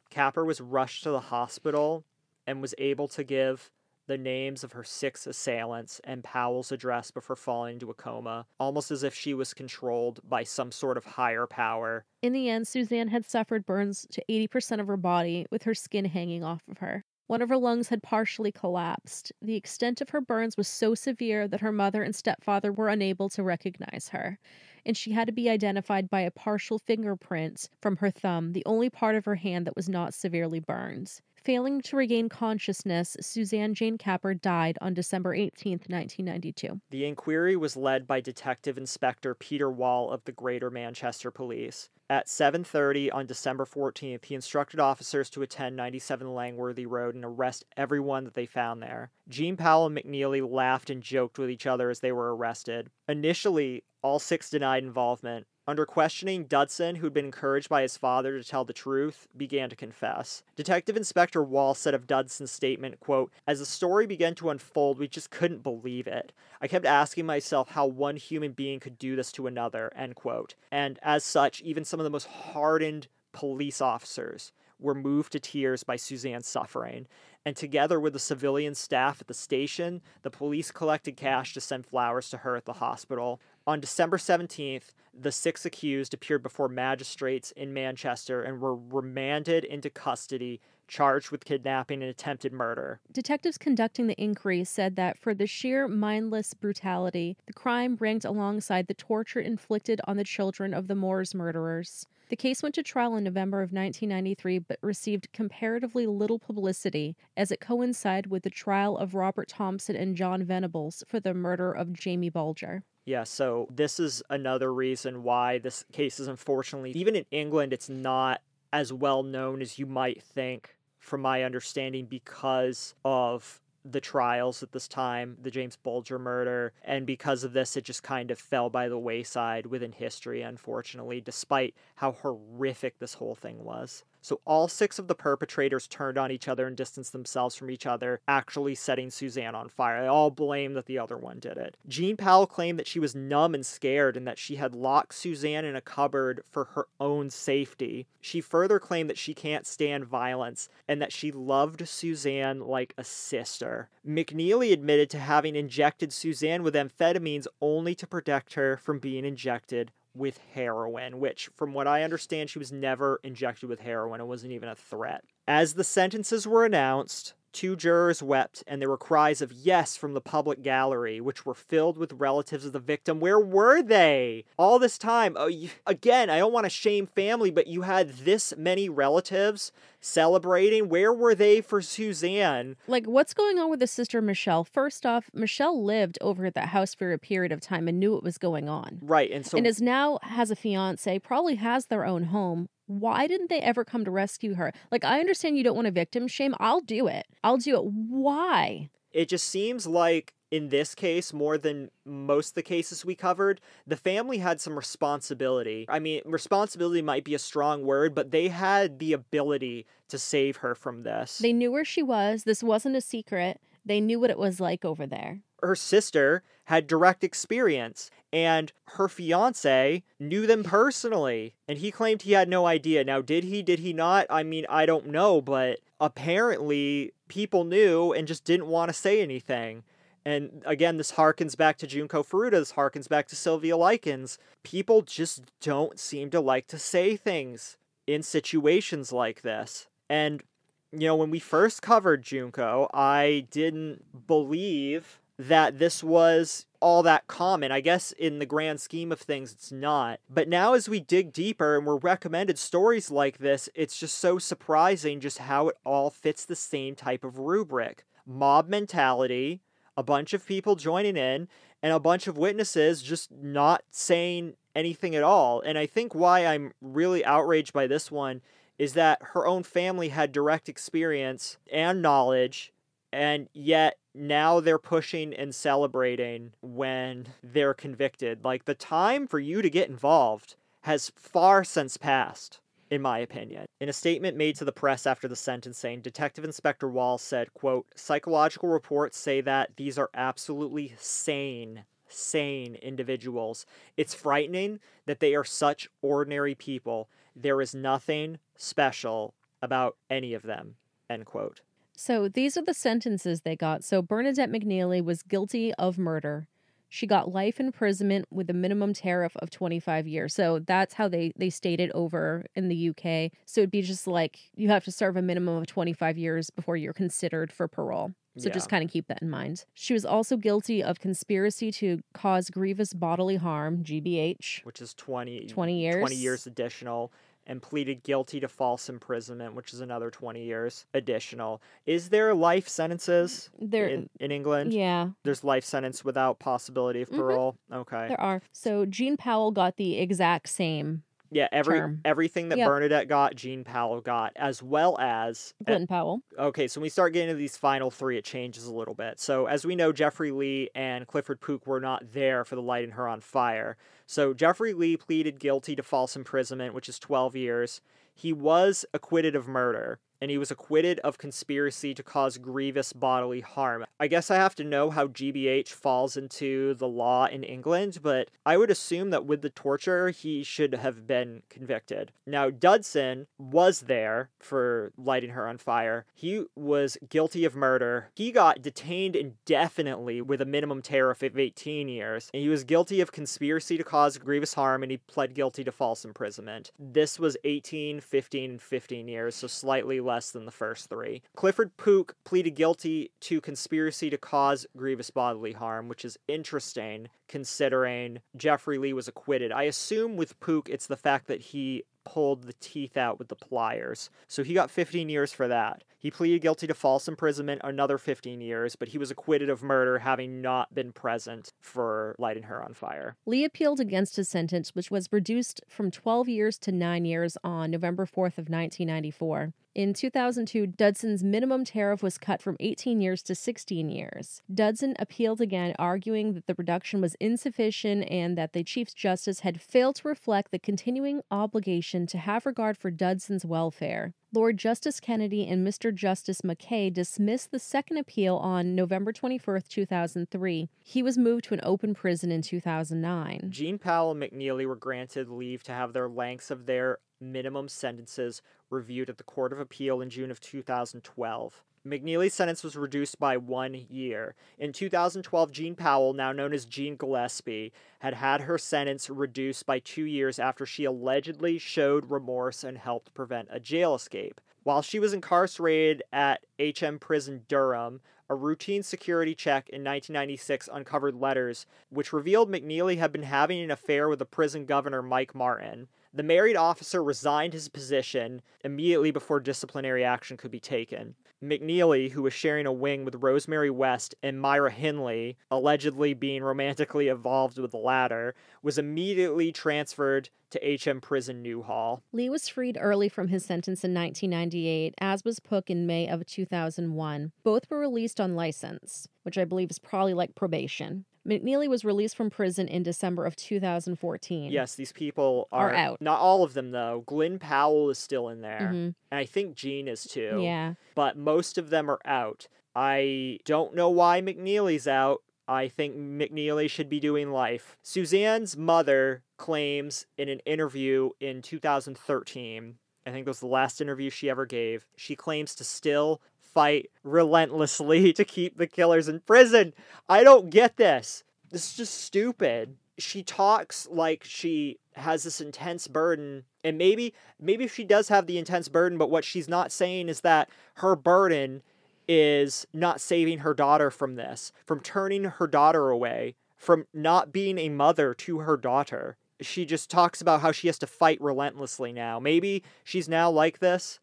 Capper 0.10 0.46
was 0.46 0.62
rushed 0.62 1.04
to 1.04 1.10
the 1.10 1.20
hospital 1.20 2.06
and 2.48 2.62
was 2.62 2.74
able 2.78 3.10
to 3.10 3.26
give 3.26 3.70
the 4.08 4.18
names 4.18 4.64
of 4.64 4.72
her 4.72 4.84
six 4.86 5.28
assailants 5.28 6.00
and 6.06 6.24
Powell's 6.24 6.72
address 6.72 7.12
before 7.12 7.36
falling 7.36 7.74
into 7.74 7.90
a 7.90 7.94
coma, 7.94 8.46
almost 8.62 8.92
as 8.92 9.04
if 9.04 9.14
she 9.14 9.34
was 9.34 9.54
controlled 9.54 10.22
by 10.24 10.46
some 10.46 10.72
sort 10.72 10.96
of 10.96 11.04
higher 11.04 11.46
power. 11.46 12.06
In 12.22 12.32
the 12.32 12.48
end, 12.48 12.66
Suzanne 12.66 13.10
had 13.10 13.26
suffered 13.26 13.66
burns 13.66 14.08
to 14.12 14.24
80% 14.30 14.80
of 14.80 14.88
her 14.88 14.96
body, 14.96 15.48
with 15.52 15.64
her 15.64 15.76
skin 15.76 16.06
hanging 16.06 16.46
off 16.46 16.62
of 16.72 16.78
her. 16.78 17.04
One 17.28 17.42
of 17.42 17.50
her 17.50 17.58
lungs 17.58 17.90
had 17.90 18.04
partially 18.04 18.52
collapsed. 18.52 19.34
The 19.42 19.56
extent 19.56 20.00
of 20.02 20.10
her 20.10 20.22
burns 20.22 20.58
was 20.58 20.68
so 20.68 20.94
severe 20.94 21.48
that 21.48 21.62
her 21.62 21.72
mother 21.72 22.04
and 22.04 22.16
stepfather 22.16 22.72
were 22.72 22.90
unable 22.90 23.30
to 23.30 23.44
recognize 23.44 24.10
her, 24.10 24.38
and 24.86 24.96
she 24.96 25.12
had 25.12 25.26
to 25.28 25.34
be 25.34 25.50
identified 25.50 26.10
by 26.10 26.22
a 26.22 26.32
partial 26.32 26.78
fingerprint 26.78 27.70
from 27.82 27.98
her 27.98 28.12
thumb, 28.12 28.54
the 28.54 28.66
only 28.66 28.90
part 28.90 29.16
of 29.16 29.26
her 29.26 29.36
hand 29.36 29.66
that 29.66 29.76
was 29.76 29.90
not 29.90 30.14
severely 30.14 30.60
burned. 30.60 31.22
Failing 31.46 31.80
to 31.82 31.96
regain 31.96 32.28
consciousness, 32.28 33.16
Suzanne 33.22 33.76
Jane 33.76 34.00
Capper 34.00 34.34
died 34.34 34.80
on 34.82 34.96
December 34.96 35.36
18, 35.36 35.74
1992. 35.74 36.82
The 36.90 37.06
inquiry 37.06 37.56
was 37.56 37.78
led 37.78 38.08
by 38.08 38.20
Detective 38.20 38.80
Inspector 38.80 39.32
Peter 39.36 39.70
Wall 39.70 40.10
of 40.10 40.24
the 40.24 40.32
Greater 40.32 40.72
Manchester 40.72 41.30
Police. 41.30 41.92
At 42.10 42.28
7:30 42.28 43.12
on 43.12 43.28
December 43.28 43.66
14th, 43.66 44.26
he 44.26 44.34
instructed 44.34 44.80
officers 44.80 45.30
to 45.30 45.44
attend 45.44 45.76
97 45.76 46.34
Langworthy 46.34 46.88
Road 46.88 47.14
and 47.14 47.24
arrest 47.24 47.64
everyone 47.78 48.24
that 48.24 48.34
they 48.34 48.48
found 48.48 48.82
there. 48.82 49.12
Jean 49.30 49.56
Powell 49.56 49.86
and 49.86 49.96
McNeilly 49.96 50.42
laughed 50.48 50.90
and 50.90 51.04
joked 51.04 51.38
with 51.38 51.52
each 51.52 51.68
other 51.68 51.92
as 51.92 52.00
they 52.00 52.12
were 52.12 52.36
arrested. 52.36 52.90
Initially, 53.08 53.84
all 54.02 54.18
six 54.18 54.50
denied 54.50 54.84
involvement, 54.84 55.46
under 55.68 55.86
questioning, 55.86 56.46
Dudson, 56.46 56.96
who'd 56.96 57.14
been 57.14 57.26
encouraged 57.26 57.70
by 57.70 57.82
his 57.82 57.98
father 57.98 58.38
to 58.38 58.48
tell 58.48 58.66
the 58.66 58.74
truth, 58.74 59.28
began 59.36 59.70
to 59.70 59.76
confess. 59.76 60.44
Detective 60.56 60.96
Inspector 60.96 61.42
Wall 61.44 61.74
said 61.74 61.94
of 61.94 62.08
Dudson's 62.08 62.52
statement, 62.52 63.00
quote, 63.00 63.32
As 63.48 63.60
the 63.60 63.66
story 63.66 64.06
began 64.06 64.36
to 64.36 64.50
unfold, 64.50 65.00
we 65.00 65.08
just 65.08 65.32
couldn't 65.32 65.64
believe 65.64 66.08
it. 66.08 66.32
I 66.62 66.68
kept 66.68 66.86
asking 66.86 67.26
myself 67.26 67.70
how 67.70 67.86
one 67.86 68.16
human 68.18 68.52
being 68.52 68.80
could 68.80 68.98
do 68.98 69.16
this 69.16 69.32
to 69.34 69.48
another, 69.48 69.92
end 69.96 70.16
quote. 70.16 70.56
And 70.72 71.00
as 71.02 71.24
such, 71.24 71.62
even 71.62 71.84
some 71.84 72.00
of 72.00 72.04
the 72.04 72.10
most 72.10 72.28
hardened 72.28 73.08
police 73.32 73.82
officers 73.82 74.52
were 74.80 74.96
moved 74.96 75.32
to 75.32 75.40
tears 75.40 75.84
by 75.84 75.96
Suzanne's 75.96 76.48
suffering. 76.48 77.08
And 77.46 77.56
together 77.56 78.00
with 78.00 78.14
the 78.14 78.20
civilian 78.20 78.74
staff 78.74 79.22
at 79.22 79.28
the 79.28 79.34
station, 79.36 80.02
the 80.24 80.32
police 80.32 80.72
collected 80.72 81.16
cash 81.16 81.54
to 81.54 81.62
send 81.62 81.86
flowers 81.86 82.30
to 82.32 82.38
her 82.38 82.56
at 82.56 82.66
the 82.66 82.74
hospital. 82.74 83.40
On 83.68 83.80
December 83.80 84.18
17th, 84.18 84.94
the 85.14 85.32
six 85.32 85.64
accused 85.64 86.16
appeared 86.16 86.42
before 86.42 86.68
magistrates 86.68 87.52
in 87.52 87.72
Manchester 87.72 88.42
and 88.42 88.60
were 88.60 88.76
remanded 88.76 89.64
into 89.64 89.92
custody, 89.92 90.60
charged 90.88 91.30
with 91.30 91.46
kidnapping 91.46 92.02
and 92.02 92.10
attempted 92.10 92.52
murder. 92.52 93.00
Detectives 93.12 93.60
conducting 93.60 94.08
the 94.08 94.22
inquiry 94.22 94.64
said 94.64 94.96
that 94.96 95.20
for 95.20 95.36
the 95.36 95.48
sheer 95.48 95.88
mindless 95.88 96.56
brutality, 96.56 97.38
the 97.46 97.54
crime 97.54 97.96
ranked 98.00 98.26
alongside 98.26 98.88
the 98.88 98.94
torture 98.96 99.40
inflicted 99.40 100.02
on 100.06 100.18
the 100.18 100.24
children 100.24 100.74
of 100.74 100.88
the 100.88 100.96
Moors 100.96 101.36
murderers. 101.36 102.08
The 102.30 102.36
case 102.36 102.64
went 102.64 102.74
to 102.76 102.84
trial 102.84 103.16
in 103.16 103.24
November 103.24 103.62
of 103.62 103.72
1993 103.72 104.60
but 104.60 104.80
received 104.82 105.32
comparatively 105.32 106.08
little 106.08 106.40
publicity 106.40 107.16
as 107.38 107.52
it 107.52 107.60
coincided 107.60 108.32
with 108.32 108.44
the 108.44 108.50
trial 108.50 108.98
of 108.98 109.14
Robert 109.14 109.48
Thompson 109.48 109.96
and 109.96 110.16
Jon 110.16 110.44
Venables 110.44 111.04
for 111.08 111.20
the 111.20 111.34
murder 111.36 111.72
of 111.72 111.94
Jamie 111.94 112.30
Bulger. 112.30 112.84
Yeah, 113.06 113.24
so 113.24 113.68
this 113.70 114.00
is 114.00 114.24
another 114.32 114.74
reason 114.74 115.22
why 115.22 115.60
this 115.60 115.86
case 115.92 116.20
is 116.20 116.28
unfortunately, 116.28 116.92
even 116.92 117.16
in 117.16 117.26
England, 117.30 117.72
it's 117.74 117.90
not 117.90 118.42
as 118.74 118.92
well 118.92 119.22
known 119.22 119.62
as 119.62 119.78
you 119.78 119.86
might 119.86 120.24
think, 120.24 120.76
from 120.98 121.22
my 121.22 121.44
understanding, 121.44 122.08
because 122.08 122.96
of 123.06 123.62
the 123.90 124.02
trials 124.02 124.64
at 124.64 124.72
this 124.72 124.88
time, 124.88 125.38
the 125.42 125.52
James 125.52 125.76
Bulger 125.76 126.18
murder, 126.18 126.74
and 126.84 127.06
because 127.06 127.44
of 127.44 127.54
this, 127.54 127.78
it 127.78 127.84
just 127.84 128.04
kind 128.04 128.32
of 128.32 128.40
fell 128.40 128.70
by 128.70 128.90
the 128.90 128.98
wayside 128.98 129.68
within 129.68 129.92
history, 129.92 130.42
unfortunately, 130.42 131.22
despite 131.22 131.76
how 131.96 132.12
horrific 132.12 132.98
this 133.00 133.16
whole 133.16 133.36
thing 133.36 133.64
was. 133.64 134.04
So 134.26 134.42
all 134.44 134.68
six 134.68 134.98
of 134.98 135.08
the 135.08 135.14
perpetrators 135.14 135.86
turned 135.86 136.18
on 136.18 136.32
each 136.32 136.48
other 136.48 136.66
and 136.66 136.76
distanced 136.76 137.12
themselves 137.12 137.56
from 137.56 137.70
each 137.70 137.86
other, 137.86 138.22
actually 138.28 138.74
setting 138.74 139.12
Suzanne 139.12 139.54
on 139.54 139.70
fire. 139.70 140.02
They 140.02 140.08
all 140.08 140.32
blame 140.32 140.74
that 140.74 140.88
the 140.88 140.98
other 140.98 141.16
one 141.16 141.38
did 141.38 141.58
it. 141.58 141.78
Jean 141.88 142.18
Powell 142.18 142.48
claimed 142.48 142.80
that 142.80 142.88
she 142.88 142.98
was 142.98 143.14
numb 143.14 143.54
and 143.54 143.64
scared 143.64 144.18
and 144.18 144.28
that 144.28 144.40
she 144.40 144.56
had 144.56 144.74
locked 144.74 145.14
Suzanne 145.14 145.64
in 145.64 145.76
a 145.76 145.80
cupboard 145.82 146.44
for 146.50 146.64
her 146.64 146.88
own 147.00 147.30
safety. 147.30 148.08
She 148.20 148.42
further 148.42 148.80
claimed 148.80 149.12
that 149.12 149.20
she 149.20 149.36
can't 149.36 149.68
stand 149.68 150.06
violence 150.06 150.70
and 150.88 151.00
that 151.04 151.14
she 151.14 151.32
loved 151.32 151.88
Suzanne 151.88 152.62
like 152.62 152.96
a 152.98 153.04
sister. 153.04 153.90
McNeilly 154.04 154.74
admitted 154.74 155.12
to 155.12 155.20
having 155.20 155.56
injected 155.56 156.12
Suzanne 156.12 156.64
with 156.64 156.74
amphetamines 156.74 157.46
only 157.62 157.94
to 157.94 158.08
protect 158.08 158.56
her 158.56 158.78
from 158.78 158.98
being 158.98 159.24
injected 159.24 159.92
with 160.16 160.40
heroin, 160.54 161.20
which, 161.20 161.50
from 161.56 161.74
what 161.74 161.88
I 161.88 162.04
understand, 162.04 162.50
she 162.50 162.60
was 162.60 162.72
never 162.72 163.20
injected 163.24 163.70
with 163.70 163.82
heroin. 163.82 164.22
It 164.22 164.28
wasn't 164.28 164.54
even 164.54 164.70
a 164.70 164.76
threat. 164.76 165.24
As 165.48 165.74
the 165.74 165.84
sentences 165.84 166.48
were 166.48 166.66
announced, 166.66 167.34
two 167.56 167.78
jurors 167.78 168.22
wept, 168.22 168.64
and 168.68 168.82
there 168.82 168.90
were 168.90 168.98
cries 168.98 169.42
of 169.42 169.52
yes 169.52 169.96
from 169.96 170.14
the 170.14 170.22
public 170.22 170.62
gallery, 170.62 171.22
which 171.22 171.46
were 171.46 171.56
filled 171.56 171.98
with 171.98 172.12
relatives 172.14 172.66
of 172.66 172.74
the 172.74 172.80
victim. 172.80 173.22
Where 173.22 173.40
were 173.40 173.82
they 173.82 174.44
all 174.58 174.78
this 174.78 174.98
time? 174.98 175.36
Oh, 175.40 175.48
you, 175.48 175.70
again, 175.88 176.30
I 176.30 176.38
don't 176.38 176.52
want 176.52 176.66
to 176.66 176.70
shame 176.70 177.08
family, 177.08 177.50
but 177.50 177.68
you 177.68 177.84
had 177.84 178.10
this 178.10 178.54
many 178.58 178.90
relatives 178.90 179.72
celebrating. 180.02 180.90
Where 180.90 181.14
were 181.14 181.34
they 181.34 181.62
for 181.62 181.82
Suzanne? 181.82 182.76
Like, 182.88 183.06
what's 183.06 183.34
going 183.34 183.58
on 183.58 183.70
with 183.70 183.80
the 183.80 183.88
sister 183.88 184.22
Michelle? 184.22 184.66
First 184.66 185.06
off, 185.06 185.30
Michelle 185.34 185.82
lived 185.82 186.18
over 186.20 186.46
at 186.46 186.56
that 186.56 186.70
house 186.70 186.94
for 186.94 187.14
a 187.14 187.18
period 187.18 187.54
of 187.54 187.62
time 187.62 187.88
and 187.88 188.00
knew 188.00 188.12
what 188.12 188.24
was 188.24 188.38
going 188.38 188.68
on. 188.68 189.00
Right, 189.02 189.32
and 189.32 189.46
so 189.46 189.58
and 189.58 189.66
is 189.66 189.82
now 189.82 190.20
has 190.24 190.52
a 190.52 190.56
fiance, 190.58 191.20
probably 191.20 191.56
has 191.56 191.86
their 191.86 192.06
own 192.06 192.26
home. 192.26 192.68
Why 192.88 193.28
didn't 193.28 193.50
they 193.50 193.62
ever 193.62 193.84
come 193.84 194.06
to 194.06 194.12
rescue 194.12 194.56
her? 194.56 194.72
Like, 194.92 195.04
I 195.04 195.20
understand 195.20 195.58
you 195.58 195.64
don't 195.64 195.76
want 195.76 195.88
a 195.88 195.92
victim 195.92 196.28
shame. 196.28 196.56
I'll 196.60 196.82
do 196.82 197.08
it. 197.08 197.26
I'll 197.44 197.58
do 197.58 197.76
it. 197.76 197.84
Why? 197.84 198.90
it 199.16 199.30
just 199.30 199.48
seems 199.48 199.88
like 199.88 200.34
in 200.52 200.68
this 200.68 200.94
case 200.94 201.32
more 201.32 201.58
than 201.58 201.90
most 202.06 202.50
of 202.50 202.56
the 202.56 202.62
cases 202.62 203.06
we 203.06 203.16
covered 203.16 203.62
the 203.88 203.96
family 203.96 204.38
had 204.38 204.60
some 204.60 204.76
responsibility 204.76 205.86
i 205.88 205.98
mean 206.00 206.22
responsibility 206.26 207.02
might 207.02 207.24
be 207.24 207.34
a 207.34 207.40
strong 207.40 207.84
word 207.86 208.14
but 208.14 208.32
they 208.32 208.50
had 208.50 209.00
the 209.00 209.14
ability 209.14 209.86
to 210.10 210.20
save 210.20 210.58
her 210.58 210.76
from 210.76 211.04
this 211.04 211.40
They 211.40 211.54
knew 211.54 211.72
where 211.72 211.86
she 211.86 212.04
was. 212.04 212.44
This 212.44 212.62
wasn't 212.62 212.96
a 212.96 213.02
secret. 213.02 213.60
They 213.86 214.02
knew 214.02 214.20
what 214.20 214.30
it 214.30 214.38
was 214.38 214.60
like 214.60 214.84
over 214.84 215.08
there. 215.08 215.40
Her 215.66 215.76
sister 215.76 216.44
had 216.66 216.88
direct 216.88 217.24
experience 217.24 218.10
and 218.34 218.72
her 218.90 219.08
fiance 219.08 220.04
knew 220.20 220.48
them 220.48 220.64
personally 220.64 221.56
and 221.68 221.78
he 221.78 221.92
claimed 221.92 222.22
he 222.22 222.34
had 222.34 222.50
no 222.50 222.66
idea. 222.66 223.04
Now 223.04 223.22
did 223.22 223.44
he 223.44 223.62
did 223.62 223.80
he 223.80 223.94
not? 223.94 224.26
I 224.30 224.44
mean 224.44 224.66
i 224.70 224.86
don't 224.86 225.08
know 225.08 225.42
but 225.42 225.80
apparently 226.00 227.14
people 227.28 227.64
knew 227.64 228.12
and 228.12 228.28
just 228.28 228.44
didn't 228.44 228.68
want 228.68 228.90
to 228.90 228.94
say 228.94 229.22
anything. 229.22 229.84
And 230.26 230.64
again 230.66 230.98
this 230.98 231.14
harkens 231.14 231.56
back 231.56 231.78
to 231.78 231.88
junko 231.88 232.24
furuta 232.24 232.52
this 232.52 232.74
harkens 232.74 233.08
back 233.08 233.28
to 233.28 233.36
sylvia 233.36 233.78
likens. 233.78 234.38
People 234.64 235.02
just 235.02 235.44
don't 235.62 236.00
seem 236.00 236.30
to 236.32 236.40
like 236.40 236.68
to 236.68 236.80
say 236.80 237.16
things 237.16 237.78
in 238.08 238.24
situations 238.24 239.12
like 239.12 239.42
this. 239.42 239.88
And 240.10 240.44
you 240.92 241.08
know 241.08 241.16
when 241.16 241.32
we 241.32 241.40
first 241.40 241.82
covered 241.82 242.24
junko 242.24 242.90
i 242.94 243.46
didn't 243.52 244.28
believe 244.28 245.20
that 245.38 245.80
this 245.80 246.04
was 246.04 246.66
all 246.80 247.04
that 247.04 247.28
common. 247.28 247.72
I 247.72 247.82
guess 247.82 248.12
in 248.12 248.40
the 248.40 248.46
grand 248.46 248.80
scheme 248.80 249.12
of 249.12 249.20
things, 249.20 249.52
it's 249.52 249.72
not. 249.72 250.20
But 250.30 250.48
now, 250.48 250.74
as 250.74 250.88
we 250.88 251.00
dig 251.00 251.34
deeper 251.34 251.78
and 251.78 251.86
we're 251.86 251.98
recommended 251.98 252.58
stories 252.58 253.12
like 253.12 253.40
this, 253.40 253.70
it's 253.76 253.98
just 253.98 254.18
so 254.18 254.38
surprising 254.38 255.20
just 255.20 255.40
how 255.40 255.70
it 255.70 255.78
all 255.84 256.10
fits 256.10 256.46
the 256.46 256.56
same 256.56 256.96
type 256.96 257.24
of 257.24 257.40
rubric 257.40 258.06
mob 258.26 258.68
mentality, 258.68 259.62
a 259.98 260.04
bunch 260.04 260.34
of 260.34 260.46
people 260.46 260.76
joining 260.76 261.18
in, 261.18 261.48
and 261.82 261.94
a 261.94 262.00
bunch 262.00 262.28
of 262.28 262.38
witnesses 262.38 263.02
just 263.02 263.32
not 263.32 263.84
saying 263.92 264.56
anything 264.76 265.16
at 265.16 265.24
all. 265.24 265.62
And 265.62 265.78
I 265.78 265.86
think 265.86 266.16
why 266.16 266.46
I'm 266.46 266.74
really 266.82 267.24
outraged 267.24 267.74
by 267.74 267.88
this 267.88 268.12
one 268.12 268.42
is 268.78 268.94
that 268.94 269.20
her 269.34 269.48
own 269.48 269.64
family 269.64 270.10
had 270.10 270.32
direct 270.32 270.68
experience 270.68 271.58
and 271.72 272.02
knowledge 272.02 272.74
and 273.16 273.48
yet 273.54 273.98
now 274.14 274.60
they're 274.60 274.78
pushing 274.78 275.34
and 275.34 275.56
celebrating 275.56 276.52
when 276.62 277.28
they're 277.42 277.74
convicted. 277.74 278.44
Like 278.44 278.66
the 278.66 278.76
time 278.76 279.26
for 279.26 279.40
you 279.40 279.62
to 279.62 279.70
get 279.70 279.90
involved 279.90 280.56
has 280.82 281.14
far 281.16 281.64
since 281.64 281.96
passed, 281.96 282.60
in 282.92 283.02
my 283.02 283.20
opinion. 283.20 283.68
In 283.80 283.88
a 283.88 283.94
statement 283.94 284.36
made 284.36 284.58
to 284.58 284.66
the 284.66 284.74
press 284.74 285.08
after 285.08 285.30
the 285.30 285.36
sentencing, 285.38 286.02
Detective 286.02 286.44
Inspector 286.44 286.88
Wall 286.90 287.18
said, 287.18 287.54
quote, 287.54 287.86
psychological 287.96 288.68
reports 288.68 289.18
say 289.18 289.40
that 289.40 289.78
these 289.78 289.98
are 289.98 290.10
absolutely 290.14 290.94
sane, 290.98 291.86
sane 292.10 292.76
individuals. 292.76 293.66
It's 293.96 294.14
frightening 294.14 294.82
that 295.06 295.22
they 295.22 295.36
are 295.36 295.46
such 295.46 295.88
ordinary 296.02 296.54
people. 296.54 297.08
There 297.34 297.62
is 297.62 297.74
nothing 297.74 298.40
special 298.58 299.34
about 299.62 299.96
any 300.10 300.34
of 300.34 300.44
them, 300.44 300.76
end 301.10 301.26
quote. 301.26 301.62
So 301.96 302.28
these 302.28 302.58
are 302.58 302.64
the 302.64 302.74
sentences 302.74 303.42
they 303.42 303.56
got. 303.56 303.84
So 303.84 304.02
Bernadette 304.02 304.52
McNeilly 304.52 305.04
was 305.04 305.22
guilty 305.22 305.74
of 305.76 305.98
murder. 305.98 306.48
She 306.90 307.08
got 307.08 307.34
life 307.34 307.60
imprisonment 307.60 308.26
with 308.32 308.50
a 308.50 308.54
minimum 308.54 308.94
tariff 308.94 309.36
of 309.38 309.50
25 309.50 310.08
years. 310.08 310.34
So 310.34 310.60
that's 310.60 310.94
how 310.94 311.08
they 311.08 311.34
they 311.36 311.50
stated 311.50 311.92
over 311.92 312.46
in 312.56 312.70
the 312.70 312.90
UK. 312.90 313.32
So 313.46 313.62
it'd 313.62 313.72
be 313.72 313.82
just 313.82 314.08
like 314.08 314.40
you 314.56 314.70
have 314.70 314.86
to 314.86 314.92
serve 314.92 315.18
a 315.18 315.22
minimum 315.22 315.58
of 315.58 315.68
25 315.68 316.18
years 316.18 316.50
before 316.50 316.78
you're 316.78 316.94
considered 316.94 317.52
for 317.52 317.68
parole. 317.68 318.12
So 318.38 318.50
just 318.50 318.70
kind 318.70 318.84
of 318.84 318.90
keep 318.90 319.08
that 319.08 319.22
in 319.22 319.30
mind. 319.30 319.64
She 319.74 319.94
was 319.94 320.04
also 320.06 320.36
guilty 320.36 320.84
of 320.84 321.00
conspiracy 321.00 321.72
to 321.74 322.02
cause 322.14 322.50
grievous 322.50 322.94
bodily 322.94 323.38
harm, 323.38 323.82
GBH. 323.82 324.66
which 324.66 324.82
is 324.82 324.94
20, 324.94 325.48
20 325.48 325.80
years. 325.80 326.00
20 326.00 326.16
years 326.16 326.46
additional, 326.46 327.14
and 327.48 327.62
pleaded 327.62 328.04
guilty 328.04 328.40
to 328.40 328.48
false 328.48 328.90
imprisonment, 328.90 329.54
which 329.56 329.74
is 329.74 329.80
another 329.80 330.10
20 330.10 330.44
years 330.44 330.86
additional. 330.94 331.62
Is 331.86 332.10
there 332.10 332.34
life 332.34 332.68
sentences 332.68 333.50
There 333.60 333.88
in, 333.88 334.10
in 334.20 334.32
England? 334.32 334.74
yeah, 334.74 335.10
There's 335.24 335.44
life 335.44 335.64
sentence 335.64 336.04
without 336.04 336.40
possibility 336.40 337.02
of 337.02 337.10
Mhm. 337.10 337.18
parole? 337.18 337.56
Okay. 337.72 338.08
there 338.08 338.20
are. 338.22 338.42
So 338.52 338.86
Jean 338.86 339.18
Powell 339.18 339.52
got 339.52 339.78
the 339.78 339.98
exact 339.98 340.50
same 340.50 341.04
Yeah, 341.36 341.50
every 341.52 341.80
term. 341.80 342.00
everything 342.06 342.48
that 342.48 342.58
Yep. 342.60 342.68
Bernadette 342.68 343.08
got, 343.10 343.36
Jean 343.36 343.66
Powell 343.66 344.00
got, 344.00 344.32
as 344.38 344.64
well 344.64 344.98
as 345.02 345.54
eh, 345.60 345.66
Glenn 345.66 345.86
Powell. 345.86 346.22
Okay, 346.40 346.66
so 346.70 346.80
when 346.80 346.84
we 346.84 346.90
start 346.90 347.12
getting 347.12 347.28
to 347.28 347.36
these 347.36 347.58
final 347.58 347.92
three, 347.92 348.18
it 348.18 348.24
changes 348.24 348.68
a 348.68 348.74
little 348.74 348.94
bit. 348.94 349.20
So, 349.20 349.46
as 349.46 349.66
we 349.66 349.76
know, 349.76 349.92
Jeffrey 349.92 350.32
Leigh 350.32 350.70
and 350.74 351.06
Clifford 351.08 351.42
Pook 351.42 351.68
were 351.68 351.82
not 351.82 352.14
there 352.14 352.46
for 352.46 352.56
the 352.56 352.62
lighting 352.62 352.92
her 352.92 353.06
on 353.06 353.20
fire. 353.20 353.76
So, 354.08 354.34
Jeffrey 354.34 354.72
Leigh 354.72 354.96
pleaded 354.96 355.38
guilty 355.42 355.76
to 355.76 355.84
false 355.84 356.16
imprisonment, 356.16 356.74
which 356.74 356.88
is 356.88 356.98
12 357.00 357.36
years. 357.36 357.82
He 358.14 358.32
was 358.32 358.86
acquitted 358.94 359.36
of 359.36 359.46
murder, 359.46 360.00
and 360.22 360.32
he 360.32 360.38
was 360.38 360.52
acquitted 360.52 361.00
of 361.00 361.18
conspiracy 361.18 361.94
to 361.94 362.04
cause 362.04 362.38
grievous 362.38 362.94
bodily 362.94 363.42
harm. 363.42 363.86
I 364.00 364.08
guess 364.08 364.32
I 364.32 364.36
have 364.36 364.56
to 364.56 364.64
know 364.64 364.90
how 364.90 365.08
GBH 365.08 365.70
falls 365.70 366.18
into 366.18 366.74
the 366.74 366.88
law 366.88 367.26
in 367.26 367.44
England, 367.44 368.00
but 368.02 368.30
I 368.46 368.58
would 368.58 368.70
assume 368.70 369.10
that 369.12 369.26
with 369.26 369.42
the 369.42 369.50
torture, 369.50 370.10
he 370.10 370.44
should 370.44 370.74
have 370.74 371.08
been 371.08 371.44
convicted. 371.50 372.12
Now, 372.26 372.50
Dudson 372.50 373.28
was 373.38 373.82
there 373.82 374.30
for 374.40 374.92
lighting 374.98 375.32
her 375.32 375.48
on 375.48 375.58
fire. 375.58 376.06
He 376.14 376.46
was 376.56 376.98
guilty 377.10 377.46
of 377.46 377.56
murder. 377.56 378.10
He 378.16 378.32
got 378.32 378.62
detained 378.62 379.16
indefinitely 379.16 380.22
with 380.22 380.42
a 380.42 380.46
minimum 380.46 380.82
tariff 380.82 381.24
of 381.24 381.38
18 381.38 381.88
years, 381.88 382.30
and 382.34 382.42
he 382.42 382.50
was 382.50 382.64
guilty 382.64 383.02
of 383.02 383.12
conspiracy 383.12 383.78
to 383.78 383.84
cause 383.84 384.18
grievous 384.18 384.54
harm, 384.54 384.84
and 384.84 384.92
he 384.92 384.98
pled 384.98 385.34
guilty 385.34 385.64
to 385.64 385.72
false 385.72 386.06
imprisonment. 386.06 386.72
This 386.80 387.20
was 387.20 387.38
18, 387.44 388.00
15, 388.00 388.52
and 388.52 388.62
15 388.62 389.08
years, 389.08 389.36
so 389.36 389.48
slightly 389.48 390.00
less 390.06 390.32
than 390.32 390.46
the 390.46 390.52
first 390.52 390.90
three. 390.90 391.22
Clifford 391.36 391.76
Pook 391.78 392.16
pleaded 392.24 392.52
guilty 392.52 393.12
to 393.22 393.42
conspiracy 393.42 394.10
to 394.10 394.18
cause 394.18 394.66
grievous 394.78 395.10
bodily 395.10 395.54
harm, 395.54 395.90
which 395.90 396.06
is 396.06 396.18
interesting 396.28 397.10
considering 397.28 398.20
Jeffrey 398.38 398.78
Leigh 398.78 398.94
was 398.94 399.08
acquitted. 399.08 399.52
I 399.52 399.64
assume 399.64 400.16
with 400.16 400.40
Pook, 400.40 400.70
it's 400.70 400.88
the 400.88 400.96
fact 400.96 401.28
that 401.28 401.42
he 401.42 401.84
pulled 402.06 402.44
the 402.44 402.54
teeth 402.54 402.96
out 402.96 403.20
with 403.20 403.28
the 403.28 403.36
pliers. 403.36 404.10
So 404.28 404.44
he 404.44 404.54
got 404.54 404.72
15 404.72 405.10
years 405.10 405.34
for 405.34 405.48
that. 405.48 405.84
He 405.98 406.12
pleaded 406.12 406.44
guilty 406.44 406.68
to 406.68 406.74
false 406.76 407.08
imprisonment, 407.08 407.62
another 407.64 407.98
15 407.98 408.40
years, 408.40 408.76
but 408.76 408.90
he 408.90 409.00
was 409.00 409.10
acquitted 409.10 409.50
of 409.50 409.64
murder 409.64 410.00
having 410.00 410.40
not 410.40 410.74
been 410.74 410.92
present 410.92 411.52
for 411.60 412.16
lighting 412.20 412.44
her 412.44 412.64
on 412.64 412.76
fire. 412.76 413.18
Leigh 413.26 413.44
appealed 413.44 413.80
against 413.80 414.16
his 414.16 414.30
sentence, 414.30 414.76
which 414.76 414.92
was 414.92 415.12
reduced 415.12 415.62
from 415.68 415.90
12 415.90 416.30
years 416.30 416.58
to 416.60 416.72
9 416.72 417.06
years 417.06 417.38
on 417.44 417.72
November 417.72 418.06
4th 418.06 418.38
of 418.38 418.50
1994. 418.50 419.54
In 419.76 419.94
2002, 419.94 420.68
Dudson's 420.68 421.22
minimum 421.22 421.66
tariff 421.66 422.02
was 422.02 422.18
cut 422.18 422.42
from 422.42 422.56
18 422.62 423.02
years 423.02 423.22
to 423.24 423.36
16 423.36 423.90
years. 423.90 424.42
Dudson 424.52 424.96
appealed 424.98 425.42
again, 425.42 425.76
arguing 425.78 426.32
that 426.32 426.48
the 426.48 426.56
reduction 426.58 427.02
was 427.02 427.16
insufficient 427.16 428.10
and 428.10 428.38
that 428.38 428.54
the 428.54 428.64
Chief 428.64 428.96
Justice 428.96 429.42
had 429.42 429.60
failed 429.60 429.98
to 429.98 430.08
reflect 430.08 430.52
the 430.52 430.60
continuing 430.60 431.22
obligation 431.30 432.08
to 432.08 432.18
have 432.18 432.46
regard 432.46 432.78
for 432.78 432.90
Dudson's 432.90 433.44
welfare. 433.44 434.14
Lord 434.36 434.58
Justice 434.58 435.02
Kennedy 435.02 435.46
and 435.46 435.66
Mr. 435.66 435.94
Justice 435.94 436.42
McKay 436.42 436.94
dismissed 436.94 437.52
the 437.52 437.60
second 437.60 437.98
appeal 437.98 438.38
on 438.38 438.76
November 438.76 439.12
21, 439.12 439.62
2003. 439.68 440.70
He 440.84 441.04
was 441.04 441.18
moved 441.18 441.46
to 441.46 441.54
an 441.54 441.62
open 441.64 441.94
prison 441.94 442.32
in 442.32 442.42
2009. 442.42 443.48
Jean 443.50 443.78
Powell 443.78 444.12
and 444.12 444.22
McNeilly 444.22 444.66
were 444.66 444.76
granted 444.76 445.30
leave 445.30 445.64
to 445.64 445.74
have 445.74 445.94
their 445.94 446.10
lengths 446.10 446.52
of 446.52 446.66
their 446.66 447.00
minimum 447.20 447.68
sentences 447.68 448.42
reviewed 448.70 449.10
at 449.10 449.18
the 449.18 449.24
Court 449.24 449.54
of 449.54 449.60
Appeal 449.60 450.02
in 450.02 450.10
June 450.10 450.32
of 450.32 450.40
2012. 450.40 451.64
McNeilly's 451.86 452.34
sentence 452.34 452.64
was 452.64 452.76
reduced 452.76 453.20
by 453.20 453.38
one 453.38 453.86
year. 453.90 454.34
In 454.58 454.74
2012, 454.74 455.52
Jean 455.52 455.76
Powell, 455.76 456.14
now 456.14 456.32
known 456.32 456.52
as 456.52 456.66
Jean 456.66 456.96
Gillespie, 456.96 457.72
had 458.00 458.16
had 458.16 458.42
her 458.42 458.58
sentence 458.58 459.08
reduced 459.08 459.68
by 459.68 459.80
two 459.80 460.06
years 460.06 460.40
after 460.40 460.66
she 460.66 460.86
allegedly 460.86 461.60
showed 461.60 462.10
remorse 462.10 462.64
and 462.64 462.80
helped 462.80 463.14
prevent 463.14 463.50
a 463.52 463.60
jail 463.60 463.94
escape. 463.94 464.42
While 464.64 464.82
she 464.82 464.98
was 464.98 465.14
incarcerated 465.14 466.02
at 466.12 466.44
HM 466.60 466.98
Prison 466.98 467.44
Durham, 467.48 468.02
a 468.28 468.34
routine 468.34 468.82
security 468.82 469.36
check 469.36 469.70
in 469.70 469.84
1996 469.84 470.68
uncovered 470.74 471.14
letters 471.14 471.68
which 471.90 472.12
revealed 472.12 472.50
McNeilly 472.50 472.98
had 472.98 473.12
been 473.12 473.22
having 473.22 473.62
an 473.62 473.70
affair 473.70 474.10
with 474.10 474.18
the 474.18 474.26
prison 474.26 474.66
governor 474.66 475.04
Mike 475.04 475.36
Martin. 475.36 475.88
The 476.16 476.24
married 476.24 476.56
officer 476.56 477.04
resigned 477.04 477.52
his 477.52 477.68
position 477.68 478.42
immediately 478.64 479.12
before 479.12 479.42
disciplinary 479.42 480.06
action 480.06 480.38
could 480.38 480.50
be 480.50 480.62
taken. 480.62 481.16
McNeilly, 481.44 482.12
who 482.12 482.24
was 482.24 482.32
sharing 482.32 482.66
a 482.66 482.72
wing 482.72 483.04
with 483.04 483.22
Rosemary 483.22 483.70
West 483.70 484.16
and 484.24 484.40
Myra 484.40 484.72
Hindley, 484.72 485.38
allegedly 485.52 486.14
being 486.14 486.42
romantically 486.42 487.10
involved 487.10 487.58
with 487.58 487.72
the 487.72 487.78
latter, 487.78 488.34
was 488.64 488.78
immediately 488.78 489.52
transferred 489.52 490.30
to 490.52 490.78
HM 490.78 491.02
Prison 491.02 491.44
Newhall. 491.44 492.02
Leigh 492.14 492.30
was 492.30 492.48
freed 492.48 492.78
early 492.80 493.10
from 493.10 493.28
his 493.28 493.44
sentence 493.44 493.84
in 493.84 493.94
1998, 493.94 494.94
as 495.02 495.26
was 495.26 495.42
Pook 495.42 495.70
in 495.70 495.86
May 495.86 496.08
of 496.08 496.26
2001. 496.26 497.34
Both 497.44 497.70
were 497.70 497.80
released 497.80 498.22
on 498.22 498.36
license, 498.36 499.10
which 499.24 499.38
I 499.38 499.44
believe 499.44 499.70
is 499.70 499.80
probably 499.80 500.14
like 500.14 500.34
probation. 500.34 501.04
McNeilly 501.28 501.68
was 501.68 501.84
released 501.84 502.16
from 502.16 502.30
prison 502.30 502.68
in 502.68 502.84
December 502.84 503.26
of 503.26 503.36
2014. 503.36 504.52
Yes, 504.52 504.76
these 504.76 504.92
people 504.92 505.48
are, 505.52 505.72
Are 505.72 505.76
out. 505.76 506.02
Not 506.02 506.20
all 506.20 506.44
of 506.44 506.54
them, 506.54 506.72
though. 506.72 507.04
Glyn 507.08 507.40
Powell 507.40 507.90
is 507.90 507.98
still 507.98 508.30
in 508.30 508.42
there. 508.42 508.70
Mhm. 508.72 508.96
And 509.12 509.20
I 509.20 509.26
think 509.26 509.56
Jean 509.56 509.88
is 509.88 510.04
too. 510.04 510.40
Yeah. 510.42 510.76
But 510.94 511.18
most 511.18 511.58
of 511.58 511.70
them 511.70 511.90
are 511.90 512.00
out. 512.06 512.48
I 512.76 513.40
don't 513.46 513.74
know 513.74 513.90
why 513.90 514.22
McNeilly's 514.22 514.88
out. 514.88 515.22
I 515.48 515.68
think 515.68 515.96
McNeilly 515.96 516.70
should 516.70 516.90
be 516.90 517.00
doing 517.00 517.32
life. 517.32 517.78
Suzanne's 517.84 518.58
mother 518.58 519.24
claims 519.38 520.06
in 520.18 520.28
an 520.28 520.40
interview 520.40 521.12
in 521.20 521.42
2013, 521.42 522.78
I 523.06 523.12
think 523.12 523.26
that 523.26 523.30
was 523.30 523.40
the 523.42 523.46
last 523.48 523.80
interview 523.82 524.10
she 524.10 524.30
ever 524.30 524.46
gave, 524.48 524.86
she 524.96 525.16
claims 525.16 525.54
to 525.56 525.64
still 525.64 526.22
fight 526.56 526.90
relentlessly 527.04 528.12
to 528.14 528.26
keep 528.26 528.58
the 528.58 528.66
killers 528.66 529.08
in 529.08 529.20
prison. 529.20 529.74
I 530.10 530.24
don't 530.24 530.50
get 530.50 530.78
this. 530.78 531.24
This 531.52 531.70
is 531.70 531.78
just 531.78 531.94
stupid. 531.94 532.78
She 532.98 533.22
talks 533.22 533.88
like 533.92 534.24
she 534.24 534.80
has 534.94 535.24
this 535.24 535.42
intense 535.42 535.88
burden 535.88 536.46
and 536.64 536.78
maybe 536.78 537.14
maybe 537.38 537.68
she 537.68 537.84
does 537.84 538.08
have 538.08 538.28
the 538.28 538.38
intense 538.38 538.70
burden 538.70 538.98
but 538.98 539.10
what 539.10 539.26
she's 539.26 539.50
not 539.50 539.70
saying 539.70 540.08
is 540.08 540.22
that 540.22 540.50
her 540.76 540.96
burden 540.96 541.62
is 542.08 542.66
not 542.72 543.02
saving 543.02 543.40
her 543.40 543.54
daughter 543.54 543.92
from 543.92 544.16
this, 544.16 544.54
from 544.66 544.80
turning 544.80 545.26
her 545.26 545.48
daughter 545.48 545.90
away, 545.90 546.36
from 546.56 546.86
not 546.94 547.34
being 547.34 547.58
a 547.58 547.68
mother 547.68 548.14
to 548.14 548.40
her 548.40 548.56
daughter. 548.56 549.18
She 549.42 549.66
just 549.66 549.90
talks 549.90 550.22
about 550.22 550.42
how 550.42 550.54
she 550.54 550.68
has 550.68 550.80
to 550.80 550.88
fight 550.88 551.20
relentlessly 551.20 551.92
now. 551.92 552.20
Maybe 552.20 552.64
she's 552.84 553.10
now 553.10 553.30
like 553.30 553.60
this 553.60 554.00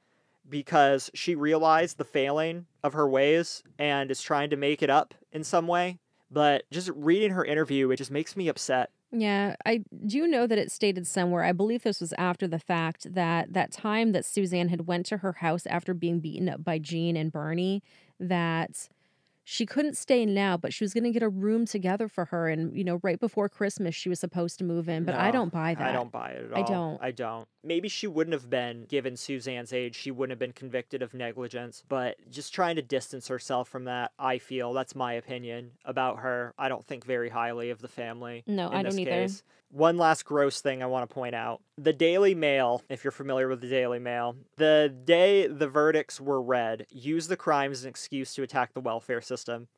because 0.49 1.11
she 1.15 1.35
realized 1.35 1.99
the 1.99 2.05
failing 2.05 2.67
of 2.83 2.93
her 2.93 3.09
ways 3.09 3.63
and 3.79 4.11
is 4.11 4.23
trying 4.23 4.51
to 4.51 4.57
make 4.57 4.83
it 4.83 4.91
up 4.91 5.15
in 5.33 5.45
some 5.45 5.67
way. 5.67 5.99
But 6.31 6.65
just 6.71 6.91
reading 6.95 7.33
her 7.33 7.45
interview, 7.45 7.91
it 7.91 7.97
just 7.97 8.11
makes 8.11 8.37
me 8.37 8.49
upset. 8.49 8.91
Yeah, 9.15 9.57
I 9.67 9.83
do 10.07 10.27
know 10.27 10.47
that 10.47 10.57
it 10.57 10.73
stated 10.73 11.07
somewhere. 11.07 11.45
I 11.45 11.53
believe 11.53 11.83
this 11.83 12.01
was 12.01 12.15
after 12.15 12.49
the 12.49 12.59
fact 12.59 13.13
that 13.15 13.53
that 13.53 13.71
time 13.71 14.13
that 14.13 14.25
Suzanne 14.25 14.71
had 14.71 14.87
went 14.87 15.05
to 15.07 15.19
her 15.19 15.33
house 15.33 15.67
after 15.67 15.93
being 15.93 16.21
beaten 16.21 16.49
up 16.49 16.65
by 16.65 16.79
Jean 16.79 17.15
and 17.17 17.31
Bernie, 17.31 17.83
that 18.19 18.89
she 19.45 19.67
couldn't 19.67 19.97
stay 19.97 20.25
now, 20.25 20.57
but 20.57 20.73
she 20.73 20.85
was 20.85 20.95
going 20.95 21.05
to 21.05 21.11
get 21.11 21.23
a 21.23 21.29
room 21.29 21.67
together 21.67 22.09
for 22.09 22.27
her. 22.27 22.49
And 22.49 22.77
you 22.77 22.85
know, 22.85 23.01
right 23.03 23.19
before 23.19 23.49
Christmas, 23.49 23.95
she 23.95 24.09
was 24.09 24.21
supposed 24.21 24.59
to 24.59 24.65
move 24.65 24.89
in. 24.89 25.05
But 25.05 25.15
I 25.17 25.31
don't 25.31 25.53
buy 25.53 25.75
that. 25.75 25.89
I 25.89 25.93
don't 25.93 26.13
buy 26.13 26.31
it 26.31 26.45
at 26.45 26.53
all. 26.53 26.59
I 26.59 26.63
don't. 26.63 27.03
I 27.03 27.11
don't. 27.11 27.49
Maybe 27.65 27.89
she 27.89 28.07
wouldn't 28.07 28.33
have 28.35 28.49
been, 28.51 28.85
given 28.85 29.17
Suzanne's 29.17 29.73
age, 29.73 29.97
she 29.97 30.11
wouldn't 30.11 30.33
have 30.33 30.39
been 30.39 30.53
convicted 30.53 31.03
of 31.03 31.15
negligence. 31.15 31.83
But 31.89 32.17
just 32.31 32.55
trying 32.55 32.77
to 32.77 32.83
distance 32.83 33.29
herself 33.29 33.69
from 33.69 33.85
that, 33.85 34.13
I 34.19 34.39
feel 34.39 34.73
that's 34.73 34.95
my 34.95 35.15
opinion 35.15 35.73
about 35.85 36.21
her. 36.21 36.55
I 36.59 36.69
don't 36.69 36.85
think 36.87 37.05
very 37.05 37.29
highly 37.29 37.71
of 37.71 37.81
the 37.81 37.89
family. 37.89 38.45
No, 38.47 38.69
in 38.69 38.75
I 38.75 38.83
this 38.83 38.95
don't 38.95 39.01
either. 39.01 39.11
case. 39.11 39.43
One 39.71 39.97
last 39.97 40.25
gross 40.25 40.61
thing 40.61 40.83
I 40.83 40.87
want 40.87 41.09
to 41.09 41.15
point 41.15 41.35
out. 41.35 41.63
The 41.79 41.95
Daily 41.95 42.35
Mail, 42.35 42.83
if 42.91 43.03
you're 43.03 43.11
familiar 43.11 43.49
with 43.49 43.63
the 43.63 43.69
Daily 43.69 43.99
Mail, 43.99 44.37
the 44.59 44.95
day 45.05 45.47
the 45.47 45.69
verdicts 45.69 46.21
were 46.21 46.43
read, 46.43 46.87
used 46.91 47.31
the 47.31 47.37
crime 47.37 47.73
as 47.73 47.85
an 47.85 47.89
excuse 47.89 48.35
to 48.35 48.43
attack 48.43 48.75
the 48.75 48.81
welfare 48.81 49.23
system 49.23 49.69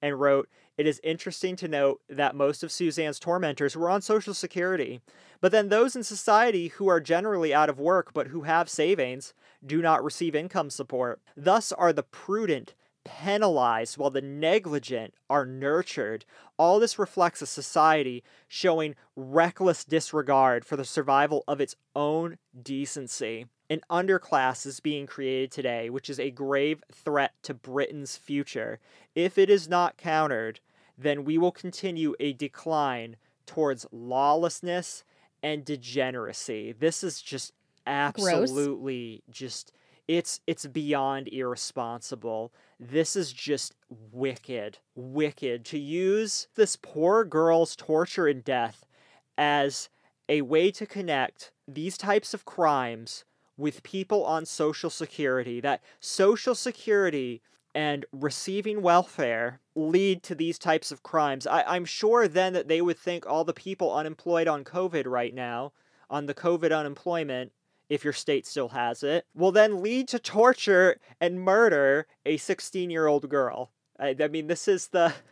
and 0.00 0.18
wrote, 0.18 0.48
It 0.78 0.86
is 0.86 0.98
interesting 1.04 1.54
to 1.56 1.68
note 1.68 2.00
that 2.08 2.34
most 2.34 2.62
of 2.62 2.72
Suzanne's 2.72 3.18
tormentors 3.18 3.76
were 3.76 3.90
on 3.90 4.00
Social 4.00 4.32
Security, 4.32 5.02
but 5.42 5.52
then 5.52 5.68
those 5.68 5.94
in 5.94 6.02
society 6.02 6.68
who 6.68 6.88
are 6.88 7.00
generally 7.00 7.52
out 7.52 7.68
of 7.68 7.78
work 7.78 8.14
but 8.14 8.28
who 8.28 8.42
have 8.42 8.70
savings 8.70 9.34
do 9.64 9.82
not 9.82 10.02
receive 10.02 10.34
income 10.34 10.70
support. 10.70 11.20
Thus 11.36 11.70
are 11.70 11.92
the 11.92 12.02
prudent 12.02 12.74
penalized 13.04 13.98
while 13.98 14.10
the 14.10 14.20
negligent 14.20 15.14
are 15.28 15.46
nurtured. 15.46 16.24
All 16.56 16.78
this 16.78 16.98
reflects 16.98 17.42
a 17.42 17.46
society 17.46 18.22
showing 18.48 18.94
reckless 19.16 19.84
disregard 19.84 20.64
for 20.64 20.76
the 20.76 20.84
survival 20.84 21.44
of 21.48 21.60
its 21.60 21.76
own 21.94 22.38
decency. 22.62 23.46
An 23.70 23.80
underclass 23.90 24.66
is 24.66 24.80
being 24.80 25.06
created 25.06 25.50
today, 25.50 25.88
which 25.88 26.10
is 26.10 26.20
a 26.20 26.30
grave 26.30 26.82
threat 26.92 27.32
to 27.42 27.54
Britain's 27.54 28.16
future. 28.16 28.78
If 29.14 29.38
it 29.38 29.48
is 29.48 29.68
not 29.68 29.96
countered, 29.96 30.60
then 30.98 31.24
we 31.24 31.38
will 31.38 31.52
continue 31.52 32.14
a 32.20 32.32
decline 32.32 33.16
towards 33.46 33.86
lawlessness 33.90 35.04
and 35.42 35.64
degeneracy. 35.64 36.72
This 36.72 37.02
is 37.02 37.20
just 37.22 37.52
absolutely 37.86 39.22
just 39.30 39.72
it's 40.08 40.40
it's 40.46 40.66
beyond 40.66 41.28
irresponsible. 41.28 42.52
This 42.78 43.16
is 43.16 43.32
just 43.32 43.74
wicked. 43.88 44.78
Wicked 44.94 45.64
to 45.66 45.78
use 45.78 46.48
this 46.54 46.76
poor 46.76 47.24
girl's 47.24 47.76
torture 47.76 48.26
and 48.26 48.44
death 48.44 48.84
as 49.38 49.88
a 50.28 50.42
way 50.42 50.70
to 50.70 50.86
connect 50.86 51.52
these 51.68 51.96
types 51.96 52.34
of 52.34 52.44
crimes 52.44 53.24
with 53.56 53.82
people 53.82 54.24
on 54.24 54.46
social 54.46 54.90
security 54.90 55.60
that 55.60 55.82
social 56.00 56.54
security 56.54 57.42
and 57.74 58.04
receiving 58.12 58.82
welfare 58.82 59.60
lead 59.74 60.22
to 60.22 60.34
these 60.34 60.58
types 60.58 60.90
of 60.92 61.02
crimes. 61.02 61.46
I, 61.46 61.62
I'm 61.62 61.84
sure 61.84 62.28
then 62.28 62.52
that 62.52 62.68
they 62.68 62.82
would 62.82 62.98
think 62.98 63.26
all 63.26 63.44
the 63.44 63.54
people 63.54 63.94
unemployed 63.94 64.46
on 64.48 64.64
COVID 64.64 65.06
right 65.06 65.34
now, 65.34 65.72
on 66.10 66.26
the 66.26 66.34
COVID 66.34 66.76
unemployment, 66.76 67.52
if 67.92 68.04
your 68.04 68.14
state 68.14 68.46
still 68.46 68.70
has 68.70 69.02
it, 69.02 69.26
will 69.34 69.52
then 69.52 69.82
lead 69.82 70.08
to 70.08 70.18
torture 70.18 70.98
and 71.20 71.38
murder 71.42 72.06
a 72.24 72.38
16 72.38 72.88
year 72.88 73.06
old 73.06 73.28
girl. 73.28 73.70
I, 74.00 74.16
I 74.18 74.28
mean, 74.28 74.46
this 74.46 74.66
is 74.66 74.88
the. 74.88 75.12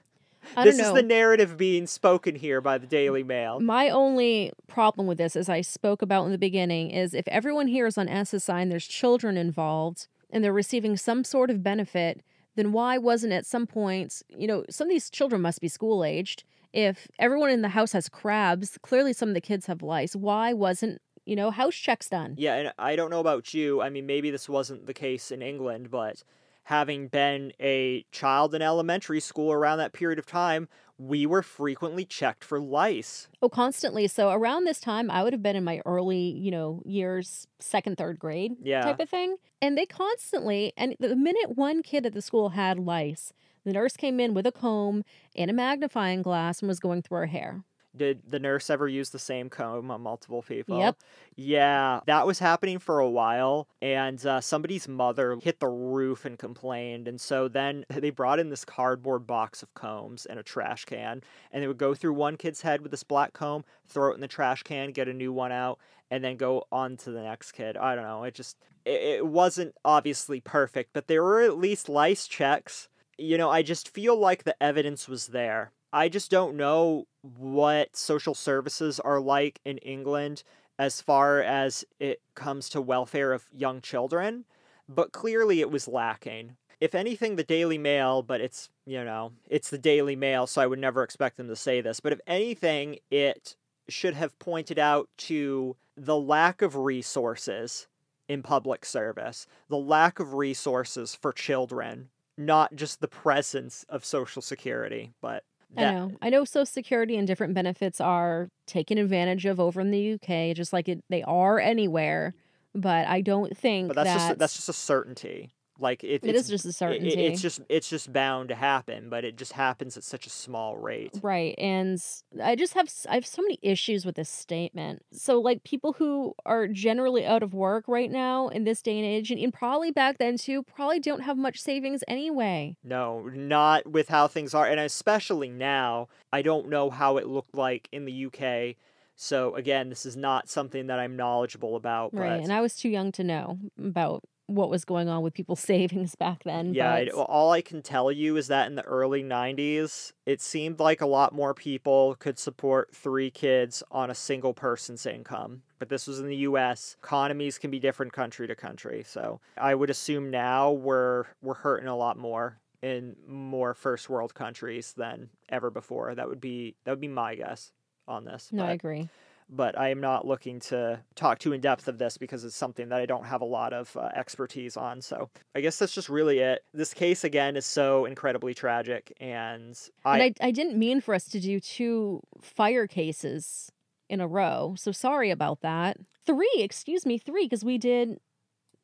This 0.57 0.79
is 0.79 0.91
the 0.95 1.03
narrative 1.03 1.59
being 1.59 1.87
spoken 1.87 2.35
here 2.35 2.63
by 2.63 2.79
the 2.79 2.87
Daily 2.87 3.23
Mail. 3.23 3.61
My 3.61 3.91
only 3.91 4.53
problem 4.69 5.07
with 5.07 5.19
this, 5.19 5.37
as 5.37 5.51
I 5.51 5.61
spoke 5.61 6.01
about 6.01 6.25
in 6.25 6.33
the 6.33 6.39
beginning, 6.39 6.93
is 6.93 7.13
if 7.13 7.29
everyone 7.29 7.67
here 7.67 7.87
is 7.87 7.99
on 7.99 8.07
SSI 8.07 8.63
and 8.63 8.73
there's 8.73 8.87
children 8.87 9.37
involved 9.37 10.09
and 10.31 10.43
they're 10.43 10.51
receiving 10.51 10.97
some 10.97 11.25
sort 11.25 11.51
of 11.51 11.63
benefit, 11.63 12.23
then 12.57 12.73
why 12.73 12.97
wasn't 12.97 13.35
at 13.35 13.45
some 13.45 13.67
point, 13.67 14.23
you 14.31 14.47
know, 14.47 14.65
some 14.71 14.87
of 14.87 14.91
these 14.91 15.11
children 15.11 15.43
must 15.43 15.61
be 15.61 15.69
school 15.69 16.03
aged. 16.03 16.45
If 16.73 17.07
everyone 17.19 17.51
in 17.51 17.61
the 17.61 17.69
house 17.69 17.93
has 17.93 18.09
crabs, 18.09 18.79
clearly 18.81 19.13
some 19.13 19.29
of 19.29 19.35
the 19.35 19.43
kids 19.43 19.67
have 19.67 19.83
lice. 19.83 20.17
Why 20.17 20.55
wasn't, 20.55 21.03
you 21.25 21.37
know, 21.37 21.51
house 21.51 21.75
checks 21.77 22.09
done? 22.09 22.39
Yeah, 22.39 22.55
and 22.57 22.73
I 22.79 22.97
don't 22.97 23.11
know 23.11 23.21
about 23.21 23.55
you. 23.55 23.81
I 23.83 23.91
mean, 23.91 24.07
maybe 24.07 24.31
this 24.31 24.49
wasn't 24.49 24.87
the 24.87 24.95
case 24.95 25.31
in 25.31 25.43
England, 25.43 25.91
but 25.91 26.23
having 26.65 27.09
been 27.09 27.53
a 27.61 28.05
child 28.13 28.55
in 28.55 28.63
elementary 28.63 29.21
school 29.21 29.53
around 29.53 29.79
that 29.79 29.93
period 29.93 30.19
of 30.19 30.27
time, 30.27 30.69
we 30.99 31.27
were 31.27 31.43
frequently 31.43 32.05
checked 32.05 32.45
for 32.45 32.61
lice. 32.61 33.29
Oh, 33.43 33.49
constantly. 33.49 34.07
So 34.07 34.31
around 34.31 34.65
this 34.65 34.81
time, 34.81 35.11
I 35.11 35.23
would 35.23 35.33
have 35.33 35.43
been 35.43 35.57
in 35.57 35.65
my 35.65 35.81
early, 35.87 36.19
you 36.19 36.51
know, 36.51 36.83
years, 36.85 37.47
second, 37.59 37.97
third 37.97 38.19
grade 38.19 38.53
Yeah. 38.59 38.81
type 38.81 39.01
of 39.01 39.09
thing. 39.09 39.37
And 39.63 39.79
they 39.79 39.87
constantly, 39.87 40.73
and 40.77 40.95
the 41.01 41.17
minute 41.17 41.57
one 41.57 41.83
kid 41.83 42.05
at 42.05 42.13
the 42.13 42.21
school 42.23 42.51
had 42.51 42.79
lice, 42.79 43.33
the 43.65 43.73
nurse 43.73 43.97
came 43.97 44.21
in 44.21 44.35
with 44.35 44.47
a 44.47 44.53
comb 44.53 45.05
and 45.35 45.51
a 45.51 45.55
magnifying 45.55 46.21
glass 46.23 46.61
and 46.61 46.69
was 46.69 46.81
going 46.81 47.03
through 47.03 47.19
her 47.19 47.27
hair. 47.27 47.65
Did 47.97 48.23
the 48.29 48.39
nurse 48.39 48.71
ever 48.71 48.87
use 48.87 49.11
the 49.11 49.19
same 49.19 49.51
comb 49.51 49.91
on 49.91 50.01
multiple 50.03 50.43
people? 50.43 50.79
Yep. 50.79 50.97
Yeah, 51.35 52.01
that 52.07 52.27
was 52.27 52.39
happening 52.39 52.79
for 52.79 53.01
a 53.01 53.11
while, 53.11 53.67
and 53.83 54.25
uh, 54.25 54.41
somebody's 54.41 54.87
mother 54.87 55.37
hit 55.43 55.59
the 55.59 55.69
roof 55.69 56.25
and 56.25 56.39
complained. 56.39 57.09
And 57.09 57.21
so 57.21 57.49
then 57.49 57.85
they 57.91 58.11
brought 58.11 58.39
in 58.39 58.49
this 58.49 58.65
cardboard 58.65 59.27
box 59.27 59.63
of 59.63 59.75
combs 59.75 60.25
and 60.27 60.39
a 60.39 60.43
trash 60.45 60.85
can, 60.85 61.23
and 61.51 61.63
they 61.63 61.67
would 61.67 61.79
go 61.79 61.95
through 61.95 62.15
one 62.15 62.37
kid's 62.37 62.63
head 62.63 62.83
with 62.83 62.93
this 62.93 63.03
black 63.03 63.33
comb, 63.33 63.65
throw 63.89 64.13
it 64.13 64.15
in 64.15 64.21
the 64.21 64.29
trash 64.29 64.63
can, 64.63 64.93
get 64.93 65.09
a 65.09 65.13
new 65.13 65.33
one 65.33 65.51
out, 65.51 65.81
and 66.13 66.23
then 66.23 66.37
go 66.37 66.65
on 66.71 66.97
to 66.99 67.11
the 67.11 67.23
next 67.23 67.53
kid. 67.53 67.77
I 67.77 67.97
don't 67.97 68.05
know. 68.05 68.23
It 68.23 68.35
just, 68.35 68.57
it, 68.85 69.03
it 69.03 69.27
wasn't 69.27 69.75
obviously 69.85 70.41
perfect, 70.41 70.91
but 70.93 71.09
there 71.09 71.25
were 71.25 71.41
at 71.43 71.59
least 71.59 71.89
lice 71.89 72.29
checks. 72.29 72.89
You 73.19 73.37
know, 73.37 73.51
I 73.51 73.63
just 73.63 73.89
feel 73.89 74.17
like 74.17 74.45
the 74.45 74.61
evidence 74.63 75.09
was 75.09 75.29
there. 75.29 75.73
I 75.93 76.09
just 76.09 76.31
don't 76.31 76.57
know 76.57 77.07
what 77.23 77.97
social 77.97 78.35
services 78.35 79.01
are 79.01 79.21
like 79.21 79.61
in 79.65 79.79
England 79.79 80.43
as 80.79 81.01
far 81.01 81.43
as 81.43 81.85
it 81.99 82.23
comes 82.35 82.69
to 82.71 82.81
welfare 82.81 83.33
of 83.33 83.49
young 83.53 83.81
children, 83.81 84.45
but 84.89 85.13
clearly 85.13 85.61
it 85.61 85.71
was 85.71 85.89
lacking. 85.89 86.57
If 86.81 86.95
anything, 86.95 87.37
the 87.37 87.45
Daily 87.45 87.77
Mail, 87.77 88.23
but 88.23 88.41
it's, 88.41 88.71
you 88.87 89.05
know, 89.05 89.33
it's 89.49 89.69
the 89.69 89.79
Daily 89.79 90.17
Mail, 90.17 90.47
so 90.47 90.63
I 90.63 90.67
would 90.67 90.79
never 90.79 91.03
expect 91.03 91.37
them 91.37 91.49
to 91.49 91.57
say 91.57 91.81
this, 91.81 92.01
but 92.01 92.13
if 92.13 92.21
anything, 92.27 92.99
it 93.11 93.57
should 93.89 94.15
have 94.15 94.39
pointed 94.39 94.79
out 94.79 95.09
to 95.19 95.77
the 95.97 96.17
lack 96.17 96.63
of 96.63 96.77
resources 96.77 97.89
in 98.29 98.43
public 98.43 98.85
service, 98.85 99.47
the 99.69 99.77
lack 99.77 100.21
of 100.21 100.35
resources 100.35 101.15
for 101.15 101.33
children, 101.33 102.09
not 102.39 102.75
just 102.77 103.01
the 103.01 103.09
presence 103.09 103.85
of 103.89 104.05
Social 104.05 104.41
Security, 104.41 105.13
but 105.21 105.45
I 105.77 105.83
know. 105.83 106.13
I 106.21 106.31
know 106.31 106.45
Social 106.45 106.67
Security 106.67 107.17
and 107.17 107.27
different 107.27 107.55
benefits 107.55 108.01
are 108.01 108.49
taken 108.67 108.99
advantage 108.99 109.47
of 109.47 109.61
over 109.61 109.81
in 109.81 109.91
the 109.91 110.15
UK, 110.15 110.55
just 110.57 110.73
like 110.73 110.89
it, 110.89 111.05
they 111.09 111.23
are 111.23 111.59
anywhere. 111.59 112.35
But 112.75 113.07
I 113.07 113.21
don't 113.21 113.57
think 113.57 113.89
But 113.89 113.97
that's 113.97 114.09
that 114.09 114.29
just 114.29 114.39
that's 114.39 114.55
just 114.55 114.69
a 114.69 114.73
certainty. 114.73 115.51
Like 115.81 116.05
it, 116.05 116.23
it 116.25 116.35
it's, 116.35 116.41
is 116.45 116.49
just 116.49 116.67
a 116.67 116.73
certainty. 116.73 117.09
it- 117.13 117.33
it's 117.33 117.41
just 117.43 117.61
it's 117.69 117.89
just 117.89 118.13
bound 118.13 118.49
to 118.51 118.55
happen, 118.55 119.09
but 119.09 119.25
it 119.25 119.37
just 119.37 119.53
happens 119.53 119.97
at 119.97 120.05
such 120.05 120.27
a 120.27 120.31
small 120.31 120.77
rate. 120.77 121.19
Right. 121.23 121.55
And 121.59 122.01
I 122.43 122.55
just 122.55 122.75
have 122.75 122.89
I 123.09 123.15
have 123.15 123.27
so 123.27 123.43
many 123.43 123.59
issues 123.63 124.05
with 124.05 124.17
this 124.17 124.29
statement. 124.29 125.03
So 125.13 125.41
like 125.41 125.65
people 125.65 125.95
who 125.95 126.35
are 126.45 126.67
generally 126.67 127.25
out 127.27 127.43
of 127.43 127.55
work 127.55 127.85
right 127.89 128.11
now 128.11 128.49
in 128.49 128.65
this 128.65 128.83
day 128.83 128.97
and 128.99 129.07
age 129.07 129.31
and, 129.31 129.41
and 129.41 129.53
probably 129.53 129.91
back 129.91 130.19
then 130.19 130.37
too 130.37 130.63
probably 130.63 131.01
don't 131.01 131.23
have 131.23 131.37
much 131.37 131.61
savings 131.61 132.05
anyway. 132.07 132.77
No, 132.85 133.23
not 133.33 133.87
with 133.87 134.09
how 134.09 134.29
things 134.29 134.55
are, 134.55 134.67
and 134.67 134.81
especially 134.81 135.49
now. 135.49 136.09
I 136.33 136.43
don't 136.43 136.69
know 136.69 136.91
how 136.91 137.17
it 137.17 137.27
looked 137.27 137.55
like 137.57 137.89
in 137.91 138.05
the 138.05 138.27
UK. 138.27 138.77
So 139.17 139.55
again, 139.55 139.91
this 139.91 140.07
is 140.07 140.17
not 140.17 140.49
something 140.49 140.87
that 140.87 140.99
I'm 140.99 141.17
knowledgeable 141.17 141.77
about. 141.77 142.13
But 142.13 142.21
Right. 142.21 142.43
And 142.43 142.53
I 142.53 142.61
was 142.61 142.75
too 142.77 142.89
young 142.89 143.13
to 143.13 143.25
know 143.25 143.59
about 143.79 144.25
what 144.51 144.69
was 144.69 144.85
going 144.85 145.09
on 145.09 145.23
with 145.23 145.35
people's 145.35 145.61
savings 145.73 146.15
back 146.15 146.43
then. 146.45 146.75
Yeah, 146.75 146.93
I, 146.93 147.07
all 147.09 147.53
I 147.53 147.63
can 147.63 147.83
tell 147.83 148.11
you 148.11 148.37
is 148.37 148.49
that 148.49 148.67
in 148.67 148.75
the 148.75 148.83
early 148.83 149.23
90s, 149.23 150.13
it 150.27 150.41
seemed 150.41 150.81
like 150.81 151.01
a 151.01 151.07
lot 151.07 151.35
more 151.35 151.55
people 151.55 152.17
could 152.19 152.39
support 152.39 152.95
three 152.95 153.31
kids 153.31 153.83
on 153.91 154.11
a 154.11 154.15
single 154.15 154.55
person's 154.55 155.07
income. 155.07 155.63
But 155.79 155.89
this 155.89 156.07
was 156.07 156.21
in 156.21 156.27
the 156.27 156.37
US. 156.37 156.97
Economies 157.03 157.59
can 157.59 157.71
be 157.71 157.79
different 157.79 158.13
country 158.13 158.47
to 158.47 158.55
country. 158.55 159.03
So 159.07 159.41
I 159.57 159.75
would 159.75 159.89
assume 159.89 160.31
now 160.31 160.73
we're 160.73 161.25
we're 161.41 161.55
hurting 161.55 161.89
a 161.89 161.97
lot 161.97 162.19
more 162.19 162.59
in 162.83 163.17
more 163.27 163.75
first 163.75 164.11
world 164.11 164.35
countries 164.35 164.95
than 164.97 165.31
ever 165.49 165.71
before. 165.71 166.15
That 166.15 166.29
would 166.29 166.41
be 166.41 166.77
that 166.85 166.93
would 166.93 167.01
be 167.01 167.09
my 167.09 167.35
guess 167.35 167.73
on 168.07 168.25
this. 168.25 168.51
no, 168.53 168.65
I 168.65 168.73
agree. 168.73 169.09
But 169.53 169.77
I 169.77 169.89
am 169.89 170.01
not 170.01 170.27
looking 170.27 170.61
to 170.61 171.01
talk 171.17 171.41
too 171.41 171.53
in 171.53 171.61
depth 171.61 171.89
of 171.89 171.99
this 171.99 172.17
because 172.17 172.45
it's 172.45 172.55
something 172.55 172.89
that 172.91 173.01
I 173.01 173.07
don't 173.07 173.25
have 173.27 173.41
a 173.41 173.45
lot 173.47 173.73
of 173.73 173.97
uh, 173.97 174.09
expertise 174.15 174.77
on. 174.77 175.03
So 175.03 175.29
I 175.57 175.61
guess 175.61 175.77
that's 175.79 175.93
just 175.93 176.09
really 176.09 176.39
it. 176.39 176.63
This 176.73 176.95
case 176.95 177.25
again 177.25 177.57
is 177.57 177.67
so 177.67 178.05
incredibly 178.05 178.55
tragic, 178.55 179.13
and 179.21 179.77
I, 180.05 180.19
and 180.19 180.37
I, 180.41 180.47
I 180.47 180.51
didn't 180.53 180.79
mean 180.79 181.01
for 181.01 181.15
us 181.15 181.25
to 181.31 181.41
do 181.41 181.59
two 181.59 182.21
fire 182.41 182.87
cases 182.87 183.73
in 184.09 184.21
a 184.21 184.29
row. 184.29 184.75
So 184.79 184.93
sorry 184.93 185.31
about 185.31 185.63
that. 185.63 185.97
Three, 186.27 186.53
excuse 186.59 187.05
me, 187.05 187.19
three, 187.19 187.47
because 187.47 187.65
we 187.65 187.77
did 187.77 188.19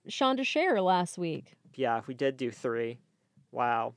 Shanda 0.08 0.44
Sharer 0.44 0.80
last 0.80 1.16
week. 1.16 1.52
yeah, 1.74 2.00
we 2.08 2.14
did 2.14 2.36
do 2.36 2.50
three. 2.50 2.98
Wow. 3.52 3.94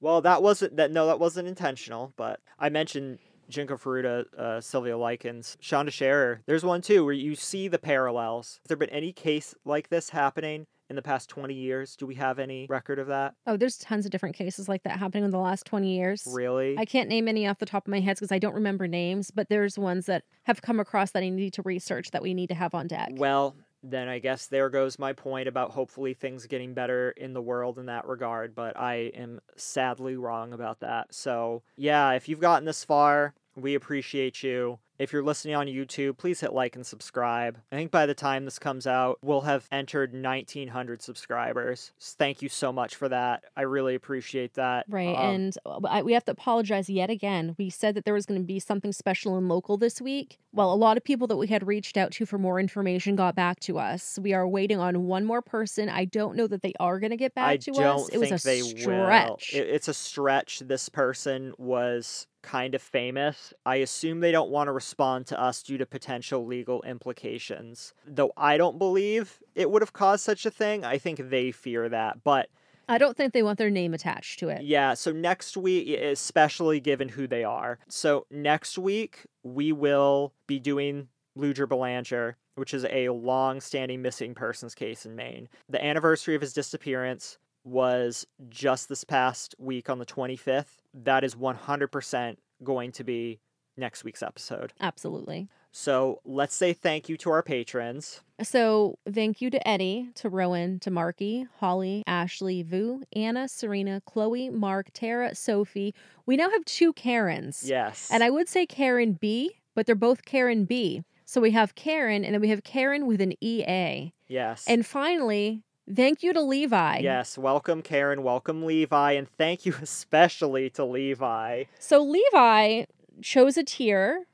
Well, 0.00 0.22
that 0.22 0.42
wasn't 0.42 0.76
that. 0.76 0.90
No, 0.90 1.06
that 1.06 1.18
wasn't 1.20 1.48
intentional. 1.48 2.12
But 2.16 2.40
I 2.58 2.68
mentioned 2.70 3.18
Junko 3.48 3.76
Furuta, 3.76 4.24
uh, 4.36 4.60
Sylvia 4.60 4.96
Likens, 4.96 5.56
Shanda 5.62 5.92
Sharer. 5.92 6.42
There's 6.46 6.64
one 6.64 6.82
too 6.82 7.04
where 7.04 7.14
you 7.14 7.34
see 7.34 7.68
the 7.68 7.78
parallels. 7.78 8.60
Has 8.62 8.68
there 8.68 8.76
been 8.76 8.90
any 8.90 9.12
case 9.12 9.54
like 9.64 9.88
this 9.88 10.10
happening 10.10 10.66
in 10.90 10.96
the 10.96 11.02
past 11.02 11.28
20 11.28 11.54
years? 11.54 11.96
Do 11.96 12.06
we 12.06 12.14
have 12.16 12.38
any 12.38 12.66
record 12.68 12.98
of 12.98 13.08
that? 13.08 13.34
Oh, 13.46 13.56
there's 13.56 13.78
tons 13.78 14.04
of 14.04 14.10
different 14.10 14.36
cases 14.36 14.68
like 14.68 14.82
that 14.84 14.98
happening 14.98 15.24
in 15.24 15.30
the 15.30 15.38
last 15.38 15.66
20 15.66 15.94
years. 15.94 16.26
Really? 16.26 16.76
I 16.78 16.84
can't 16.84 17.08
name 17.08 17.28
any 17.28 17.46
off 17.46 17.58
the 17.58 17.66
top 17.66 17.86
of 17.86 17.90
my 17.90 18.00
head 18.00 18.16
because 18.16 18.32
I 18.32 18.38
don't 18.38 18.54
remember 18.54 18.86
names, 18.86 19.30
but 19.30 19.48
there's 19.48 19.78
ones 19.78 20.06
that 20.06 20.24
have 20.44 20.62
come 20.62 20.80
across 20.80 21.10
that 21.12 21.22
I 21.22 21.28
need 21.28 21.52
to 21.54 21.62
research 21.62 22.10
that 22.12 22.22
we 22.22 22.34
need 22.34 22.48
to 22.48 22.54
have 22.54 22.74
on 22.74 22.86
deck. 22.86 23.10
Well, 23.12 23.56
then 23.82 24.08
I 24.08 24.18
guess 24.18 24.46
there 24.46 24.70
goes 24.70 24.98
my 24.98 25.12
point 25.12 25.48
about 25.48 25.70
hopefully 25.70 26.14
things 26.14 26.46
getting 26.46 26.74
better 26.74 27.10
in 27.12 27.32
the 27.32 27.42
world 27.42 27.78
in 27.78 27.86
that 27.86 28.06
regard, 28.06 28.54
but 28.54 28.76
I 28.76 29.12
am 29.14 29.40
sadly 29.56 30.16
wrong 30.16 30.52
about 30.52 30.80
that. 30.80 31.14
So, 31.14 31.62
yeah, 31.76 32.12
if 32.12 32.28
you've 32.28 32.40
gotten 32.40 32.64
this 32.64 32.84
far, 32.84 33.34
we 33.54 33.74
appreciate 33.74 34.42
you. 34.42 34.78
If 34.98 35.12
you're 35.12 35.22
listening 35.22 35.54
on 35.54 35.66
YouTube, 35.68 36.16
please 36.16 36.40
hit 36.40 36.52
like 36.52 36.74
and 36.74 36.84
subscribe. 36.84 37.58
I 37.70 37.76
think 37.76 37.90
by 37.90 38.06
the 38.06 38.14
time 38.14 38.44
this 38.44 38.58
comes 38.58 38.86
out, 38.86 39.18
we'll 39.22 39.42
have 39.42 39.68
entered 39.70 40.12
1900 40.12 41.02
subscribers. 41.02 41.92
Thank 42.00 42.42
you 42.42 42.48
so 42.48 42.72
much 42.72 42.96
for 42.96 43.08
that. 43.08 43.44
I 43.56 43.62
really 43.62 43.94
appreciate 43.94 44.54
that. 44.54 44.86
Right. 44.88 45.14
Um, 45.14 45.34
and 45.34 45.58
uh, 45.64 45.80
I, 45.88 46.02
we 46.02 46.14
have 46.14 46.24
to 46.24 46.32
apologize 46.32 46.90
yet 46.90 47.10
again. 47.10 47.54
We 47.58 47.70
said 47.70 47.94
that 47.94 48.04
there 48.04 48.14
was 48.14 48.26
going 48.26 48.40
to 48.40 48.46
be 48.46 48.58
something 48.58 48.92
special 48.92 49.36
and 49.36 49.48
local 49.48 49.76
this 49.76 50.00
week. 50.00 50.38
Well, 50.52 50.72
a 50.72 50.74
lot 50.74 50.96
of 50.96 51.04
people 51.04 51.28
that 51.28 51.36
we 51.36 51.46
had 51.46 51.66
reached 51.66 51.96
out 51.96 52.10
to 52.12 52.26
for 52.26 52.38
more 52.38 52.58
information 52.58 53.14
got 53.14 53.36
back 53.36 53.60
to 53.60 53.78
us. 53.78 54.18
We 54.20 54.32
are 54.32 54.48
waiting 54.48 54.80
on 54.80 55.06
one 55.06 55.24
more 55.24 55.42
person. 55.42 55.88
I 55.88 56.06
don't 56.06 56.34
know 56.36 56.48
that 56.48 56.62
they 56.62 56.72
are 56.80 56.98
going 56.98 57.10
to 57.10 57.16
get 57.16 57.34
back 57.34 57.48
I 57.48 57.56
to 57.58 57.72
us. 57.72 58.08
It 58.08 58.18
was 58.18 58.30
think 58.30 58.40
a 58.40 58.44
they 58.44 58.60
stretch. 58.60 59.52
will. 59.52 59.60
It- 59.60 59.68
it's 59.68 59.86
a 59.86 59.94
stretch. 59.94 60.60
This 60.60 60.88
person 60.88 61.52
was 61.58 62.26
kind 62.42 62.74
of 62.74 62.82
famous. 62.82 63.52
I 63.66 63.76
assume 63.76 64.20
they 64.20 64.32
don't 64.32 64.50
want 64.50 64.68
to 64.68 64.72
respond 64.88 65.26
to 65.26 65.38
us 65.38 65.62
due 65.62 65.76
to 65.76 65.84
potential 65.84 66.46
legal 66.46 66.82
implications. 66.82 67.92
Though 68.06 68.32
I 68.38 68.56
don't 68.56 68.78
believe 68.78 69.42
it 69.54 69.70
would 69.70 69.82
have 69.82 69.92
caused 69.92 70.24
such 70.24 70.46
a 70.46 70.50
thing. 70.50 70.82
I 70.82 70.96
think 70.96 71.28
they 71.28 71.50
fear 71.50 71.90
that. 71.90 72.24
But 72.24 72.48
I 72.88 72.96
don't 72.96 73.14
think 73.14 73.34
they 73.34 73.42
want 73.42 73.58
their 73.58 73.68
name 73.68 73.92
attached 73.92 74.38
to 74.38 74.48
it. 74.48 74.62
yeah, 74.62 74.94
so 74.94 75.12
next 75.12 75.58
week, 75.58 75.90
especially 75.90 76.80
given 76.80 77.10
who 77.10 77.26
they 77.26 77.44
are. 77.44 77.78
So 77.88 78.24
next 78.30 78.78
week, 78.78 79.26
we 79.42 79.72
will 79.72 80.32
be 80.46 80.58
doing 80.58 81.08
Luger 81.36 81.66
Belanger, 81.66 82.38
which 82.54 82.72
is 82.72 82.86
a 82.88 83.10
long 83.10 83.60
standing 83.60 84.00
missing 84.00 84.34
persons 84.34 84.74
case 84.74 85.04
in 85.04 85.14
Maine. 85.14 85.50
The 85.68 85.84
anniversary 85.84 86.34
of 86.34 86.40
his 86.40 86.54
disappearance 86.54 87.36
was 87.62 88.26
just 88.48 88.88
this 88.88 89.04
past 89.04 89.54
week 89.58 89.90
on 89.90 89.98
the 89.98 90.06
25th. 90.06 90.78
That 90.94 91.24
is 91.24 91.34
100% 91.34 92.36
going 92.64 92.92
to 92.92 93.04
be 93.04 93.40
next 93.78 94.04
week's 94.04 94.22
episode. 94.22 94.72
Absolutely. 94.80 95.48
So 95.70 96.20
let's 96.24 96.54
say 96.54 96.72
thank 96.72 97.08
you 97.08 97.16
to 97.18 97.30
our 97.30 97.42
patrons. 97.42 98.20
So 98.42 98.98
thank 99.10 99.40
you 99.40 99.50
to 99.50 99.68
Eddie, 99.68 100.10
to 100.16 100.28
Rowan, 100.28 100.80
to 100.80 100.90
Marky, 100.90 101.46
Holly, 101.58 102.02
Ashley, 102.06 102.62
Vu, 102.62 103.02
Anna, 103.14 103.48
Serena, 103.48 104.00
Chloe, 104.06 104.48
Mark, 104.50 104.88
Tara, 104.92 105.34
Sophie. 105.34 105.94
We 106.26 106.36
now 106.36 106.50
have 106.50 106.64
two 106.64 106.92
Karens. 106.92 107.64
Yes. 107.66 108.08
And 108.10 108.24
I 108.24 108.30
would 108.30 108.48
say 108.48 108.66
Karen 108.66 109.12
B, 109.12 109.52
but 109.74 109.86
they're 109.86 109.94
both 109.94 110.24
Karen 110.24 110.64
B. 110.64 111.04
So 111.24 111.40
we 111.40 111.50
have 111.50 111.74
Karen 111.74 112.24
and 112.24 112.34
then 112.34 112.40
we 112.40 112.48
have 112.48 112.64
Karen 112.64 113.06
with 113.06 113.20
an 113.20 113.34
EA. 113.42 114.12
yes. 114.28 114.64
And 114.66 114.86
finally, 114.86 115.62
thank 115.94 116.22
you 116.22 116.32
to 116.32 116.40
Levi. 116.40 116.98
Yes, 117.00 117.36
welcome 117.36 117.82
Karen, 117.82 118.22
welcome 118.22 118.64
Levi, 118.64 119.12
and 119.12 119.28
thank 119.28 119.66
you 119.66 119.74
especially 119.82 120.70
to 120.70 120.84
Levi. 120.84 121.64
So 121.78 122.02
Levi 122.02 122.84
chose 123.22 123.56
a 123.56 123.64
tier 123.64 124.26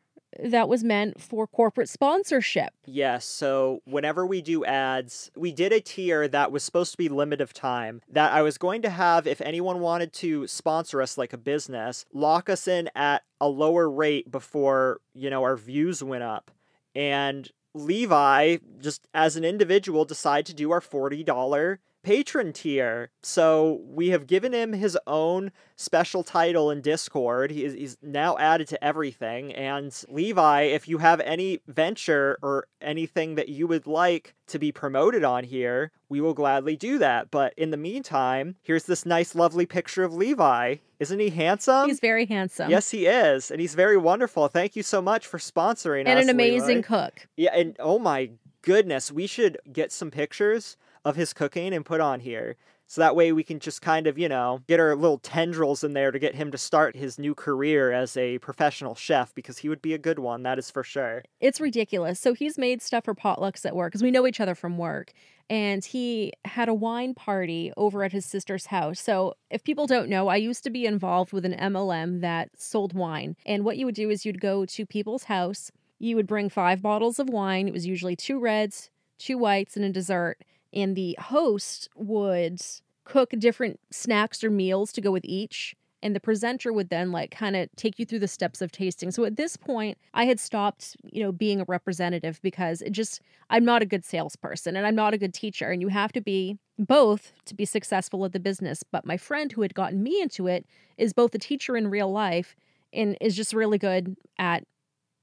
that 0.43 0.69
was 0.69 0.83
meant 0.83 1.21
for 1.21 1.47
corporate 1.47 1.89
sponsorship. 1.89 2.73
Yes, 2.87 3.25
so 3.25 3.81
whenever 3.85 4.27
we 4.27 4.43
do 4.43 4.65
ads, 4.65 5.31
we 5.37 5.53
did 5.53 5.73
a 5.73 5.81
tier 5.81 6.27
that 6.29 6.51
was 6.51 6.65
supposed 6.65 6.93
to 6.93 6.99
be 6.99 7.09
limit 7.09 7.41
of 7.41 7.53
time 7.53 8.03
that 8.09 8.33
I 8.33 8.43
was 8.43 8.59
going 8.59 8.83
to 8.83 8.91
have 8.91 9.27
if 9.27 9.41
anyone 9.41 9.81
wanted 9.81 10.13
to 10.15 10.47
sponsor 10.47 11.01
us 11.01 11.17
like 11.17 11.33
a 11.33 11.39
business, 11.39 12.05
lock 12.13 12.49
us 12.49 12.67
in 12.67 12.91
at 12.95 13.23
a 13.41 13.49
lower 13.49 13.89
rate 13.89 14.31
before, 14.31 15.01
you 15.15 15.31
know, 15.31 15.43
our 15.43 15.57
views 15.57 16.03
went 16.03 16.25
up. 16.25 16.51
And 16.95 17.51
Levi, 17.75 18.59
just 18.81 19.07
as 19.15 19.37
an 19.37 19.45
individual, 19.45 20.05
decided 20.05 20.47
to 20.47 20.55
do 20.55 20.71
our 20.71 20.81
$40 20.81 21.79
patron 22.05 22.53
tier. 22.53 23.11
So 23.23 23.81
we 23.85 24.11
have 24.11 24.29
given 24.29 24.53
him 24.53 24.73
his 24.73 24.97
own 25.07 25.51
special 25.75 26.23
title 26.23 26.71
in 26.71 26.81
Discord. 26.81 27.51
He 27.51 27.65
is, 27.65 27.73
he's 27.73 27.97
now 28.03 28.39
added 28.39 28.69
to 28.69 28.85
everything. 28.85 29.53
And 29.53 29.93
Levi, 30.09 30.63
if 30.63 30.87
you 30.87 30.99
have 30.99 31.21
any 31.21 31.61
venture 31.67 32.39
or 32.43 32.69
anything 32.81 33.35
that 33.35 33.49
you 33.49 33.67
would 33.67 33.87
like 33.87 34.35
to 34.47 34.59
be 34.59 34.71
promoted 34.71 35.25
on 35.25 35.45
here, 35.45 35.91
we 36.09 36.21
will 36.21 36.35
gladly 36.35 36.77
do 36.77 36.99
that. 36.99 37.31
But 37.31 37.55
in 37.57 37.71
the 37.71 37.77
meantime, 37.77 38.57
here's 38.63 38.85
this 38.85 39.05
nice, 39.05 39.35
lovely 39.35 39.67
picture 39.67 40.05
of 40.05 40.15
Levi. 40.15 40.77
Isn't 41.01 41.19
he 41.19 41.31
handsome? 41.31 41.89
He's 41.89 42.01
very 42.01 42.27
handsome. 42.27 42.71
Yes, 42.71 42.91
he 42.91 43.07
is. 43.07 43.51
And 43.51 43.61
he's 43.61 43.75
very 43.75 43.97
wonderful. 43.97 44.47
Thank 44.49 44.77
you 44.77 44.83
so 44.83 45.03
much 45.03 45.27
for 45.27 45.39
sponsoring 45.39 46.01
and 46.01 46.11
us. 46.11 46.21
And 46.21 46.31
an 46.31 46.31
amazing 46.31 46.77
Levi. 46.77 46.87
cook. 46.87 47.27
Yeah, 47.37 47.51
and 47.55 47.77
oh 47.81 47.99
my 47.99 48.31
goodness, 48.63 49.11
we 49.13 49.27
should 49.27 49.59
get 49.73 49.93
some 49.93 50.11
pictures 50.11 50.77
of 51.05 51.17
his 51.17 51.33
cooking 51.33 51.73
and 51.73 51.85
put 51.85 52.01
on 52.01 52.21
here. 52.21 52.57
So 52.87 53.01
that 53.01 53.17
way 53.17 53.33
we 53.33 53.43
can 53.43 53.61
just 53.61 53.81
kind 53.81 54.07
of, 54.07 54.19
you 54.19 54.29
know, 54.29 54.61
get 54.67 54.79
our 54.79 54.95
little 54.95 55.19
tendrils 55.19 55.83
in 55.83 55.95
there 55.95 56.11
to 56.11 56.19
get 56.19 56.35
him 56.35 56.51
to 56.51 56.59
start 56.59 56.97
his 56.97 57.19
new 57.19 57.35
career 57.35 57.93
as 57.93 58.17
a 58.17 58.39
professional 58.39 58.95
chef 58.95 59.35
because 59.35 59.59
he 59.59 59.69
would 59.69 59.81
be 59.81 59.95
a 59.95 59.99
good 59.99 60.19
one, 60.19 60.43
that 60.43 60.59
is 60.59 60.71
for 60.71 60.83
sure. 60.83 61.23
It's 61.41 61.61
ridiculous. 61.61 62.21
So 62.21 62.35
he's 62.35 62.59
made 62.59 62.83
stuff 62.83 63.05
for 63.05 63.15
potlucks 63.15 63.65
at 63.65 63.75
work 63.75 63.93
because 63.93 64.03
we 64.03 64.11
know 64.11 64.27
each 64.27 64.41
other 64.41 64.55
from 64.55 64.77
work. 64.77 65.13
And 65.49 65.85
he 65.85 66.33
had 66.45 66.69
a 66.69 66.75
wine 66.75 67.15
party 67.15 67.73
over 67.77 68.03
at 68.03 68.13
his 68.13 68.25
sister's 68.25 68.67
house. 68.67 68.99
So, 68.99 69.35
if 69.51 69.63
people 69.63 69.87
don't 69.87 70.09
know, 70.09 70.29
I 70.29 70.37
used 70.37 70.65
to 70.65 70.71
be 70.71 70.87
involved 70.87 71.35
with 71.35 71.45
an 71.45 71.53
MLM 71.53 72.23
that 72.23 72.49
sold 72.57 72.95
wine. 72.95 73.37
And 73.45 73.63
what 73.63 73.77
you 73.77 73.85
would 73.85 73.95
do 73.95 74.09
is 74.09 74.25
you'd 74.25 74.41
go 74.41 74.65
to 74.65 74.87
people's 74.87 75.25
house, 75.25 75.71
you 75.99 76.17
would 76.17 76.27
bring 76.27 76.49
five 76.49 76.81
bottles 76.81 77.19
of 77.19 77.29
wine. 77.29 77.69
It 77.69 77.75
was 77.75 77.87
usually 77.87 78.17
two 78.17 78.39
reds, 78.39 78.91
two 79.19 79.37
whites, 79.37 79.77
and 79.77 79.85
a 79.85 79.91
dessert 79.91 80.39
and 80.75 80.97
the 80.97 81.17
host 81.21 81.89
would 81.97 82.61
cook 83.05 83.31
different 83.39 83.81
snacks 83.91 84.43
or 84.43 84.51
meals 84.51 84.93
to 84.93 85.01
go 85.01 85.11
with 85.11 85.25
each 85.25 85.77
and 86.05 86.15
the 86.15 86.21
presenter 86.21 86.71
would 86.71 86.91
then 86.91 87.11
like 87.11 87.31
kind 87.31 87.57
of 87.57 87.71
take 87.77 87.99
you 87.99 88.05
through 88.05 88.19
the 88.19 88.29
steps 88.29 88.61
of 88.61 88.71
tasting. 88.71 89.11
So 89.11 89.25
at 89.25 89.37
this 89.37 89.57
point, 89.57 89.97
I 90.13 90.27
had 90.27 90.39
stopped, 90.39 90.97
you 91.11 91.23
know, 91.23 91.33
being 91.33 91.63
a 91.63 91.65
representative 91.67 92.39
because 92.43 92.83
it 92.83 92.93
just 92.93 93.23
I'm 93.49 93.65
not 93.65 93.81
a 93.81 93.87
good 93.87 94.05
salesperson 94.05 94.77
and 94.77 94.87
I'm 94.87 94.95
not 94.95 95.15
a 95.15 95.19
good 95.19 95.33
teacher 95.33 95.71
and 95.71 95.81
you 95.81 95.89
have 95.89 96.13
to 96.13 96.21
be 96.21 96.59
both 96.79 97.33
to 97.47 97.55
be 97.55 97.65
successful 97.65 98.23
at 98.27 98.33
the 98.33 98.39
business. 98.39 98.83
But 98.83 99.07
my 99.07 99.17
friend 99.17 99.51
who 99.51 99.63
had 99.63 99.75
gotten 99.75 100.03
me 100.03 100.21
into 100.21 100.47
it 100.47 100.67
is 100.99 101.15
both 101.15 101.35
a 101.35 101.39
teacher 101.39 101.75
in 101.75 101.89
real 101.89 102.13
life 102.13 102.55
and 102.93 103.17
is 103.23 103.35
just 103.35 103.55
really 103.55 103.79
good 103.79 104.15
at 104.39 104.65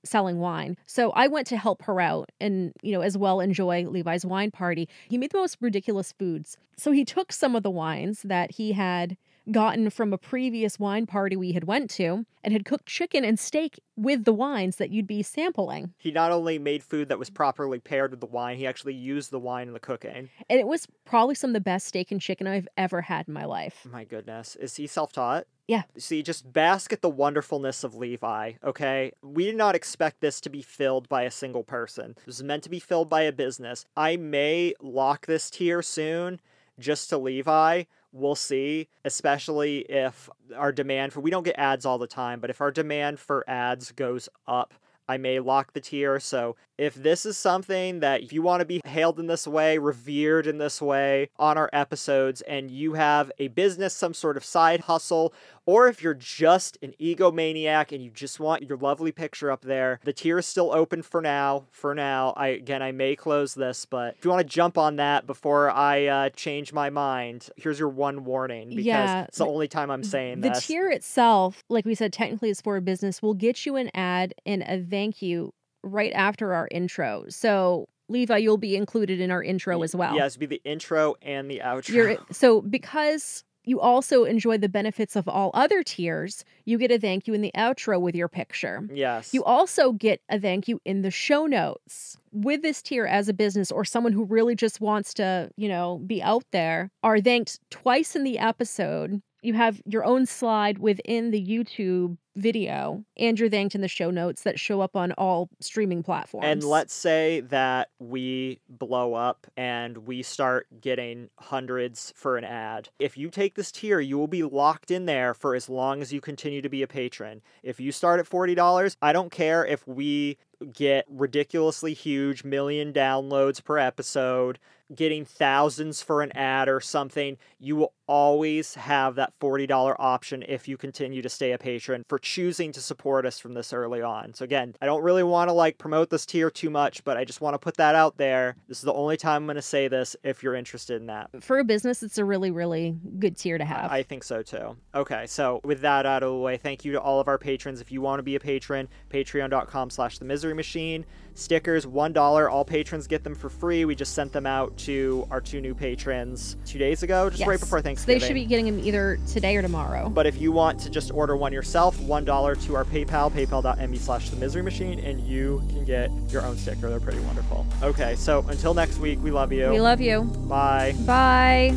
selling 0.03 0.39
wine. 0.39 0.77
So 0.85 1.11
I 1.11 1.27
went 1.27 1.47
to 1.47 1.57
help 1.57 1.83
her 1.83 1.99
out 2.01 2.31
and, 2.39 2.73
you 2.81 2.91
know, 2.91 3.01
as 3.01 3.17
well 3.17 3.39
enjoy 3.39 3.87
Levi's 3.87 4.25
wine 4.25 4.51
party. 4.51 4.87
He 5.09 5.17
made 5.17 5.31
the 5.31 5.37
most 5.37 5.57
ridiculous 5.61 6.11
foods. 6.11 6.57
So 6.77 6.91
he 6.91 7.05
took 7.05 7.31
some 7.31 7.55
of 7.55 7.63
the 7.63 7.69
wines 7.69 8.21
that 8.23 8.51
he 8.51 8.71
had 8.73 9.17
gotten 9.51 9.89
from 9.89 10.13
a 10.13 10.17
previous 10.17 10.79
wine 10.79 11.05
party 11.05 11.35
we 11.35 11.51
had 11.51 11.63
went 11.63 11.89
to 11.89 12.25
and 12.43 12.53
had 12.53 12.65
cooked 12.65 12.85
chicken 12.85 13.23
and 13.25 13.39
steak 13.39 13.79
with 13.95 14.23
the 14.23 14.33
wines 14.33 14.75
that 14.77 14.91
you'd 14.91 15.07
be 15.07 15.23
sampling. 15.23 15.93
He 15.97 16.11
not 16.11 16.31
only 16.31 16.59
made 16.59 16.83
food 16.83 17.09
that 17.09 17.19
was 17.19 17.29
properly 17.29 17.79
paired 17.79 18.11
with 18.11 18.19
the 18.19 18.27
wine, 18.27 18.57
he 18.57 18.67
actually 18.67 18.93
used 18.93 19.31
the 19.31 19.39
wine 19.39 19.67
in 19.67 19.73
the 19.73 19.79
cooking. 19.79 20.29
And 20.49 20.59
it 20.59 20.67
was 20.67 20.87
probably 21.05 21.35
some 21.35 21.51
of 21.51 21.53
the 21.53 21.61
best 21.61 21.87
steak 21.87 22.11
and 22.11 22.21
chicken 22.21 22.47
I've 22.47 22.67
ever 22.77 23.01
had 23.01 23.27
in 23.27 23.33
my 23.33 23.45
life. 23.45 23.85
My 23.89 24.03
goodness. 24.03 24.55
Is 24.55 24.75
he 24.75 24.87
self 24.87 25.11
taught? 25.11 25.45
Yeah. 25.71 25.83
See, 25.97 26.21
just 26.21 26.51
bask 26.51 26.91
at 26.91 27.01
the 27.01 27.09
wonderfulness 27.09 27.85
of 27.85 27.95
Levi, 27.95 28.55
okay? 28.61 29.13
We 29.23 29.45
did 29.45 29.55
not 29.55 29.73
expect 29.73 30.19
this 30.19 30.41
to 30.41 30.49
be 30.49 30.61
filled 30.61 31.07
by 31.07 31.21
a 31.21 31.31
single 31.31 31.63
person. 31.63 32.17
This 32.25 32.35
is 32.35 32.43
meant 32.43 32.63
to 32.63 32.69
be 32.69 32.81
filled 32.81 33.07
by 33.07 33.21
a 33.21 33.31
business. 33.31 33.85
I 33.95 34.17
may 34.17 34.73
lock 34.81 35.27
this 35.27 35.49
tier 35.49 35.81
soon 35.81 36.41
just 36.77 37.07
to 37.11 37.17
Levi. 37.17 37.83
We'll 38.11 38.35
see, 38.35 38.89
especially 39.05 39.85
if 39.87 40.29
our 40.57 40.73
demand 40.73 41.13
for 41.13 41.21
we 41.21 41.31
don't 41.31 41.43
get 41.43 41.57
ads 41.57 41.85
all 41.85 41.97
the 41.97 42.05
time, 42.05 42.41
but 42.41 42.49
if 42.49 42.59
our 42.59 42.71
demand 42.71 43.21
for 43.21 43.49
ads 43.49 43.93
goes 43.93 44.27
up, 44.45 44.73
I 45.11 45.17
may 45.17 45.41
lock 45.41 45.73
the 45.73 45.81
tier. 45.81 46.21
So 46.21 46.55
if 46.77 46.95
this 46.95 47.25
is 47.25 47.37
something 47.37 47.99
that 47.99 48.31
you 48.31 48.41
want 48.41 48.61
to 48.61 48.65
be 48.65 48.79
hailed 48.85 49.19
in 49.19 49.27
this 49.27 49.45
way, 49.45 49.77
revered 49.77 50.47
in 50.47 50.57
this 50.57 50.81
way 50.81 51.29
on 51.37 51.57
our 51.57 51.69
episodes, 51.73 52.41
and 52.43 52.71
you 52.71 52.93
have 52.93 53.29
a 53.37 53.49
business, 53.49 53.93
some 53.93 54.13
sort 54.13 54.37
of 54.37 54.45
side 54.45 54.81
hustle, 54.81 55.33
or 55.71 55.87
if 55.87 56.03
you're 56.03 56.13
just 56.13 56.77
an 56.81 56.93
egomaniac 56.99 57.93
and 57.93 58.03
you 58.03 58.11
just 58.11 58.41
want 58.41 58.63
your 58.63 58.77
lovely 58.77 59.13
picture 59.13 59.49
up 59.49 59.61
there, 59.61 60.01
the 60.03 60.11
tier 60.11 60.39
is 60.39 60.45
still 60.45 60.73
open 60.73 61.01
for 61.01 61.21
now. 61.21 61.63
For 61.71 61.95
now, 61.95 62.33
I 62.35 62.47
again 62.47 62.81
I 62.81 62.91
may 62.91 63.15
close 63.15 63.53
this, 63.53 63.85
but 63.85 64.15
if 64.17 64.25
you 64.25 64.31
want 64.31 64.41
to 64.41 64.53
jump 64.53 64.77
on 64.77 64.97
that 64.97 65.25
before 65.25 65.71
I 65.71 66.07
uh, 66.07 66.29
change 66.31 66.73
my 66.73 66.89
mind, 66.89 67.49
here's 67.55 67.79
your 67.79 67.87
one 67.87 68.25
warning 68.25 68.67
because 68.67 68.85
Yeah, 68.85 69.23
it's 69.23 69.37
the 69.37 69.45
only 69.45 69.69
time 69.69 69.89
I'm 69.89 70.03
saying 70.03 70.41
The 70.41 70.49
this. 70.49 70.67
tier 70.67 70.89
itself, 70.89 71.63
like 71.69 71.85
we 71.85 71.95
said, 71.95 72.11
technically 72.11 72.49
is 72.49 72.59
for 72.59 72.75
a 72.75 72.81
business, 72.81 73.21
We'll 73.21 73.33
get 73.33 73.65
you 73.65 73.77
an 73.77 73.91
ad 73.93 74.33
and 74.45 74.63
a 74.63 74.83
thank 74.83 75.21
you 75.21 75.53
right 75.83 76.11
after 76.11 76.53
our 76.53 76.67
intro. 76.69 77.25
So, 77.29 77.87
Levi, 78.09 78.37
you'll 78.37 78.57
be 78.57 78.75
included 78.75 79.21
in 79.21 79.31
our 79.31 79.41
intro 79.41 79.81
as 79.83 79.95
well. 79.95 80.15
Yes, 80.15 80.35
be 80.35 80.47
the 80.47 80.61
intro 80.65 81.15
and 81.21 81.49
the 81.49 81.61
outro. 81.63 81.89
You're, 81.89 82.17
so, 82.29 82.61
because 82.61 83.45
you 83.71 83.79
also 83.79 84.25
enjoy 84.25 84.57
the 84.57 84.67
benefits 84.67 85.15
of 85.15 85.29
all 85.29 85.49
other 85.53 85.81
tiers, 85.81 86.43
you 86.65 86.77
get 86.77 86.91
a 86.91 86.99
thank 86.99 87.25
you 87.25 87.33
in 87.33 87.39
the 87.39 87.53
outro 87.55 88.01
with 88.01 88.13
your 88.13 88.27
picture. 88.27 88.85
yes. 88.93 89.33
You 89.33 89.45
also 89.45 89.93
get 89.93 90.21
a 90.27 90.37
thank 90.37 90.67
you 90.67 90.81
in 90.83 91.03
the 91.03 91.09
show 91.09 91.45
notes. 91.45 92.17
With 92.33 92.63
this 92.63 92.81
tier 92.81 93.05
as 93.05 93.29
a 93.29 93.33
business 93.33 93.71
or 93.71 93.85
someone 93.85 94.11
who 94.11 94.25
really 94.25 94.55
just 94.55 94.81
wants 94.81 95.13
to, 95.15 95.49
you 95.55 95.69
know, 95.69 96.01
be 96.05 96.21
out 96.21 96.43
there, 96.51 96.91
are 97.01 97.21
thanked 97.21 97.61
twice 97.69 98.13
in 98.13 98.25
the 98.25 98.39
episode. 98.39 99.21
You 99.41 99.53
have 99.53 99.81
your 99.85 100.03
own 100.03 100.25
slide 100.25 100.77
within 100.77 101.31
the 101.31 101.43
YouTube 101.43 102.17
video, 102.35 103.03
and 103.17 103.39
you're 103.39 103.49
thanked 103.49 103.75
in 103.75 103.81
the 103.81 103.87
show 103.87 104.09
notes 104.09 104.43
that 104.43 104.59
show 104.59 104.81
up 104.81 104.95
on 104.95 105.11
all 105.13 105.49
streaming 105.59 106.03
platforms. 106.03 106.45
And 106.47 106.63
let's 106.63 106.93
say 106.93 107.41
that 107.41 107.89
we 107.99 108.59
blow 108.69 109.13
up 109.13 109.47
and 109.57 109.97
we 109.99 110.23
start 110.23 110.67
getting 110.79 111.29
hundreds 111.39 112.13
for 112.15 112.37
an 112.37 112.43
ad. 112.43 112.89
If 112.99 113.17
you 113.17 113.29
take 113.29 113.55
this 113.55 113.71
tier, 113.71 113.99
you 113.99 114.17
will 114.17 114.27
be 114.27 114.43
locked 114.43 114.91
in 114.91 115.05
there 115.05 115.33
for 115.33 115.55
as 115.55 115.69
long 115.69 116.01
as 116.01 116.13
you 116.13 116.21
continue 116.21 116.61
to 116.61 116.69
be 116.69 116.81
a 116.81 116.87
patron. 116.87 117.41
If 117.63 117.79
you 117.79 117.91
start 117.91 118.19
at 118.19 118.29
$40, 118.29 118.95
I 119.01 119.13
don't 119.13 119.31
care 119.31 119.65
if 119.65 119.87
we 119.87 120.37
get 120.73 121.05
ridiculously 121.09 121.93
huge 121.93 122.43
million 122.43 122.93
downloads 122.93 123.63
per 123.63 123.77
episode, 123.77 124.59
getting 124.93 125.25
thousands 125.25 126.01
for 126.01 126.21
an 126.21 126.31
ad 126.33 126.69
or 126.69 126.79
something, 126.79 127.37
you 127.59 127.75
will 127.75 127.93
always 128.11 128.75
have 128.75 129.15
that 129.15 129.33
$40 129.39 129.95
option 129.97 130.43
if 130.45 130.67
you 130.67 130.77
continue 130.77 131.21
to 131.21 131.29
stay 131.29 131.51
a 131.53 131.57
patron 131.57 132.03
for 132.07 132.19
choosing 132.19 132.71
to 132.73 132.81
support 132.81 133.25
us 133.25 133.39
from 133.39 133.53
this 133.53 133.73
early 133.73 134.01
on. 134.01 134.33
So 134.33 134.45
again, 134.45 134.75
I 134.81 134.85
don't 134.85 135.01
really 135.01 135.23
want 135.23 135.49
to 135.49 135.53
like 135.53 135.77
promote 135.77 136.09
this 136.09 136.25
tier 136.25 136.51
too 136.51 136.69
much, 136.69 137.03
but 137.03 137.17
I 137.17 137.23
just 137.25 137.41
want 137.41 137.53
to 137.55 137.57
put 137.57 137.77
that 137.77 137.95
out 137.95 138.17
there. 138.17 138.57
This 138.67 138.79
is 138.79 138.83
the 138.83 138.93
only 138.93 139.17
time 139.17 139.43
I'm 139.43 139.45
going 139.45 139.55
to 139.55 139.61
say 139.61 139.87
this 139.87 140.15
if 140.23 140.43
you're 140.43 140.55
interested 140.55 140.99
in 140.99 141.07
that. 141.07 141.29
for 141.41 141.59
a 141.59 141.63
business, 141.63 142.03
it's 142.03 142.17
a 142.17 142.25
really, 142.25 142.51
really 142.51 142.97
good 143.17 143.35
tier 143.35 143.57
to 143.57 143.65
have. 143.65 143.89
I 143.89 144.03
think 144.03 144.23
so 144.23 144.43
too. 144.43 144.75
Okay, 144.93 145.25
so 145.25 145.59
with 145.63 145.81
that 145.81 146.05
out 146.05 146.21
of 146.21 146.31
the 146.31 146.37
way, 146.37 146.57
thank 146.57 146.83
you 146.83 146.91
to 146.91 146.99
all 146.99 147.19
of 147.21 147.27
our 147.27 147.37
patrons. 147.37 147.79
If 147.79 147.91
you 147.93 148.01
want 148.01 148.19
to 148.19 148.23
be 148.23 148.35
a 148.35 148.39
patron, 148.39 148.89
patreon.com 149.09 149.89
slash 149.89 150.19
the 150.19 150.25
misery 150.25 150.53
machine. 150.53 151.05
Stickers, 151.33 151.85
$1. 151.85 152.51
All 152.51 152.65
patrons 152.65 153.07
get 153.07 153.23
them 153.23 153.35
for 153.35 153.49
free. 153.49 153.85
We 153.85 153.95
just 153.95 154.13
sent 154.13 154.33
them 154.33 154.45
out 154.45 154.75
to 154.79 155.25
our 155.31 155.39
two 155.39 155.61
new 155.61 155.73
patrons 155.73 156.57
two 156.65 156.77
days 156.77 157.03
ago, 157.03 157.29
just 157.29 157.45
right 157.45 157.57
before 157.57 157.71
before 157.71 157.81
So 158.01 158.07
they 158.07 158.19
should 158.19 158.33
be 158.33 158.45
getting 158.45 158.65
them 158.65 158.79
either 158.79 159.19
today 159.27 159.55
or 159.55 159.61
tomorrow. 159.61 160.09
But 160.09 160.25
if 160.25 160.41
you 160.41 160.51
want 160.51 160.79
to 160.81 160.89
just 160.89 161.11
order 161.11 161.35
one 161.35 161.53
yourself, 161.53 161.97
$1 161.99 162.65
to 162.65 162.75
our 162.75 162.85
PayPal, 162.85 163.31
paypal.me 163.31 163.97
slash 163.97 164.29
the 164.29 164.35
misery 164.37 164.63
machine, 164.63 164.99
and 164.99 165.21
you 165.21 165.63
can 165.69 165.85
get 165.85 166.11
your 166.29 166.43
own 166.43 166.57
sticker. 166.57 166.89
They're 166.89 166.99
pretty 166.99 167.19
wonderful. 167.21 167.65
Okay, 167.83 168.15
so 168.15 168.45
until 168.47 168.73
next 168.73 168.97
week, 168.97 169.19
we 169.21 169.31
love 169.31 169.51
you. 169.51 169.69
we 169.69 169.79
love 169.79 170.01
you. 170.01 170.21
Bye. 170.21 170.95
Bye. 171.05 171.75